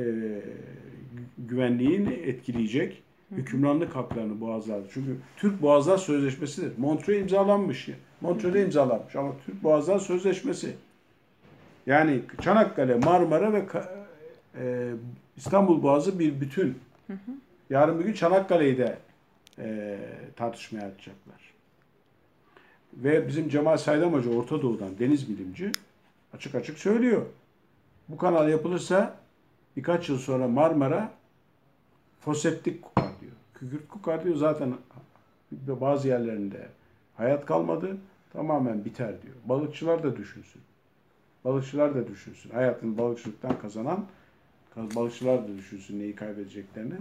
güvenliğini 1.38 2.12
etkileyecek 2.12 3.02
hükümranlık 3.30 3.96
haklarını 3.96 4.40
boğazlarda. 4.40 4.86
Çünkü 4.92 5.16
Türk 5.36 5.62
Boğazlar 5.62 5.98
Sözleşmesi'dir. 5.98 6.78
Montreux 6.78 7.20
imzalanmış. 7.20 7.88
Montreux'de 8.20 8.62
imzalanmış 8.62 9.16
ama 9.16 9.32
Türk 9.46 9.64
Boğazlar 9.64 9.98
Sözleşmesi. 9.98 10.74
Yani 11.86 12.20
Çanakkale, 12.42 12.94
Marmara 12.94 13.52
ve 13.52 13.66
e, 14.54 14.92
İstanbul 15.36 15.82
Boğazı 15.82 16.18
bir 16.18 16.40
bütün. 16.40 16.78
Hı 17.06 17.12
hı. 17.12 17.32
Yarın 17.70 17.98
bir 17.98 18.04
gün 18.04 18.12
Çanakkale'yi 18.12 18.78
de 18.78 18.98
e, 19.58 19.98
tartışmaya 20.36 20.86
açacaklar. 20.86 21.54
Ve 22.92 23.28
bizim 23.28 23.48
Cemal 23.48 23.76
Saydam 23.76 24.12
Hoca 24.12 24.30
Orta 24.30 24.62
Doğu'dan 24.62 24.98
deniz 24.98 25.28
bilimci 25.28 25.72
açık 26.34 26.54
açık 26.54 26.78
söylüyor. 26.78 27.26
Bu 28.08 28.16
kanal 28.16 28.48
yapılırsa 28.48 29.16
birkaç 29.76 30.08
yıl 30.08 30.18
sonra 30.18 30.48
Marmara 30.48 31.12
foseptik 32.20 32.82
kokar 32.82 33.10
diyor. 33.20 33.32
Kükürt 33.54 33.88
kokar 33.88 34.24
diyor 34.24 34.36
zaten 34.36 34.74
bazı 35.52 36.08
yerlerinde 36.08 36.68
hayat 37.16 37.46
kalmadı 37.46 37.96
tamamen 38.32 38.84
biter 38.84 39.22
diyor. 39.22 39.34
Balıkçılar 39.44 40.02
da 40.02 40.16
düşünsün. 40.16 40.62
Balıkçılar 41.44 41.94
da 41.94 42.08
düşünsün. 42.08 42.50
Hayatını 42.50 42.98
balıkçılıktan 42.98 43.58
kazanan 43.58 44.06
balıkçılar 44.94 45.48
da 45.48 45.56
düşünsün 45.58 46.00
neyi 46.00 46.14
kaybedeceklerini. 46.14 46.94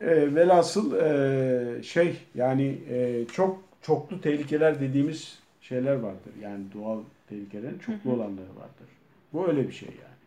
E, 0.00 0.34
velhasıl 0.34 0.96
e, 0.96 1.82
şey 1.82 2.16
yani 2.34 2.78
e, 2.90 3.24
çok 3.32 3.62
çoklu 3.82 4.20
tehlikeler 4.20 4.80
dediğimiz 4.80 5.38
şeyler 5.60 5.94
vardır. 5.94 6.32
Yani 6.42 6.64
doğal 6.74 7.00
tehlikelerin 7.28 7.78
çoklu 7.78 8.12
olanları 8.12 8.48
vardır. 8.56 8.88
Bu 9.32 9.48
öyle 9.48 9.68
bir 9.68 9.72
şey 9.72 9.88
yani. 9.88 10.18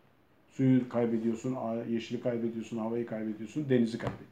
Suyu 0.51 0.89
kaybediyorsun, 0.89 1.57
yeşili 1.89 2.21
kaybediyorsun, 2.21 2.77
havayı 2.77 3.05
kaybediyorsun, 3.05 3.69
denizi 3.69 3.97
kaybediyorsun. 3.97 4.31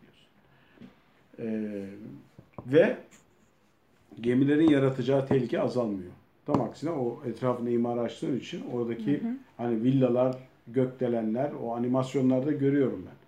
Ee, 1.40 1.86
ve 2.68 2.98
gemilerin 4.22 4.70
yaratacağı 4.70 5.28
tehlike 5.28 5.62
azalmıyor. 5.62 6.12
Tam 6.46 6.62
aksine 6.62 6.90
o 6.90 7.22
etrafını 7.26 7.70
imar 7.70 7.98
açtığın 7.98 8.40
için 8.40 8.64
oradaki 8.74 9.22
hı 9.22 9.28
hı. 9.28 9.34
hani 9.58 9.84
villalar, 9.84 10.38
gökdelenler, 10.74 11.52
o 11.64 11.76
animasyonlarda 11.76 12.52
görüyorum 12.52 13.06
ben. 13.06 13.20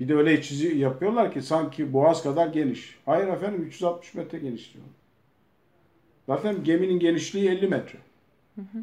Bir 0.00 0.08
de 0.08 0.16
öyle 0.16 0.42
çizi 0.42 0.76
yapıyorlar 0.76 1.32
ki 1.32 1.42
sanki 1.42 1.92
boğaz 1.92 2.22
kadar 2.22 2.46
geniş. 2.46 2.98
Hayır 3.06 3.28
efendim 3.28 3.62
360 3.62 4.14
metre 4.14 4.38
geniş 4.38 4.74
diyor. 4.74 4.84
Zaten 6.26 6.64
geminin 6.64 6.98
genişliği 6.98 7.48
50 7.48 7.68
metre. 7.68 7.98
Hı 8.54 8.60
hı. 8.60 8.78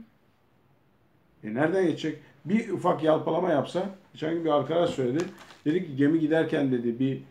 E 1.44 1.54
nereden 1.54 1.86
geçecek? 1.86 2.20
Bir 2.46 2.70
ufak 2.70 3.04
yalpalama 3.04 3.50
yapsa, 3.50 3.90
geçen 4.14 4.34
gün 4.34 4.46
bir 4.46 4.50
arkadaş 4.50 4.90
söyledi. 4.90 5.24
Dedi 5.66 5.86
ki 5.86 5.96
gemi 5.96 6.20
giderken 6.20 6.72
dedi 6.72 7.00
bir 7.00 7.22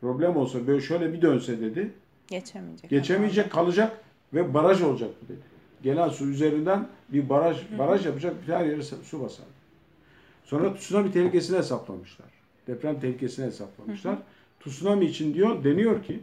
problem 0.00 0.36
olsa 0.36 0.66
böyle 0.66 0.80
şöyle 0.80 1.12
bir 1.12 1.22
dönse 1.22 1.60
dedi. 1.60 1.90
Geçemeyecek. 2.28 2.90
Geçemeyecek, 2.90 3.50
kalacak 3.50 4.00
ve 4.34 4.54
baraj 4.54 4.82
olacak 4.82 5.10
dedi. 5.22 5.38
Gelen 5.82 6.08
su 6.08 6.26
üzerinden 6.26 6.88
bir 7.08 7.28
baraj 7.28 7.56
baraj 7.78 8.06
yapacak, 8.06 8.34
bir 8.42 8.52
her 8.52 8.64
yere 8.64 8.82
su 8.82 9.22
basar. 9.22 9.46
Sonra 10.44 10.74
tsunami 10.74 11.12
tehlikesini 11.12 11.58
hesaplamışlar. 11.58 12.28
Deprem 12.66 13.00
tehlikesini 13.00 13.46
hesaplamışlar. 13.46 14.12
Hı 14.12 14.16
hı. 14.16 14.70
Tsunami 14.70 15.04
için 15.04 15.34
diyor, 15.34 15.64
deniyor 15.64 16.02
ki 16.02 16.20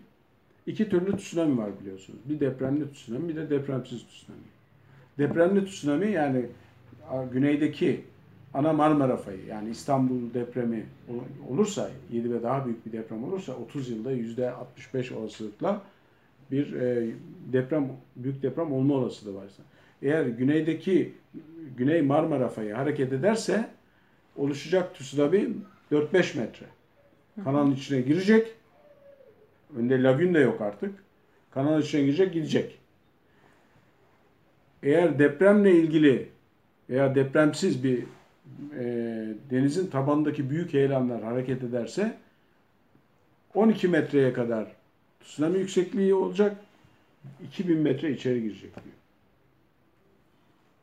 iki 0.68 0.90
türlü 0.90 1.18
tsunami 1.18 1.58
var 1.58 1.70
biliyorsunuz. 1.82 2.20
Bir 2.26 2.40
depremli 2.40 2.94
tsunami, 2.94 3.30
bir 3.30 3.36
de 3.36 3.50
depremsiz 3.50 4.08
tsunami. 4.08 4.44
Depremli 5.18 5.66
tsunami 5.66 6.12
yani 6.12 6.46
güneydeki 7.32 8.02
ana 8.54 8.74
Marmara 8.74 9.18
fayı 9.18 9.46
yani 9.46 9.70
İstanbul 9.70 10.34
depremi 10.34 10.86
olursa 11.50 11.92
7 12.12 12.34
ve 12.34 12.44
daha 12.44 12.66
büyük 12.66 12.86
bir 12.86 12.92
deprem 12.92 13.24
olursa 13.24 13.54
30 13.54 13.90
yılda 13.90 14.14
%65 14.14 15.14
olasılıkla 15.14 15.82
bir 16.52 16.74
e, 16.74 17.10
deprem 17.54 17.92
büyük 18.16 18.44
deprem 18.44 18.72
olma 18.72 18.94
olasılığı 18.94 19.36
varsa. 19.36 19.64
Eğer 20.02 20.26
güneydeki 20.26 21.14
Güney 21.78 22.02
Marmara 22.02 22.48
fayı 22.48 22.74
hareket 22.74 23.14
ederse 23.14 23.70
oluşacak 24.36 24.96
tsunami 24.96 25.50
4-5 25.92 26.38
metre. 26.38 26.66
Kanalın 27.44 27.72
içine 27.72 28.02
girecek. 28.02 28.56
Önde 29.78 30.04
lagün 30.04 30.34
de 30.34 30.40
yok 30.40 30.62
artık. 30.62 31.04
Kanalın 31.52 31.82
içine 31.82 32.02
girecek, 32.02 32.34
gidecek. 32.34 32.78
Eğer 34.84 35.20
depremle 35.20 35.72
ilgili 35.72 36.30
veya 36.90 37.16
depremsiz 37.16 37.84
bir 37.84 38.04
e, 38.80 38.84
denizin 39.50 39.88
tabanındaki 39.88 40.50
büyük 40.50 40.74
heyelanlar 40.74 41.24
hareket 41.24 41.64
ederse 41.64 42.18
12 43.54 43.88
metreye 43.88 44.34
kadar 44.34 44.72
tsunami 45.24 45.60
yüksekliği 45.60 46.14
olacak. 46.14 46.58
2000 47.44 47.78
metre 47.78 48.12
içeri 48.12 48.42
girecek 48.42 48.76
diyor. 48.76 48.96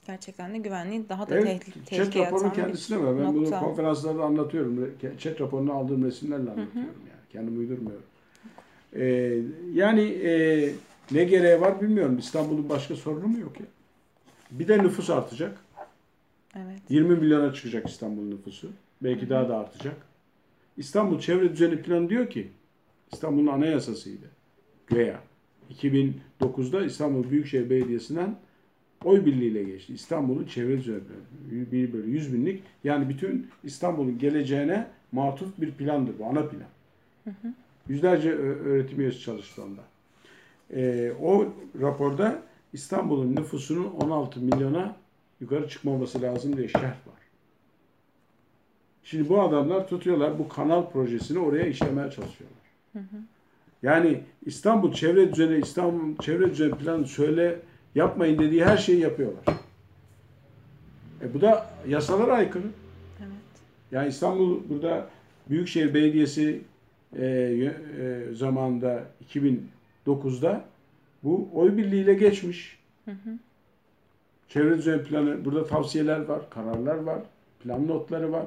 Gerçekten 0.09 0.55
de 0.55 0.59
güvenliği 0.59 1.09
daha 1.09 1.29
da 1.29 1.35
evet, 1.35 1.45
tehlikeli 1.45 2.05
Chat 2.05 2.17
raporunun 2.17 2.51
kendisine 2.51 3.03
var. 3.03 3.19
Ben 3.19 3.25
nokta. 3.25 3.35
bunu 3.35 3.51
konferanslarda 3.51 4.23
anlatıyorum. 4.23 4.95
Chat 5.19 5.41
raporunu 5.41 5.73
aldığım 5.73 6.05
resimlerle 6.05 6.51
anlatıyorum. 6.51 6.75
Hı 6.75 6.79
hı. 6.81 7.09
yani. 7.11 7.21
Kendim 7.33 7.59
uydurmuyorum. 7.59 8.05
Ee, 8.93 9.39
yani 9.73 10.01
e, 10.01 10.73
ne 11.11 11.25
gereği 11.25 11.61
var 11.61 11.81
bilmiyorum. 11.81 12.19
İstanbul'un 12.19 12.69
başka 12.69 12.97
sorunu 12.97 13.27
mu 13.27 13.39
yok 13.39 13.61
ya? 13.61 13.67
Bir 14.51 14.69
de 14.69 14.79
nüfus 14.79 15.11
artacak. 15.11 15.59
Evet. 16.57 16.81
20 16.89 17.17
milyona 17.17 17.55
çıkacak 17.55 17.89
İstanbul 17.89 18.23
nüfusu. 18.23 18.71
Belki 19.03 19.23
Hı-hı. 19.23 19.31
daha 19.31 19.49
da 19.49 19.59
artacak. 19.59 19.97
İstanbul 20.77 21.21
Çevre 21.21 21.53
Düzeni 21.53 21.83
Planı 21.83 22.09
diyor 22.09 22.31
ki 22.31 22.49
İstanbul'un 23.13 23.47
anayasasıydı. 23.47 24.27
Veya 24.93 25.21
2009'da 25.71 26.85
İstanbul 26.85 27.31
Büyükşehir 27.31 27.71
Belediyesi'nden 27.71 28.37
oy 29.05 29.27
birliğiyle 29.27 29.65
geçti. 29.65 29.95
İstanbul'un 29.95 30.45
çevre 30.45 30.79
düzeni 30.79 31.01
bir 31.51 31.93
böyle 31.93 32.11
100 32.11 32.35
binlik 32.35 32.63
yani 32.85 33.09
bütün 33.09 33.51
İstanbul'un 33.65 34.19
geleceğine 34.19 34.87
matuf 35.13 35.61
bir 35.61 35.71
plandır 35.71 36.19
bu 36.19 36.25
ana 36.25 36.49
plan. 36.49 36.69
Hı 37.25 37.31
hı. 37.31 37.53
Yüzlerce 37.89 38.33
öğretim 38.33 39.01
üyesi 39.01 39.21
çalıştı 39.21 39.63
onda. 39.63 39.81
Ee, 40.75 41.13
o 41.23 41.47
raporda 41.81 42.43
İstanbul'un 42.73 43.37
nüfusunun 43.37 43.85
16 43.85 44.41
milyona 44.41 44.97
yukarı 45.41 45.69
çıkmaması 45.69 46.23
lazım 46.23 46.57
diye 46.57 46.69
şart 46.69 46.85
var. 46.85 47.19
Şimdi 49.05 49.29
bu 49.29 49.43
adamlar 49.43 49.89
tutuyorlar 49.89 50.39
bu 50.39 50.49
kanal 50.49 50.91
projesini 50.91 51.39
oraya 51.39 51.67
işlemeye 51.67 52.11
çalışıyorlar. 52.11 52.59
Hı 52.93 52.99
hı. 52.99 53.23
Yani 53.83 54.21
İstanbul 54.47 54.93
çevre 54.93 55.33
düzeni, 55.33 55.59
İstanbul 55.59 56.23
çevre 56.23 56.51
düzeni 56.51 56.71
planı 56.71 57.07
söyle 57.07 57.61
yapmayın 57.99 58.39
dediği 58.39 58.65
her 58.65 58.77
şeyi 58.77 59.01
yapıyorlar. 59.01 59.45
E 61.23 61.35
bu 61.35 61.41
da 61.41 61.71
yasalara 61.89 62.33
aykırı. 62.33 62.67
Evet. 63.19 63.33
Yani 63.93 64.09
İstanbul 64.09 64.61
burada 64.69 65.09
Büyükşehir 65.51 65.95
Belediyesi 65.95 66.61
e, 67.19 67.27
e, 67.27 68.35
zamanında 68.35 69.03
2009'da 70.07 70.65
bu 71.23 71.49
oy 71.55 71.77
birliğiyle 71.77 72.15
geçmiş. 72.15 72.79
Hı 73.05 73.11
hı. 73.11 73.31
Çevre 74.49 74.79
düzen 74.79 75.05
planı, 75.05 75.45
burada 75.45 75.67
tavsiyeler 75.67 76.21
var, 76.21 76.51
kararlar 76.51 76.97
var, 76.97 77.19
plan 77.63 77.89
notları 77.89 78.33
var. 78.33 78.47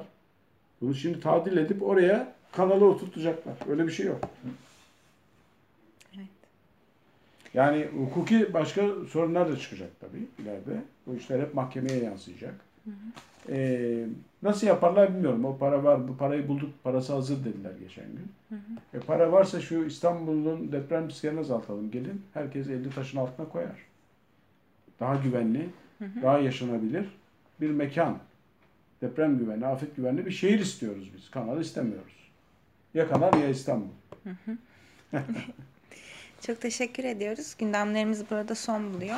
Bunu 0.80 0.94
şimdi 0.94 1.20
tadil 1.20 1.56
edip 1.56 1.82
oraya 1.82 2.34
kanalı 2.52 2.84
oturtacaklar. 2.84 3.54
Öyle 3.68 3.86
bir 3.86 3.92
şey 3.92 4.06
yok. 4.06 4.20
Yani 7.54 7.86
hukuki 7.96 8.54
başka 8.54 8.82
sorunlar 9.08 9.48
da 9.48 9.56
çıkacak 9.56 9.90
tabii 10.00 10.26
ileride. 10.38 10.82
Bu 11.06 11.14
işler 11.14 11.40
hep 11.40 11.54
mahkemeye 11.54 12.04
yansıyacak. 12.04 12.54
Hı 12.84 12.90
hı. 12.90 12.94
Ee, 13.48 14.06
nasıl 14.42 14.66
yaparlar 14.66 15.14
bilmiyorum. 15.14 15.44
O 15.44 15.58
para 15.58 15.84
var, 15.84 16.08
bu 16.08 16.16
parayı 16.16 16.48
bulduk, 16.48 16.70
parası 16.84 17.12
hazır 17.12 17.44
dediler 17.44 17.72
geçen 17.80 18.04
gün. 18.06 18.32
Hı 18.48 18.54
hı. 18.54 18.98
E, 18.98 19.00
para 19.00 19.32
varsa 19.32 19.60
şu 19.60 19.84
İstanbul'un 19.84 20.72
deprem 20.72 21.08
risklerini 21.08 21.40
azaltalım 21.40 21.90
gelin. 21.90 22.22
Herkes 22.34 22.66
elini 22.66 22.90
taşın 22.90 23.18
altına 23.18 23.48
koyar. 23.48 23.86
Daha 25.00 25.16
güvenli, 25.16 25.68
hı 25.98 26.04
daha 26.22 26.38
yaşanabilir 26.38 27.06
bir 27.60 27.70
mekan. 27.70 28.18
Deprem 29.00 29.38
güvenli, 29.38 29.66
afet 29.66 29.96
güvenli 29.96 30.26
bir 30.26 30.30
şehir 30.30 30.58
istiyoruz 30.58 31.10
biz. 31.16 31.30
Kanal 31.30 31.60
istemiyoruz. 31.60 32.30
Ya 32.94 33.08
Kanal 33.08 33.40
ya 33.40 33.48
İstanbul. 33.48 33.88
Çok 36.46 36.60
teşekkür 36.60 37.04
ediyoruz. 37.04 37.54
Gündemlerimiz 37.58 38.30
burada 38.30 38.54
son 38.54 38.94
buluyor. 38.94 39.16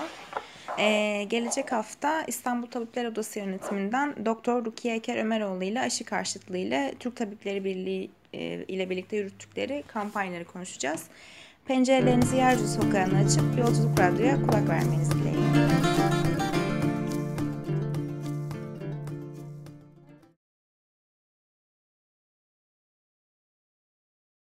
Ee, 0.79 1.25
gelecek 1.29 1.73
hafta 1.73 2.23
İstanbul 2.23 2.67
Tabipler 2.67 3.05
Odası 3.05 3.39
yönetiminden 3.39 4.27
Doktor 4.27 4.65
Rukiye 4.65 4.97
Eker 4.97 5.17
Ömeroğlu 5.17 5.65
ile 5.65 5.81
aşı 5.81 6.05
karşıtlığı 6.05 6.59
ile 6.59 6.95
Türk 7.01 7.17
Tabipleri 7.17 7.65
Birliği 7.65 8.11
e, 8.33 8.65
ile 8.69 8.91
birlikte 8.91 9.17
yürüttükleri 9.17 9.85
kampanyaları 9.87 10.45
konuşacağız. 10.45 11.03
Pencerelerinizi 11.67 12.37
yeryüzü 12.37 12.69
sokağına 12.69 13.19
açıp 13.19 13.59
Yolculuk 13.59 14.01
Radyo'ya 14.01 14.37
kulak 14.37 14.69
vermenizi 14.69 15.25